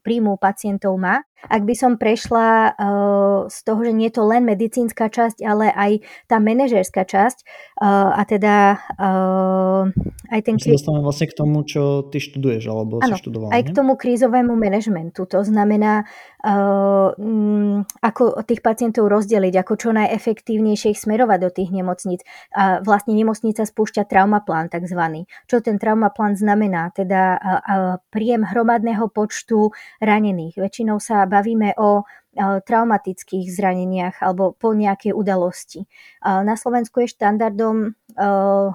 príjmu 0.02 0.32
pacientov 0.42 0.98
má. 0.98 1.22
Ak 1.46 1.62
by 1.68 1.74
som 1.76 2.00
prešla 2.00 2.72
uh, 2.74 3.38
z 3.46 3.58
toho, 3.62 3.80
že 3.84 3.92
nie 3.92 4.08
je 4.08 4.16
to 4.16 4.24
len 4.24 4.48
medicínska 4.48 5.12
časť, 5.12 5.44
ale 5.44 5.68
aj 5.68 6.02
tá 6.26 6.40
manažerská 6.40 7.04
časť 7.04 7.44
uh, 7.84 8.16
a 8.16 8.22
teda 8.24 8.80
uh, 8.96 9.84
aj 10.32 10.40
ten... 10.42 10.56
Sa 10.56 10.72
dostávame 10.72 11.04
vlastne 11.04 11.28
k 11.28 11.36
tomu, 11.36 11.62
čo 11.68 12.08
ty 12.08 12.18
študuješ, 12.18 12.62
alebo 12.72 12.98
ano, 13.04 13.14
si 13.14 13.22
študoval, 13.22 13.52
aj 13.52 13.62
nie? 13.62 13.68
k 13.68 13.70
tomu 13.76 13.92
krízovému 13.94 14.56
manažmentu. 14.56 15.28
To 15.28 15.44
znamená, 15.44 16.08
uh, 16.40 17.12
um, 17.20 17.84
ako 18.00 18.40
tých 18.48 18.64
pacientov 18.64 19.06
rozdeliť, 19.12 19.54
ako 19.60 19.74
čo 19.76 19.88
najefektívnejšie 19.92 20.96
ich 20.96 21.00
smerovať 21.04 21.38
do 21.44 21.50
tých 21.52 21.70
nemocníc. 21.70 22.24
A 22.56 22.80
vlastne 22.80 23.12
nemocnica 23.12 23.62
spúšťa 23.68 24.08
traumaplán 24.08 24.72
takzvaný. 24.72 25.28
Čo 25.46 25.60
ten 25.60 25.76
traumaplán 25.76 26.34
znamená? 26.34 26.90
Teda 26.96 27.36
uh, 27.36 27.60
uh, 27.60 27.94
príjem 28.08 28.42
hromadného 28.48 29.12
počtu 29.12 29.70
ranených. 30.00 30.56
Väčšinou 30.56 30.98
sa 30.98 31.25
bavíme 31.26 31.74
o 31.76 32.06
traumatických 32.36 33.48
zraneniach 33.48 34.20
alebo 34.20 34.52
po 34.52 34.76
nejakej 34.76 35.16
udalosti. 35.16 35.88
Na 36.24 36.54
Slovensku 36.54 37.00
je 37.02 37.12
štandardom 37.12 37.96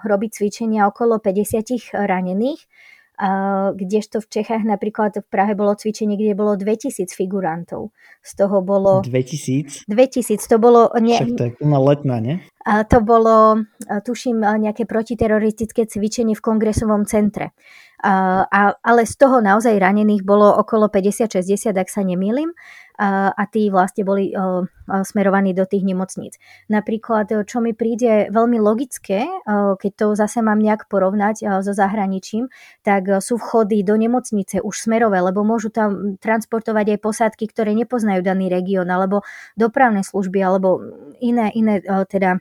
robiť 0.01 0.29
cvičenia 0.33 0.89
okolo 0.89 1.21
50 1.21 1.93
ranených, 1.93 2.61
kdežto 3.77 4.17
v 4.17 4.27
Čechách 4.33 4.65
napríklad 4.65 5.21
v 5.21 5.27
Prahe 5.29 5.53
bolo 5.53 5.77
cvičenie, 5.77 6.17
kde 6.17 6.33
bolo 6.33 6.57
2000 6.57 7.05
figurantov. 7.13 7.93
Z 8.25 8.33
toho 8.33 8.65
bolo... 8.65 9.05
2000? 9.05 9.85
2000, 9.85 10.41
to 10.41 10.57
bolo... 10.57 10.89
Nie, 10.97 11.21
Však 11.21 11.37
to 11.37 11.45
je 11.45 11.53
letná, 11.61 12.17
nie? 12.17 12.41
To 12.65 12.97
bolo, 13.05 13.61
tuším, 13.85 14.41
nejaké 14.41 14.89
protiteroristické 14.89 15.85
cvičenie 15.85 16.33
v 16.33 16.41
kongresovom 16.41 17.05
centre. 17.05 17.53
A, 18.01 18.73
ale 18.81 19.01
z 19.05 19.15
toho 19.15 19.39
naozaj 19.39 19.77
ranených 19.77 20.25
bolo 20.25 20.49
okolo 20.57 20.89
50-60, 20.89 21.77
ak 21.77 21.89
sa 21.89 22.01
nemýlim 22.01 22.51
a 23.01 23.43
tí 23.49 23.73
vlastne 23.73 24.05
boli 24.05 24.29
smerovaní 24.85 25.57
do 25.57 25.65
tých 25.65 25.81
nemocníc. 25.81 26.37
Napríklad, 26.69 27.33
čo 27.49 27.57
mi 27.57 27.73
príde 27.73 28.29
veľmi 28.29 28.61
logické, 28.61 29.25
keď 29.49 29.91
to 29.97 30.07
zase 30.13 30.45
mám 30.45 30.61
nejak 30.61 30.85
porovnať 30.85 31.65
so 31.65 31.73
zahraničím, 31.73 32.53
tak 32.85 33.09
sú 33.25 33.41
vchody 33.41 33.81
do 33.81 33.97
nemocnice 33.97 34.61
už 34.61 34.85
smerové, 34.85 35.17
lebo 35.17 35.41
môžu 35.41 35.73
tam 35.73 36.21
transportovať 36.21 36.93
aj 36.93 36.99
posádky, 37.01 37.49
ktoré 37.49 37.73
nepoznajú 37.73 38.21
daný 38.21 38.53
región, 38.53 38.85
alebo 38.93 39.25
dopravné 39.57 40.05
služby, 40.05 40.37
alebo 40.37 40.77
iné, 41.17 41.49
iné 41.57 41.81
teda 42.05 42.37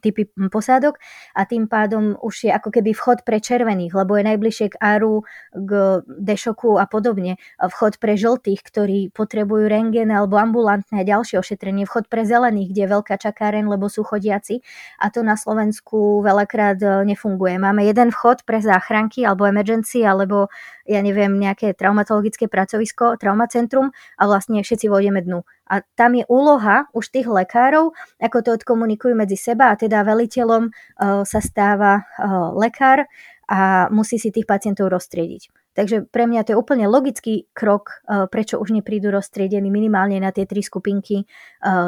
typy 0.00 0.22
posádok 0.48 0.96
a 1.36 1.44
tým 1.44 1.68
pádom 1.68 2.16
už 2.24 2.48
je 2.48 2.50
ako 2.50 2.72
keby 2.72 2.96
vchod 2.96 3.18
pre 3.28 3.36
červených, 3.36 3.92
lebo 3.92 4.16
je 4.16 4.24
najbližšie 4.32 4.66
k 4.72 4.80
Aru, 4.80 5.28
k 5.52 6.00
Dešoku 6.08 6.80
a 6.80 6.88
podobne. 6.88 7.36
Vchod 7.60 8.00
pre 8.00 8.16
žltých, 8.16 8.64
ktorí 8.64 8.98
potrebujú 9.12 9.68
rengen 9.68 10.08
alebo 10.08 10.40
ambulantné 10.40 11.04
a 11.04 11.08
ďalšie 11.08 11.36
ošetrenie. 11.36 11.84
Vchod 11.84 12.08
pre 12.08 12.24
zelených, 12.24 12.72
kde 12.72 12.82
je 12.88 12.92
veľká 12.96 13.14
čakáren, 13.20 13.68
lebo 13.68 13.92
sú 13.92 14.00
chodiaci. 14.08 14.64
A 14.96 15.12
to 15.12 15.20
na 15.20 15.36
Slovensku 15.36 16.24
veľakrát 16.24 16.80
e, 16.80 16.88
nefunguje. 17.12 17.60
Máme 17.60 17.84
jeden 17.84 18.08
vchod 18.08 18.48
pre 18.48 18.64
záchranky 18.64 19.28
alebo 19.28 19.44
emergency 19.44 20.00
alebo 20.00 20.48
ja 20.88 20.98
neviem, 20.98 21.38
nejaké 21.38 21.78
traumatologické 21.78 22.50
pracovisko, 22.50 23.20
traumacentrum 23.20 23.94
a 24.18 24.22
vlastne 24.26 24.64
všetci 24.64 24.90
vôjdeme 24.90 25.22
dnu. 25.22 25.46
A 25.70 25.84
tam 25.94 26.18
je 26.18 26.24
úloha 26.26 26.90
už 26.94 27.12
tých 27.12 27.30
lekárov, 27.30 27.94
ako 28.18 28.38
to 28.42 28.50
odkomunikujú 28.56 29.14
medzi 29.14 29.38
seba 29.38 29.70
a 29.70 29.78
teda 29.78 30.02
veliteľom 30.02 30.68
uh, 30.68 31.22
sa 31.22 31.40
stáva 31.42 32.02
uh, 32.02 32.50
lekár 32.58 33.06
a 33.46 33.90
musí 33.92 34.16
si 34.16 34.32
tých 34.32 34.46
pacientov 34.48 34.88
roztriediť. 34.88 35.52
Takže 35.72 36.04
pre 36.12 36.28
mňa 36.28 36.44
to 36.44 36.52
je 36.52 36.60
úplne 36.60 36.84
logický 36.84 37.48
krok, 37.56 38.04
uh, 38.04 38.28
prečo 38.28 38.60
už 38.60 38.76
neprídu 38.76 39.08
roztriedení 39.08 39.72
minimálne 39.72 40.20
na 40.20 40.28
tie 40.28 40.44
tri 40.44 40.60
skupinky 40.60 41.24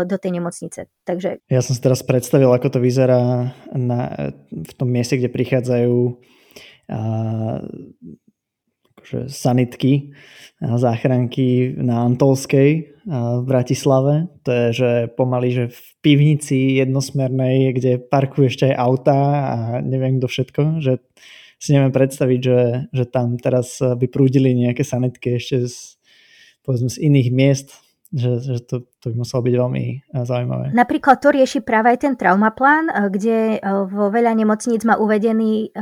do 0.09 0.17
tej 0.17 0.31
nemocnice. 0.41 0.89
Takže... 1.05 1.45
Ja 1.53 1.61
som 1.61 1.77
si 1.77 1.85
teraz 1.85 2.01
predstavil, 2.01 2.49
ako 2.49 2.79
to 2.79 2.79
vyzerá 2.81 3.53
na, 3.77 4.33
v 4.49 4.73
tom 4.73 4.89
mieste, 4.89 5.21
kde 5.21 5.29
prichádzajú 5.29 6.17
akože 9.05 9.29
sanitky, 9.29 10.17
záchranky 10.65 11.77
na 11.77 12.09
Antolskej 12.09 12.97
v 13.05 13.43
Bratislave. 13.45 14.33
To 14.49 14.51
je, 14.51 14.67
že 14.73 14.91
pomaly, 15.13 15.49
že 15.53 15.65
v 15.69 15.81
pivnici 16.01 16.81
jednosmernej, 16.81 17.77
kde 17.77 18.01
parkujú 18.01 18.49
ešte 18.49 18.73
aj 18.73 18.77
auta 18.81 19.21
a 19.45 19.57
neviem 19.85 20.17
kto 20.17 20.27
všetko, 20.33 20.63
že 20.81 21.05
si 21.61 21.77
neviem 21.77 21.93
predstaviť, 21.93 22.41
že, 22.41 22.61
že 22.97 23.05
tam 23.05 23.37
teraz 23.37 23.77
by 23.77 24.09
prúdili 24.09 24.57
nejaké 24.57 24.89
sanitky 24.89 25.37
ešte 25.37 25.69
z, 25.69 26.01
povedzme, 26.65 26.89
z 26.89 26.97
iných 27.05 27.29
miest 27.29 27.84
že, 28.15 28.31
že 28.39 28.57
to, 28.63 28.87
to 29.03 29.11
by 29.11 29.27
muselo 29.27 29.43
byť 29.43 29.55
veľmi 29.59 29.85
eh, 29.91 30.23
zaujímavé. 30.23 30.71
Napríklad 30.71 31.19
to 31.19 31.35
rieši 31.35 31.67
práve 31.67 31.91
aj 31.91 31.99
ten 32.07 32.15
traumaplán, 32.15 32.87
eh, 32.87 33.11
kde 33.11 33.39
eh, 33.59 33.61
vo 33.91 34.09
veľa 34.09 34.31
nemocníc 34.39 34.87
má 34.87 34.95
uvedený 34.95 35.75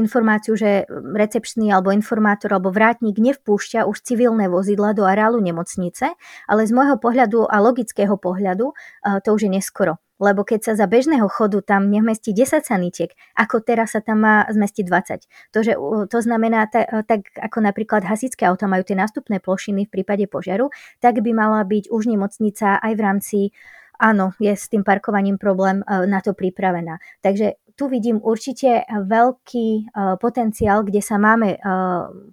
informáciu, 0.00 0.56
že 0.56 0.88
recepčný 0.90 1.68
alebo 1.68 1.92
informátor 1.92 2.56
alebo 2.56 2.72
vrátnik 2.72 3.20
nevpúšťa 3.20 3.84
už 3.84 4.00
civilné 4.00 4.48
vozidla 4.48 4.96
do 4.96 5.04
areálu 5.04 5.42
nemocnice, 5.44 6.16
ale 6.48 6.62
z 6.64 6.72
môjho 6.72 6.96
pohľadu 6.96 7.44
a 7.44 7.60
logického 7.60 8.16
pohľadu 8.16 8.72
to 9.20 9.28
už 9.28 9.46
je 9.46 9.50
neskoro 9.52 10.00
lebo 10.18 10.42
keď 10.42 10.70
sa 10.70 10.72
za 10.74 10.86
bežného 10.90 11.26
chodu 11.30 11.62
tam 11.62 11.90
nemestí 11.90 12.34
10 12.34 12.66
sanitiek, 12.66 13.10
ako 13.38 13.62
teraz 13.62 13.94
sa 13.94 14.02
tam 14.02 14.22
má 14.26 14.46
zmestiť 14.50 14.84
20. 14.84 15.54
To, 15.54 15.58
že, 15.62 15.72
to 16.10 16.18
znamená, 16.18 16.66
tak, 16.70 16.90
tak 17.06 17.20
ako 17.38 17.58
napríklad 17.62 18.02
hasičské 18.04 18.46
auta 18.46 18.66
majú 18.66 18.82
tie 18.82 18.98
nástupné 18.98 19.38
plošiny 19.38 19.86
v 19.86 19.92
prípade 19.94 20.26
požiaru, 20.26 20.70
tak 20.98 21.22
by 21.22 21.30
mala 21.30 21.62
byť 21.62 21.90
už 21.90 22.02
nemocnica 22.10 22.82
aj 22.82 22.92
v 22.94 23.00
rámci 23.00 23.38
áno, 23.98 24.30
je 24.38 24.54
s 24.54 24.70
tým 24.70 24.86
parkovaním 24.86 25.36
problém 25.36 25.82
e, 25.82 26.06
na 26.06 26.22
to 26.22 26.32
pripravená. 26.32 27.02
Takže 27.18 27.58
tu 27.78 27.86
vidím 27.86 28.18
určite 28.18 28.82
veľký 28.90 29.68
e, 29.70 29.82
potenciál, 30.18 30.82
kde 30.82 30.98
sa 30.98 31.14
máme 31.14 31.54
e, 31.54 31.58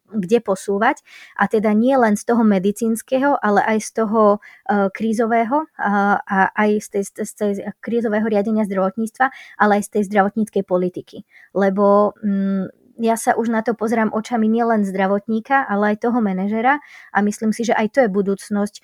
kde 0.09 0.41
posúvať 0.41 1.05
a 1.37 1.45
teda 1.45 1.69
nie 1.77 1.93
len 1.93 2.17
z 2.17 2.25
toho 2.25 2.41
medicínskeho, 2.41 3.37
ale 3.37 3.61
aj 3.61 3.77
z 3.85 3.89
toho 4.01 4.21
e, 4.33 4.89
krízového 4.89 5.69
a 5.77 6.49
aj 6.49 6.69
z 6.81 6.87
tej, 6.89 7.03
z 7.21 7.33
tej 7.37 7.51
krízového 7.77 8.25
riadenia 8.25 8.65
zdravotníctva, 8.65 9.29
ale 9.61 9.77
aj 9.77 9.83
z 9.85 9.89
tej 9.93 10.03
zdravotníckej 10.09 10.63
politiky. 10.65 11.21
Lebo 11.53 12.17
mm, 12.25 12.97
ja 12.97 13.19
sa 13.19 13.37
už 13.37 13.53
na 13.53 13.61
to 13.61 13.77
pozerám 13.77 14.15
očami 14.15 14.49
nielen 14.49 14.81
zdravotníka, 14.87 15.67
ale 15.67 15.93
aj 15.93 16.09
toho 16.09 16.23
manažera 16.23 16.81
a 17.11 17.17
myslím 17.21 17.51
si, 17.51 17.67
že 17.67 17.75
aj 17.75 17.87
to 17.91 17.99
je 18.07 18.09
budúcnosť, 18.09 18.75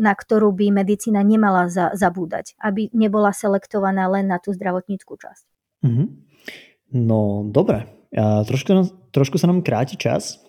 na 0.00 0.12
ktorú 0.16 0.56
by 0.56 0.72
medicína 0.72 1.20
nemala 1.20 1.68
zabúdať, 1.68 2.56
aby 2.64 2.88
nebola 2.96 3.36
selektovaná 3.36 4.08
len 4.08 4.32
na 4.32 4.40
tú 4.40 4.56
zdravotníckú 4.56 5.20
časť. 5.20 5.55
Mm-hmm. 5.84 6.06
No 6.96 7.44
dobre, 7.50 7.90
a 8.14 8.46
trošku, 8.46 8.70
trošku 9.10 9.36
sa 9.36 9.50
nám 9.50 9.66
kráti 9.66 9.98
čas 9.98 10.40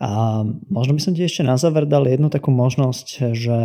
a 0.00 0.42
možno 0.72 0.96
by 0.96 1.00
som 1.04 1.12
ti 1.12 1.22
ešte 1.22 1.44
na 1.44 1.60
záver 1.60 1.84
dal 1.84 2.08
jednu 2.08 2.32
takú 2.32 2.48
možnosť, 2.48 3.36
že 3.36 3.58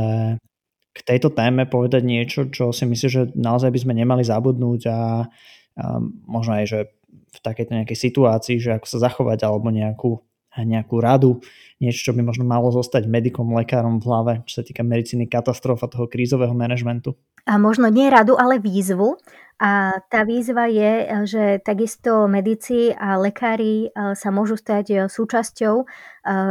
k 0.95 0.99
tejto 1.03 1.31
téme 1.31 1.67
povedať 1.67 2.03
niečo, 2.03 2.47
čo 2.51 2.75
si 2.75 2.83
myslím, 2.87 3.09
že 3.11 3.21
naozaj 3.35 3.71
by 3.71 3.79
sme 3.83 3.93
nemali 3.95 4.23
zabudnúť 4.23 4.81
a, 4.87 4.91
a 4.91 4.99
možno 6.27 6.59
aj, 6.59 6.65
že 6.67 6.79
v 7.35 7.39
takejto 7.43 7.71
nejakej 7.75 7.97
situácii, 7.99 8.55
že 8.59 8.79
ako 8.79 8.87
sa 8.87 9.11
zachovať 9.11 9.43
alebo 9.43 9.67
nejakú, 9.71 10.23
nejakú 10.55 10.95
radu, 11.03 11.43
niečo, 11.83 12.11
čo 12.11 12.15
by 12.15 12.23
možno 12.23 12.47
malo 12.47 12.71
zostať 12.71 13.11
medikom, 13.11 13.51
lekárom 13.51 13.99
v 13.99 14.07
hlave, 14.07 14.33
čo 14.47 14.59
sa 14.59 14.63
týka 14.63 14.87
medicíny 14.87 15.27
katastrof 15.27 15.83
a 15.83 15.91
toho 15.91 16.07
krízového 16.07 16.55
manažmentu. 16.55 17.19
A 17.43 17.59
možno 17.59 17.91
nie 17.91 18.07
radu, 18.07 18.39
ale 18.39 18.63
výzvu, 18.63 19.19
a 19.55 20.03
tá 20.11 20.27
výzva 20.27 20.67
je, 20.67 21.23
že 21.23 21.43
takisto 21.63 22.27
medici 22.27 22.91
a 22.91 23.15
lekári 23.15 23.87
e, 23.87 24.11
sa 24.11 24.27
môžu 24.27 24.59
stať 24.59 24.85
e, 24.91 24.95
súčasťou 25.07 25.87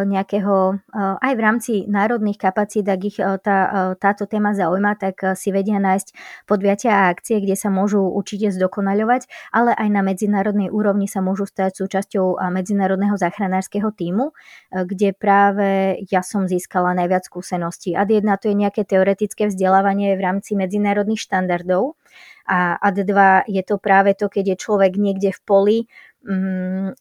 nejakého, 0.07 0.79
aj 0.95 1.33
v 1.35 1.41
rámci 1.43 1.73
národných 1.91 2.39
kapacít, 2.39 2.87
ak 2.87 3.01
ich 3.03 3.19
tá, 3.19 3.59
táto 3.99 4.31
téma 4.31 4.55
zaujíma, 4.55 4.95
tak 4.95 5.35
si 5.35 5.51
vedia 5.51 5.83
nájsť 5.83 6.15
podviatia 6.47 6.95
a 6.95 7.11
akcie, 7.11 7.43
kde 7.43 7.59
sa 7.59 7.75
môžu 7.75 8.07
určite 8.07 8.55
zdokonaľovať, 8.55 9.27
ale 9.51 9.75
aj 9.75 9.89
na 9.91 10.07
medzinárodnej 10.07 10.71
úrovni 10.71 11.11
sa 11.11 11.27
môžu 11.27 11.51
stať 11.51 11.83
súčasťou 11.83 12.39
medzinárodného 12.55 13.19
záchranárskeho 13.19 13.91
týmu, 13.91 14.31
kde 14.71 15.11
práve 15.11 15.99
ja 16.07 16.23
som 16.23 16.47
získala 16.47 16.95
najviac 16.95 17.27
skúseností. 17.27 17.99
A 17.99 18.07
jedna 18.07 18.39
to 18.39 18.47
je 18.47 18.55
nejaké 18.55 18.87
teoretické 18.87 19.51
vzdelávanie 19.51 20.15
v 20.15 20.23
rámci 20.23 20.55
medzinárodných 20.55 21.19
štandardov, 21.19 21.99
a 22.49 22.77
AD2 22.81 23.45
je 23.49 23.62
to 23.65 23.81
práve 23.81 24.12
to, 24.15 24.29
keď 24.29 24.55
je 24.55 24.57
človek 24.61 24.93
niekde 25.01 25.33
v 25.33 25.41
poli 25.45 25.79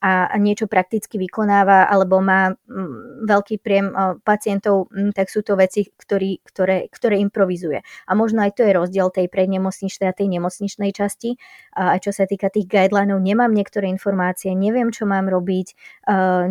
a 0.03 0.36
niečo 0.36 0.67
prakticky 0.67 1.15
vykonáva 1.15 1.88
alebo 1.88 2.19
má 2.19 2.51
mm, 2.51 3.24
veľký 3.24 3.55
priem 3.63 3.88
pacientov, 4.28 4.91
mm, 4.91 5.15
tak 5.15 5.32
sú 5.32 5.39
to 5.47 5.55
veci, 5.55 5.88
ktorý, 5.88 6.43
ktoré, 6.43 6.91
ktoré 6.91 7.24
improvizuje. 7.24 7.80
A 8.07 8.11
možno 8.19 8.43
aj 8.43 8.59
to 8.59 8.67
je 8.67 8.76
rozdiel 8.76 9.07
tej 9.15 9.32
prednemocničnej 9.32 10.11
a 10.11 10.17
tej 10.17 10.28
nemocničnej 10.28 10.91
časti. 10.91 11.39
A 11.71 11.95
čo 12.03 12.11
sa 12.11 12.28
týka 12.28 12.51
tých 12.51 12.67
guidelinov, 12.67 13.24
nemám 13.24 13.55
niektoré 13.55 13.88
informácie, 13.88 14.51
neviem, 14.51 14.91
čo 14.91 15.07
mám 15.07 15.32
robiť, 15.32 15.71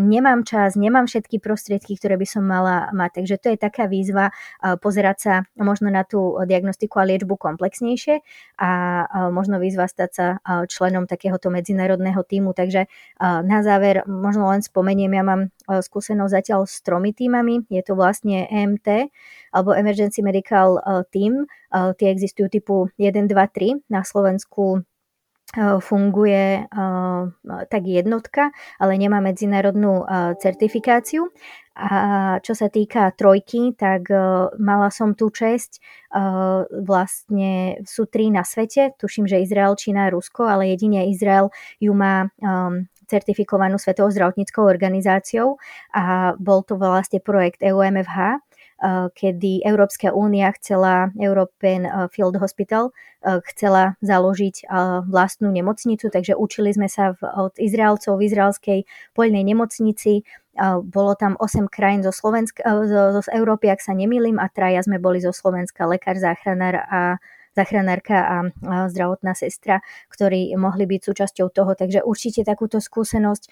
nemám 0.01 0.49
čas, 0.49 0.73
nemám 0.73 1.05
všetky 1.05 1.45
prostriedky, 1.45 2.01
ktoré 2.01 2.17
by 2.17 2.25
som 2.25 2.49
mala 2.49 2.89
mať. 2.97 3.21
Takže 3.21 3.37
to 3.37 3.47
je 3.53 3.59
taká 3.61 3.85
výzva 3.85 4.33
pozerať 4.81 5.17
sa 5.21 5.35
možno 5.61 5.93
na 5.93 6.09
tú 6.09 6.41
diagnostiku 6.49 7.05
a 7.05 7.09
liečbu 7.09 7.37
komplexnejšie 7.37 8.25
a 8.65 8.71
možno 9.29 9.61
výzva 9.61 9.85
stať 9.85 10.11
sa 10.11 10.27
členom 10.67 11.05
takéhoto 11.05 11.53
medzinárodného 11.53 12.25
týmu, 12.25 12.57
Takže 12.63 12.87
na 13.19 13.59
záver 13.67 14.07
možno 14.07 14.47
len 14.47 14.63
spomeniem, 14.63 15.11
ja 15.19 15.27
mám 15.27 15.51
skúsenosť 15.67 16.31
zatiaľ 16.31 16.71
s 16.71 16.79
tromi 16.87 17.11
týmami. 17.11 17.67
Je 17.67 17.83
to 17.83 17.99
vlastne 17.99 18.47
EMT 18.47 19.11
alebo 19.51 19.75
Emergency 19.75 20.23
Medical 20.23 20.79
Team. 21.11 21.51
Tie 21.75 22.07
existujú 22.07 22.47
typu 22.47 22.87
1, 23.03 23.27
2, 23.27 23.35
3. 23.35 23.91
Na 23.91 24.07
Slovensku 24.07 24.87
funguje 25.57 26.65
tak 27.69 27.83
jednotka, 27.85 28.51
ale 28.81 28.97
nemá 28.97 29.21
medzinárodnú 29.21 30.05
certifikáciu. 30.41 31.29
A 31.73 32.37
čo 32.45 32.53
sa 32.53 32.69
týka 32.69 33.09
trojky, 33.17 33.73
tak 33.73 34.13
mala 34.61 34.93
som 34.93 35.17
tú 35.17 35.33
česť, 35.33 35.81
vlastne 36.85 37.81
sú 37.89 38.05
tri 38.05 38.29
na 38.29 38.45
svete, 38.45 38.93
tuším, 39.01 39.25
že 39.25 39.41
Izrael, 39.41 39.73
Čína 39.73 40.13
Rusko, 40.13 40.45
ale 40.45 40.77
jedine 40.77 41.09
Izrael 41.09 41.49
ju 41.81 41.93
má 41.97 42.29
certifikovanú 43.09 43.77
Svetovou 43.81 44.13
zdravotníckou 44.13 44.65
organizáciou. 44.65 45.57
A 45.97 46.37
bol 46.37 46.61
to 46.65 46.77
vlastne 46.77 47.21
projekt 47.25 47.65
EUMFH, 47.65 48.41
kedy 49.15 49.63
Európska 49.63 50.11
únia 50.11 50.51
chcela, 50.59 51.15
European 51.15 52.11
Field 52.11 52.35
Hospital, 52.43 52.91
chcela 53.23 53.95
založiť 54.03 54.67
vlastnú 55.07 55.55
nemocnicu, 55.55 56.11
takže 56.11 56.35
učili 56.35 56.75
sme 56.75 56.91
sa 56.91 57.15
od 57.39 57.55
Izraelcov 57.63 58.19
v 58.19 58.27
izraelskej 58.27 58.79
poľnej 59.15 59.47
nemocnici, 59.47 60.27
bolo 60.85 61.17
tam 61.17 61.39
8 61.41 61.71
krajín 61.71 62.03
zo, 62.05 62.13
Slovenska, 62.13 62.61
zo, 62.67 63.03
zo 63.17 63.23
Európy, 63.33 63.73
ak 63.73 63.81
sa 63.81 63.97
nemýlim, 63.97 64.37
a 64.37 64.51
traja 64.53 64.85
sme 64.85 65.01
boli 65.01 65.23
zo 65.23 65.33
Slovenska, 65.33 65.89
lekár, 65.89 66.19
záchranár 66.21 66.83
a 66.91 67.01
záchranárka 67.53 68.17
a 68.17 68.37
zdravotná 68.89 69.37
sestra, 69.37 69.81
ktorí 70.09 70.53
mohli 70.57 70.85
byť 70.89 71.01
súčasťou 71.05 71.49
toho. 71.53 71.73
Takže 71.77 72.05
určite 72.05 72.45
takúto 72.45 72.81
skúsenosť 72.81 73.49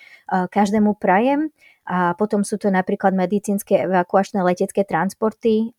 každému 0.49 0.97
prajem. 0.97 1.53
A 1.91 2.15
potom 2.15 2.47
sú 2.47 2.55
to 2.55 2.71
napríklad 2.71 3.11
medicínske 3.19 3.75
evakuačné 3.83 4.47
letecké 4.47 4.87
transporty, 4.87 5.75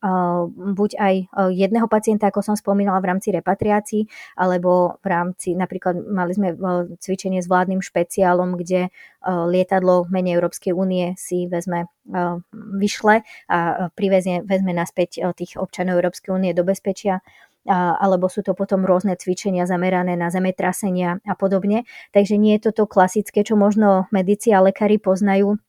buď 0.52 0.92
aj 1.00 1.16
jedného 1.56 1.88
pacienta, 1.88 2.28
ako 2.28 2.44
som 2.44 2.60
spomínala, 2.60 3.00
v 3.00 3.16
rámci 3.16 3.32
repatriácií, 3.32 4.12
alebo 4.36 5.00
v 5.00 5.08
rámci, 5.08 5.56
napríklad 5.56 5.96
mali 6.04 6.36
sme 6.36 6.52
cvičenie 7.00 7.40
s 7.40 7.48
vládnym 7.48 7.80
špeciálom, 7.80 8.60
kde 8.60 8.92
lietadlo 9.24 10.04
mene 10.12 10.36
Európskej 10.36 10.76
únie 10.76 11.16
si 11.16 11.48
vezme 11.48 11.88
vyšle 12.52 13.24
a 13.48 13.88
privezie, 13.96 14.44
vezme 14.44 14.76
naspäť 14.76 15.32
tých 15.32 15.56
občanov 15.56 15.96
Európskej 15.96 16.36
únie 16.36 16.52
do 16.52 16.68
bezpečia 16.68 17.24
alebo 17.70 18.26
sú 18.32 18.42
to 18.42 18.58
potom 18.58 18.86
rôzne 18.86 19.14
cvičenia 19.18 19.70
zamerané 19.70 20.18
na 20.18 20.34
zemetrasenia 20.34 21.22
a 21.26 21.34
podobne. 21.38 21.86
Takže 22.14 22.38
nie 22.42 22.58
je 22.58 22.74
toto 22.74 22.90
klasické, 22.90 23.46
čo 23.46 23.54
možno 23.60 24.10
medici 24.10 24.50
a 24.50 24.62
lekári 24.66 24.98
poznajú 24.98 25.62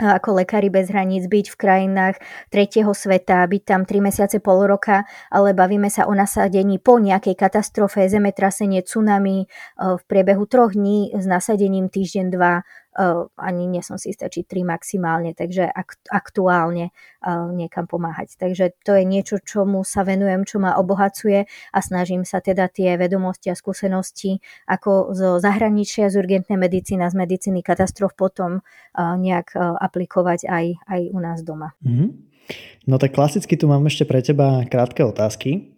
ako 0.00 0.40
lekári 0.42 0.72
bez 0.72 0.88
hraníc 0.88 1.28
byť 1.28 1.52
v 1.52 1.56
krajinách 1.60 2.16
tretieho 2.48 2.90
sveta, 2.90 3.44
byť 3.44 3.62
tam 3.62 3.84
3 3.84 4.00
mesiace, 4.02 4.40
pol 4.40 4.64
roka, 4.64 5.04
ale 5.28 5.52
bavíme 5.52 5.92
sa 5.92 6.08
o 6.08 6.16
nasadení 6.16 6.80
po 6.80 6.96
nejakej 6.96 7.36
katastrofe, 7.36 8.08
zemetrasenie, 8.08 8.82
tsunami 8.82 9.46
v 9.78 10.02
priebehu 10.08 10.48
troch 10.48 10.72
dní 10.74 11.12
s 11.12 11.28
nasadením 11.28 11.92
týždeň, 11.92 12.26
dva 12.34 12.64
ani 12.92 13.64
nie 13.72 13.80
som 13.80 13.96
si 13.96 14.12
istá, 14.12 14.28
či 14.28 14.44
3 14.44 14.68
maximálne, 14.68 15.32
takže 15.32 15.72
aktuálne 16.12 16.92
niekam 17.56 17.88
pomáhať. 17.88 18.36
Takže 18.36 18.76
to 18.84 18.96
je 18.98 19.04
niečo, 19.08 19.40
čomu 19.40 19.80
sa 19.80 20.04
venujem, 20.04 20.44
čo 20.44 20.60
ma 20.60 20.76
obohacuje 20.76 21.48
a 21.48 21.78
snažím 21.80 22.28
sa 22.28 22.44
teda 22.44 22.68
tie 22.68 23.00
vedomosti 23.00 23.48
a 23.48 23.56
skúsenosti 23.56 24.44
ako 24.68 25.16
zo 25.16 25.40
zahraničia, 25.40 26.12
z 26.12 26.20
urgentnej 26.20 26.60
medicíny 26.60 27.04
z 27.08 27.16
medicíny 27.16 27.64
katastrof 27.64 28.12
potom 28.12 28.60
nejak 28.98 29.56
aplikovať 29.56 30.44
aj, 30.44 30.64
aj 30.84 31.00
u 31.10 31.18
nás 31.18 31.40
doma. 31.40 31.72
Mm-hmm. 31.80 32.10
No 32.90 32.98
tak 32.98 33.16
klasicky 33.16 33.56
tu 33.56 33.70
mám 33.70 33.86
ešte 33.88 34.04
pre 34.04 34.20
teba 34.20 34.66
krátke 34.68 35.00
otázky. 35.06 35.72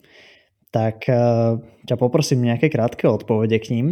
Tak 0.75 1.07
ťa 1.87 1.97
poprosím 2.01 2.51
nejaké 2.51 2.67
krátke 2.67 3.07
odpovede 3.07 3.63
k 3.63 3.71
ním. 3.79 3.87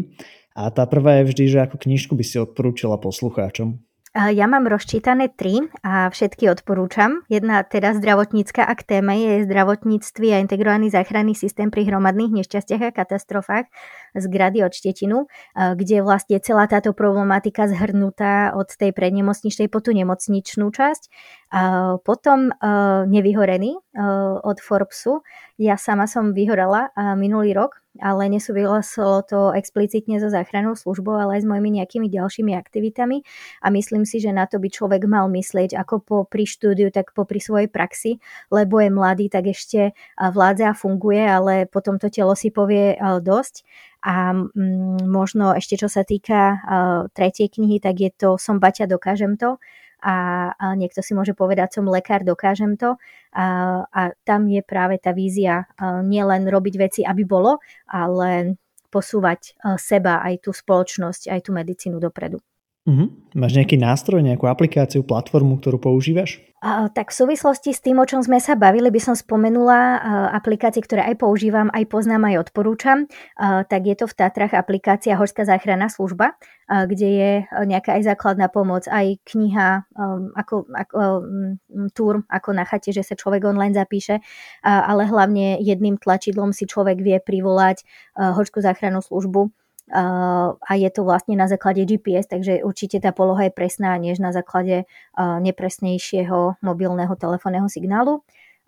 A 0.52 0.68
tá 0.68 0.84
prvá 0.84 1.20
je 1.20 1.32
vždy, 1.32 1.44
že 1.48 1.58
ako 1.64 1.80
knižku 1.80 2.12
by 2.16 2.24
si 2.24 2.36
odporúčila 2.36 3.00
poslucháčom. 3.00 3.80
Ja 4.12 4.44
mám 4.44 4.68
rozčítané 4.68 5.32
tri 5.32 5.64
a 5.80 6.12
všetky 6.12 6.44
odporúčam. 6.52 7.24
Jedna 7.32 7.64
teda 7.64 7.96
zdravotnícka 7.96 8.60
a 8.60 8.76
k 8.76 8.84
téme 8.84 9.16
je 9.16 9.48
zdravotníctví 9.48 10.36
a 10.36 10.42
integrovaný 10.44 10.92
záchranný 10.92 11.32
systém 11.32 11.72
pri 11.72 11.88
hromadných 11.88 12.44
nešťastiach 12.44 12.92
a 12.92 12.92
katastrofách 12.92 13.72
z 14.12 14.24
Grady 14.28 14.68
od 14.68 14.76
Štetinu, 14.76 15.32
kde 15.56 16.04
vlastne 16.04 16.36
celá 16.44 16.68
táto 16.68 16.92
problematika 16.92 17.64
zhrnutá 17.64 18.52
od 18.52 18.68
tej 18.68 18.92
prednemocničnej 18.92 19.72
po 19.72 19.80
tú 19.80 19.96
nemocničnú 19.96 20.68
časť. 20.68 21.02
A 21.56 21.96
potom 22.04 22.52
nevyhorený 23.08 23.80
od 24.44 24.58
Forbesu. 24.60 25.24
Ja 25.56 25.80
sama 25.80 26.04
som 26.04 26.36
vyhorela 26.36 26.92
minulý 27.16 27.56
rok 27.56 27.80
ale 28.00 28.32
nesúvislo 28.32 29.20
to 29.26 29.52
explicitne 29.52 30.16
so 30.16 30.32
záchrannou 30.32 30.72
službou, 30.72 31.12
ale 31.12 31.36
aj 31.36 31.42
s 31.44 31.50
mojimi 31.50 31.70
nejakými 31.76 32.08
ďalšími 32.08 32.56
aktivitami. 32.56 33.20
A 33.60 33.68
myslím 33.68 34.08
si, 34.08 34.16
že 34.22 34.32
na 34.32 34.48
to 34.48 34.56
by 34.56 34.72
človek 34.72 35.04
mal 35.04 35.28
myslieť 35.28 35.76
ako 35.76 35.94
po 36.00 36.16
pri 36.24 36.48
štúdiu, 36.48 36.88
tak 36.88 37.12
po 37.12 37.28
pri 37.28 37.42
svojej 37.42 37.68
praxi, 37.68 38.16
lebo 38.48 38.80
je 38.80 38.88
mladý, 38.88 39.26
tak 39.28 39.52
ešte 39.52 39.92
vládza 40.16 40.72
a 40.72 40.78
funguje, 40.78 41.20
ale 41.20 41.68
potom 41.68 42.00
to 42.00 42.08
telo 42.08 42.32
si 42.32 42.48
povie 42.48 42.96
dosť. 43.20 43.68
A 44.02 44.34
mm, 44.34 45.06
možno 45.06 45.52
ešte 45.52 45.76
čo 45.76 45.86
sa 45.86 46.02
týka 46.02 46.58
tretej 47.12 47.52
knihy, 47.52 47.78
tak 47.78 48.00
je 48.00 48.10
to 48.10 48.40
Som 48.40 48.58
Baťa, 48.58 48.88
dokážem 48.88 49.36
to 49.36 49.60
a, 50.02 50.50
a 50.58 50.66
niekto 50.74 51.00
si 51.00 51.14
môže 51.14 51.32
povedať, 51.32 51.78
som 51.78 51.86
lekár, 51.86 52.26
dokážem 52.26 52.74
to. 52.74 52.98
A, 53.32 53.46
a 53.86 54.00
tam 54.26 54.50
je 54.50 54.60
práve 54.60 54.98
tá 54.98 55.14
vízia 55.14 55.70
nielen 55.80 56.44
robiť 56.50 56.74
veci, 56.76 57.00
aby 57.06 57.22
bolo, 57.22 57.62
ale 57.86 58.58
posúvať 58.92 59.56
seba, 59.80 60.20
aj 60.20 60.44
tú 60.44 60.50
spoločnosť, 60.52 61.32
aj 61.32 61.40
tú 61.48 61.50
medicínu 61.56 61.96
dopredu. 61.96 62.42
Uh-huh. 62.82 63.14
Máš 63.38 63.54
nejaký 63.54 63.78
nástroj, 63.78 64.26
nejakú 64.26 64.50
aplikáciu, 64.50 65.06
platformu, 65.06 65.62
ktorú 65.62 65.78
používaš? 65.78 66.42
Tak 66.62 67.10
v 67.10 67.18
súvislosti 67.18 67.70
s 67.74 67.82
tým, 67.82 68.02
o 68.02 68.06
čom 68.06 68.22
sme 68.22 68.42
sa 68.42 68.58
bavili, 68.58 68.90
by 68.90 68.98
som 68.98 69.14
spomenula 69.14 70.02
aplikácie, 70.34 70.82
ktoré 70.82 71.06
aj 71.10 71.22
používam, 71.22 71.70
aj 71.70 71.86
poznám, 71.86 72.26
aj 72.30 72.50
odporúčam. 72.50 73.06
Tak 73.38 73.82
je 73.86 73.94
to 73.98 74.06
v 74.10 74.14
Tatrach 74.18 74.54
aplikácia 74.54 75.14
Horská 75.14 75.46
záchranná 75.46 75.90
služba, 75.90 76.34
kde 76.66 77.08
je 77.10 77.30
nejaká 77.46 77.98
aj 77.98 78.14
základná 78.14 78.50
pomoc, 78.50 78.86
aj 78.90 79.14
kniha, 79.30 79.86
ako, 80.34 80.66
ako 80.70 80.98
túr, 81.94 82.26
ako 82.30 82.50
na 82.50 82.66
chate, 82.66 82.90
že 82.90 83.06
sa 83.06 83.14
človek 83.14 83.46
online 83.46 83.78
zapíše, 83.78 84.18
ale 84.62 85.06
hlavne 85.06 85.62
jedným 85.62 86.02
tlačidlom 86.02 86.50
si 86.50 86.66
človek 86.66 86.98
vie 86.98 87.18
privolať 87.22 87.86
Horskú 88.18 88.58
záchrannú 88.58 89.02
službu 89.02 89.54
a 89.90 90.72
je 90.78 90.90
to 90.94 91.02
vlastne 91.02 91.34
na 91.34 91.50
základe 91.50 91.82
GPS, 91.82 92.30
takže 92.30 92.62
určite 92.62 93.02
tá 93.02 93.10
poloha 93.10 93.50
je 93.50 93.56
presná, 93.56 93.98
než 93.98 94.22
na 94.22 94.30
základe 94.30 94.86
nepresnejšieho 95.18 96.62
mobilného 96.62 97.14
telefónneho 97.18 97.66
signálu. 97.66 98.22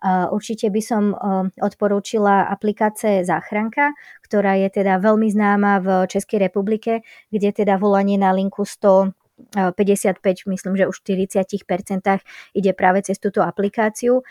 Určite 0.04 0.68
by 0.68 0.82
som 0.84 1.16
odporúčila 1.56 2.50
aplikácie 2.52 3.24
Záchranka, 3.24 3.96
ktorá 4.20 4.60
je 4.60 4.68
teda 4.68 5.00
veľmi 5.00 5.32
známa 5.32 5.80
v 5.80 5.88
Českej 6.12 6.44
republike, 6.44 7.00
kde 7.32 7.64
teda 7.64 7.80
volanie 7.80 8.20
na 8.20 8.34
linku 8.36 8.68
100 8.68 9.16
55, 9.54 10.46
myslím, 10.46 10.74
že 10.78 10.86
už 10.86 11.02
v 11.02 11.26
40% 11.26 12.22
ide 12.54 12.72
práve 12.74 13.02
cez 13.02 13.18
túto 13.18 13.42
aplikáciu. 13.42 14.22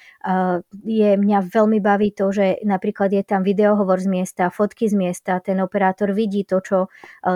Je, 0.83 1.09
mňa 1.19 1.39
veľmi 1.47 1.83
baví 1.83 2.15
to, 2.15 2.31
že 2.31 2.63
napríklad 2.63 3.11
je 3.11 3.23
tam 3.23 3.43
videohovor 3.43 3.99
z 3.99 4.07
miesta, 4.07 4.47
fotky 4.47 4.87
z 4.87 4.95
miesta, 4.95 5.43
ten 5.43 5.59
operátor 5.59 6.15
vidí 6.15 6.47
to, 6.47 6.63
čo 6.63 6.77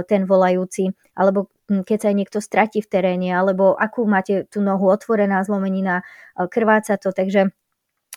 ten 0.08 0.24
volajúci, 0.24 0.96
alebo 1.16 1.52
hm, 1.68 1.84
keď 1.84 1.98
sa 2.00 2.08
aj 2.12 2.16
niekto 2.16 2.40
stratí 2.40 2.80
v 2.80 2.88
teréne, 2.88 3.30
alebo 3.36 3.76
akú 3.76 4.08
máte 4.08 4.48
tú 4.48 4.64
nohu 4.64 4.88
otvorená, 4.88 5.44
zlomenina, 5.44 6.08
krváca 6.36 6.96
to, 6.96 7.12
takže 7.12 7.52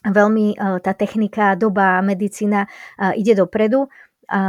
veľmi 0.00 0.56
tá 0.80 0.92
technika, 0.96 1.52
doba, 1.60 2.00
medicína 2.00 2.64
ide 3.12 3.36
dopredu. 3.36 3.92
A, 4.30 4.42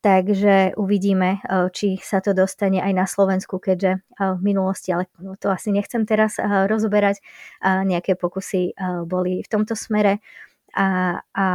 takže 0.00 0.72
uvidíme, 0.80 1.44
e, 1.44 1.68
či 1.76 2.00
sa 2.00 2.24
to 2.24 2.32
dostane 2.32 2.80
aj 2.80 2.92
na 2.96 3.04
Slovensku, 3.04 3.60
keďže 3.60 4.00
e, 4.00 4.00
v 4.16 4.40
minulosti, 4.40 4.96
ale 4.96 5.12
to 5.36 5.52
asi 5.52 5.76
nechcem 5.76 6.08
teraz 6.08 6.40
e, 6.40 6.44
rozoberať, 6.64 7.20
nejaké 7.60 8.16
pokusy 8.16 8.72
boli 9.04 9.44
v 9.44 9.48
tomto 9.52 9.76
smere. 9.76 10.24
A, 10.72 11.18
a 11.34 11.46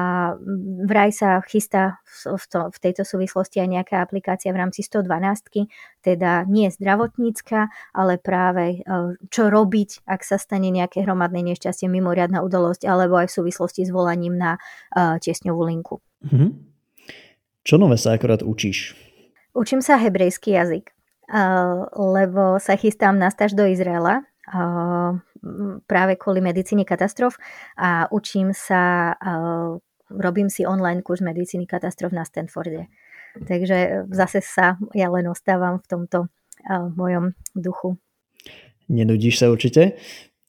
vraj 0.86 1.10
sa 1.16 1.40
chystá 1.48 2.04
v, 2.06 2.46
to, 2.52 2.68
v 2.70 2.78
tejto 2.84 3.08
súvislosti 3.08 3.64
aj 3.64 3.70
nejaká 3.72 3.98
aplikácia 4.04 4.52
v 4.52 4.60
rámci 4.60 4.84
112, 4.84 5.72
teda 6.04 6.44
nie 6.46 6.68
zdravotnícka, 6.68 7.72
ale 7.96 8.20
práve 8.20 8.84
čo 9.32 9.48
robiť, 9.48 10.04
ak 10.04 10.20
sa 10.20 10.36
stane 10.36 10.68
nejaké 10.68 11.08
hromadné 11.08 11.48
nešťastie, 11.56 11.88
mimoriadná 11.88 12.44
udalosť, 12.44 12.86
alebo 12.92 13.16
aj 13.16 13.32
v 13.32 13.36
súvislosti 13.40 13.88
s 13.88 13.92
volaním 13.96 14.36
na 14.36 14.60
tiesňovú 14.94 15.64
linku. 15.64 16.04
Mm-hmm. 16.28 16.75
Čo 17.66 17.82
nové 17.82 17.98
sa 17.98 18.14
akorát 18.14 18.46
učíš? 18.46 18.94
Učím 19.58 19.82
sa 19.82 19.98
hebrejský 19.98 20.54
jazyk, 20.54 20.94
lebo 21.98 22.62
sa 22.62 22.78
chystám 22.78 23.18
na 23.18 23.34
stáž 23.34 23.58
do 23.58 23.66
Izraela 23.66 24.22
práve 25.90 26.14
kvôli 26.22 26.46
medicíne 26.46 26.86
katastrof 26.86 27.42
a 27.74 28.06
učím 28.14 28.54
sa, 28.54 29.18
robím 30.14 30.54
si 30.54 30.62
online 30.62 31.02
kurz 31.02 31.26
medicíny 31.26 31.66
katastrof 31.66 32.14
na 32.14 32.22
Stanforde. 32.22 32.86
Takže 33.36 34.06
zase 34.14 34.46
sa 34.46 34.78
ja 34.94 35.10
len 35.10 35.26
ostávam 35.26 35.82
v 35.82 35.90
tomto 35.90 36.30
mojom 36.70 37.34
duchu. 37.58 37.98
Nenudíš 38.94 39.42
sa 39.42 39.50
určite. 39.50 39.98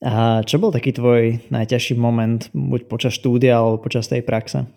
A 0.05 0.45
čo 0.45 0.61
bol 0.61 0.69
taký 0.69 0.93
tvoj 0.93 1.49
najťažší 1.49 1.97
moment, 1.97 2.53
buď 2.53 2.85
počas 2.93 3.17
štúdia 3.17 3.57
alebo 3.57 3.81
počas 3.81 4.13
tej 4.13 4.21
praxe? 4.21 4.69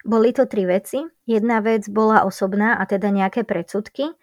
Boli 0.00 0.32
to 0.32 0.48
tri 0.48 0.64
veci. 0.64 1.04
Jedna 1.28 1.60
vec 1.60 1.84
bola 1.92 2.24
osobná 2.24 2.80
a 2.80 2.88
teda 2.88 3.12
nejaké 3.12 3.44
predsudky 3.44 4.16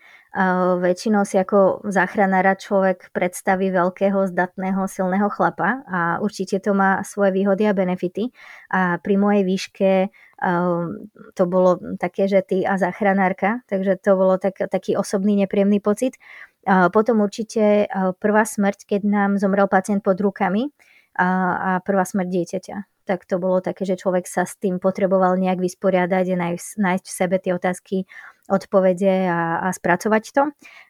Väčšinou 0.77 1.25
si 1.25 1.39
ako 1.41 1.81
záchranára 1.89 2.59
človek 2.59 3.09
predstaví 3.09 3.73
veľkého, 3.73 4.29
zdatného, 4.29 4.85
silného 4.85 5.33
chlapa 5.33 5.81
a 5.89 5.99
určite 6.21 6.61
to 6.61 6.77
má 6.77 7.01
svoje 7.01 7.33
výhody 7.33 7.65
a 7.65 7.73
benefity. 7.73 8.29
A 8.69 9.01
pri 9.01 9.17
mojej 9.17 9.41
výške 9.41 9.91
to 11.33 11.43
bolo 11.49 11.81
také, 11.97 12.29
že 12.29 12.45
ty 12.45 12.61
a 12.67 12.77
záchranárka, 12.77 13.65
takže 13.65 13.97
to 13.97 14.13
bolo 14.13 14.37
tak, 14.37 14.61
taký 14.69 14.93
osobný 14.93 15.33
nepríjemný 15.41 15.81
pocit. 15.81 16.21
Potom 16.67 17.25
určite 17.25 17.89
prvá 18.21 18.45
smrť, 18.45 18.85
keď 18.85 19.01
nám 19.09 19.31
zomrel 19.41 19.65
pacient 19.65 20.05
pod 20.05 20.21
rukami 20.21 20.69
a, 21.17 21.25
a 21.25 21.69
prvá 21.81 22.05
smrť 22.05 22.29
dieťaťa 22.29 22.96
tak 23.07 23.23
to 23.23 23.39
bolo 23.39 23.63
také, 23.63 23.87
že 23.87 23.95
človek 23.95 24.27
sa 24.27 24.43
s 24.43 24.59
tým 24.59 24.83
potreboval 24.83 25.39
nejak 25.39 25.63
vysporiadať 25.63 26.35
a 26.35 26.39
nájsť, 26.43 26.67
nájsť 26.75 27.05
v 27.07 27.15
sebe 27.15 27.35
tie 27.39 27.55
otázky, 27.55 28.03
odpovede 28.51 29.31
a, 29.31 29.63
a 29.63 29.67
spracovať 29.71 30.23
to. 30.35 30.43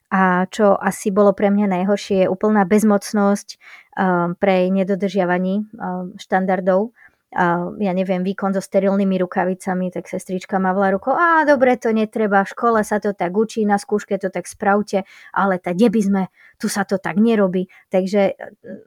A 0.07 0.47
čo 0.47 0.74
asi 0.80 1.11
bolo 1.11 1.36
pre 1.36 1.51
mňa 1.51 1.68
najhoršie, 1.68 2.26
je 2.26 2.32
úplná 2.32 2.63
bezmocnosť 2.63 3.59
um, 3.99 4.34
pre 4.39 4.72
nedodržiavaní 4.72 5.68
um, 5.76 6.15
štandardov. 6.15 6.95
Uh, 7.28 7.75
ja 7.84 7.91
neviem, 7.91 8.23
výkon 8.23 8.55
so 8.55 8.63
sterilnými 8.63 9.19
rukavicami, 9.19 9.91
tak 9.91 10.07
sestrička 10.07 10.63
mavla 10.63 10.95
rukou, 10.95 11.11
a 11.11 11.43
dobre, 11.43 11.75
to 11.75 11.91
netreba, 11.91 12.47
v 12.47 12.51
škole 12.55 12.80
sa 12.88 13.03
to 13.03 13.11
tak 13.11 13.36
učí, 13.36 13.67
na 13.67 13.75
skúške 13.75 14.15
to 14.15 14.32
tak 14.32 14.47
spravte, 14.47 15.03
ale 15.36 15.59
kde 15.59 15.91
by 15.91 16.01
sme, 16.01 16.23
tu 16.55 16.71
sa 16.71 16.88
to 16.88 16.95
tak 16.95 17.19
nerobí. 17.19 17.67
Takže 17.91 18.39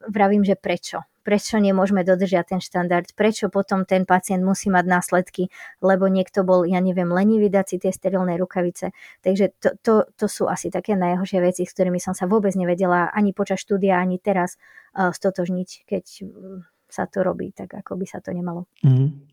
vravím, 0.08 0.40
že 0.40 0.56
prečo? 0.56 1.04
prečo 1.20 1.60
nemôžeme 1.60 2.02
dodržiať 2.02 2.56
ten 2.56 2.60
štandard, 2.64 3.06
prečo 3.12 3.52
potom 3.52 3.84
ten 3.84 4.08
pacient 4.08 4.40
musí 4.42 4.72
mať 4.72 4.84
následky, 4.88 5.52
lebo 5.84 6.08
niekto 6.08 6.42
bol, 6.42 6.64
ja 6.64 6.80
neviem, 6.80 7.06
lenivý 7.06 7.52
dať 7.52 7.66
si 7.68 7.76
tie 7.78 7.92
sterilné 7.92 8.40
rukavice. 8.40 8.96
Takže 9.20 9.54
to, 9.60 9.68
to, 9.84 9.94
to 10.16 10.26
sú 10.26 10.48
asi 10.48 10.72
také 10.72 10.96
najhoršie 10.96 11.38
veci, 11.44 11.62
s 11.68 11.72
ktorými 11.76 12.00
som 12.00 12.16
sa 12.16 12.24
vôbec 12.24 12.56
nevedela 12.56 13.12
ani 13.12 13.36
počas 13.36 13.60
štúdia, 13.60 14.00
ani 14.00 14.16
teraz 14.16 14.56
uh, 14.96 15.12
stotožniť, 15.12 15.68
keď 15.86 16.04
sa 16.90 17.06
to 17.06 17.22
robí 17.24 17.54
tak, 17.54 17.72
ako 17.74 17.96
by 17.96 18.06
sa 18.06 18.18
to 18.20 18.34
nemalo. 18.34 18.66
Mm. 18.82 19.30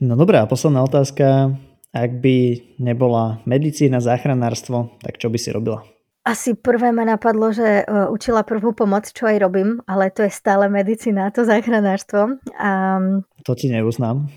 No 0.00 0.16
dobrá, 0.16 0.48
posledná 0.48 0.84
otázka. 0.84 1.56
Ak 1.88 2.20
by 2.20 2.36
nebola 2.76 3.40
medicína, 3.48 4.00
záchranárstvo, 4.00 5.00
tak 5.00 5.16
čo 5.16 5.32
by 5.32 5.38
si 5.40 5.48
robila? 5.52 5.80
Asi 6.28 6.52
prvé 6.52 6.92
ma 6.92 7.08
napadlo, 7.08 7.48
že 7.48 7.88
uh, 7.88 8.12
učila 8.12 8.44
prvú 8.44 8.76
pomoc, 8.76 9.08
čo 9.08 9.24
aj 9.24 9.40
robím, 9.40 9.80
ale 9.88 10.12
to 10.12 10.20
je 10.20 10.32
stále 10.32 10.68
medicína, 10.68 11.32
to 11.32 11.48
záchranárstvo. 11.48 12.36
Um, 12.60 13.24
to 13.40 13.56
ti 13.56 13.72
neuznám. 13.72 14.28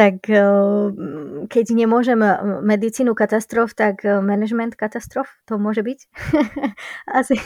Tak 0.00 0.32
uh, 0.32 0.88
keď 1.44 1.76
nemôžem 1.76 2.16
medicínu 2.64 3.12
katastrof, 3.12 3.76
tak 3.76 4.00
uh, 4.00 4.24
management 4.24 4.72
katastrof, 4.72 5.28
to 5.44 5.60
môže 5.60 5.84
byť. 5.84 5.98
asi, 7.20 7.36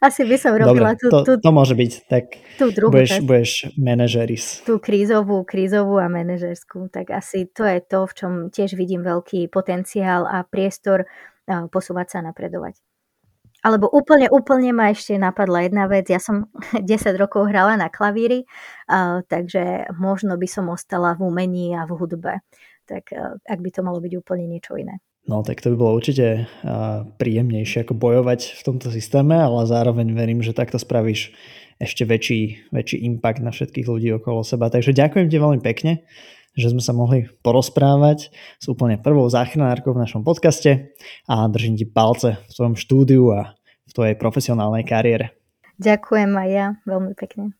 asi 0.00 0.20
by 0.24 0.36
som 0.40 0.56
robila 0.56 0.96
Dobre, 0.96 1.00
tú, 1.04 1.08
to, 1.12 1.18
tú, 1.28 1.32
to 1.44 1.50
môže 1.52 1.76
byť. 1.76 1.92
Tak 2.08 2.24
tú 2.56 2.72
druhú 2.72 2.88
budeš, 2.88 3.20
budeš 3.20 3.52
manažeris. 3.76 4.64
Tú 4.64 4.80
krízovú, 4.80 5.44
krízovú 5.44 6.00
a 6.00 6.08
manažerskú. 6.08 6.88
Tak 6.88 7.12
asi 7.12 7.44
to 7.52 7.68
je 7.68 7.84
to, 7.84 8.08
v 8.08 8.12
čom 8.16 8.32
tiež 8.48 8.80
vidím 8.80 9.04
veľký 9.04 9.52
potenciál 9.52 10.24
a 10.24 10.40
priestor 10.40 11.04
posúvať 11.44 12.16
sa 12.16 12.18
napredovať. 12.24 12.80
Alebo 13.60 13.92
úplne, 13.92 14.32
úplne 14.32 14.72
ma 14.72 14.88
ešte 14.88 15.20
napadla 15.20 15.68
jedna 15.68 15.84
vec. 15.84 16.08
Ja 16.08 16.20
som 16.20 16.48
10 16.76 16.88
rokov 17.20 17.52
hrala 17.52 17.76
na 17.76 17.92
klavíri, 17.92 18.48
uh, 18.88 19.20
takže 19.28 19.92
možno 19.96 20.40
by 20.40 20.48
som 20.48 20.72
ostala 20.72 21.12
v 21.16 21.28
umení 21.28 21.76
a 21.76 21.84
v 21.84 21.92
hudbe. 21.96 22.40
Tak 22.88 23.12
uh, 23.12 23.36
ak 23.44 23.58
by 23.60 23.70
to 23.70 23.80
malo 23.84 24.00
byť 24.00 24.12
úplne 24.16 24.48
niečo 24.48 24.80
iné. 24.80 24.98
No 25.28 25.44
tak 25.44 25.60
to 25.60 25.70
by 25.72 25.76
bolo 25.76 26.00
určite 26.00 26.48
uh, 26.64 27.04
príjemnejšie 27.20 27.84
ako 27.84 27.92
bojovať 27.92 28.56
v 28.56 28.62
tomto 28.64 28.88
systéme, 28.88 29.36
ale 29.36 29.68
zároveň 29.68 30.16
verím, 30.16 30.40
že 30.40 30.56
takto 30.56 30.80
spravíš 30.80 31.36
ešte 31.80 32.08
väčší, 32.08 32.72
väčší 32.72 33.04
impact 33.04 33.40
na 33.44 33.52
všetkých 33.52 33.88
ľudí 33.88 34.08
okolo 34.16 34.44
seba. 34.44 34.72
Takže 34.72 34.96
ďakujem 34.96 35.28
ti 35.28 35.36
veľmi 35.36 35.60
pekne 35.60 36.04
že 36.54 36.72
sme 36.74 36.82
sa 36.82 36.90
mohli 36.90 37.30
porozprávať 37.40 38.34
s 38.58 38.64
úplne 38.66 38.98
prvou 38.98 39.26
záchranárkou 39.30 39.94
v 39.94 40.02
našom 40.02 40.22
podcaste 40.26 40.92
a 41.30 41.46
držím 41.46 41.78
ti 41.78 41.86
palce 41.86 42.42
v 42.48 42.52
tvojom 42.52 42.74
štúdiu 42.74 43.30
a 43.34 43.54
v 43.86 43.92
tvojej 43.94 44.14
profesionálnej 44.18 44.86
kariére. 44.86 45.34
Ďakujem 45.80 46.30
aj 46.36 46.48
ja 46.52 46.66
veľmi 46.84 47.12
pekne. 47.16 47.56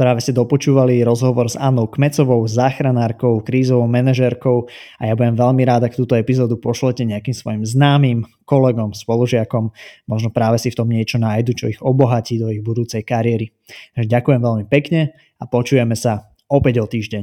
Práve 0.00 0.24
ste 0.24 0.32
dopočúvali 0.32 1.04
rozhovor 1.04 1.52
s 1.52 1.60
Annou 1.60 1.84
Kmecovou, 1.84 2.40
záchranárkou, 2.48 3.44
krízovou 3.44 3.84
manažérkou 3.84 4.64
a 4.96 5.02
ja 5.04 5.12
budem 5.12 5.36
veľmi 5.36 5.60
rád, 5.68 5.84
ak 5.84 5.92
túto 5.92 6.16
epizódu 6.16 6.56
pošlete 6.56 7.04
nejakým 7.04 7.36
svojim 7.36 7.68
známym, 7.68 8.24
kolegom, 8.48 8.96
spolužiakom. 8.96 9.68
Možno 10.08 10.32
práve 10.32 10.56
si 10.56 10.72
v 10.72 10.78
tom 10.80 10.88
niečo 10.88 11.20
nájdu, 11.20 11.52
čo 11.52 11.68
ich 11.68 11.76
obohatí 11.84 12.40
do 12.40 12.48
ich 12.48 12.64
budúcej 12.64 13.04
kariéry. 13.04 13.52
Takže 13.92 14.08
ďakujem 14.08 14.40
veľmi 14.40 14.64
pekne 14.72 15.12
a 15.36 15.44
počujeme 15.44 15.92
sa 15.92 16.29
opäť 16.50 16.82
o 16.82 16.86
týždeň. 16.90 17.22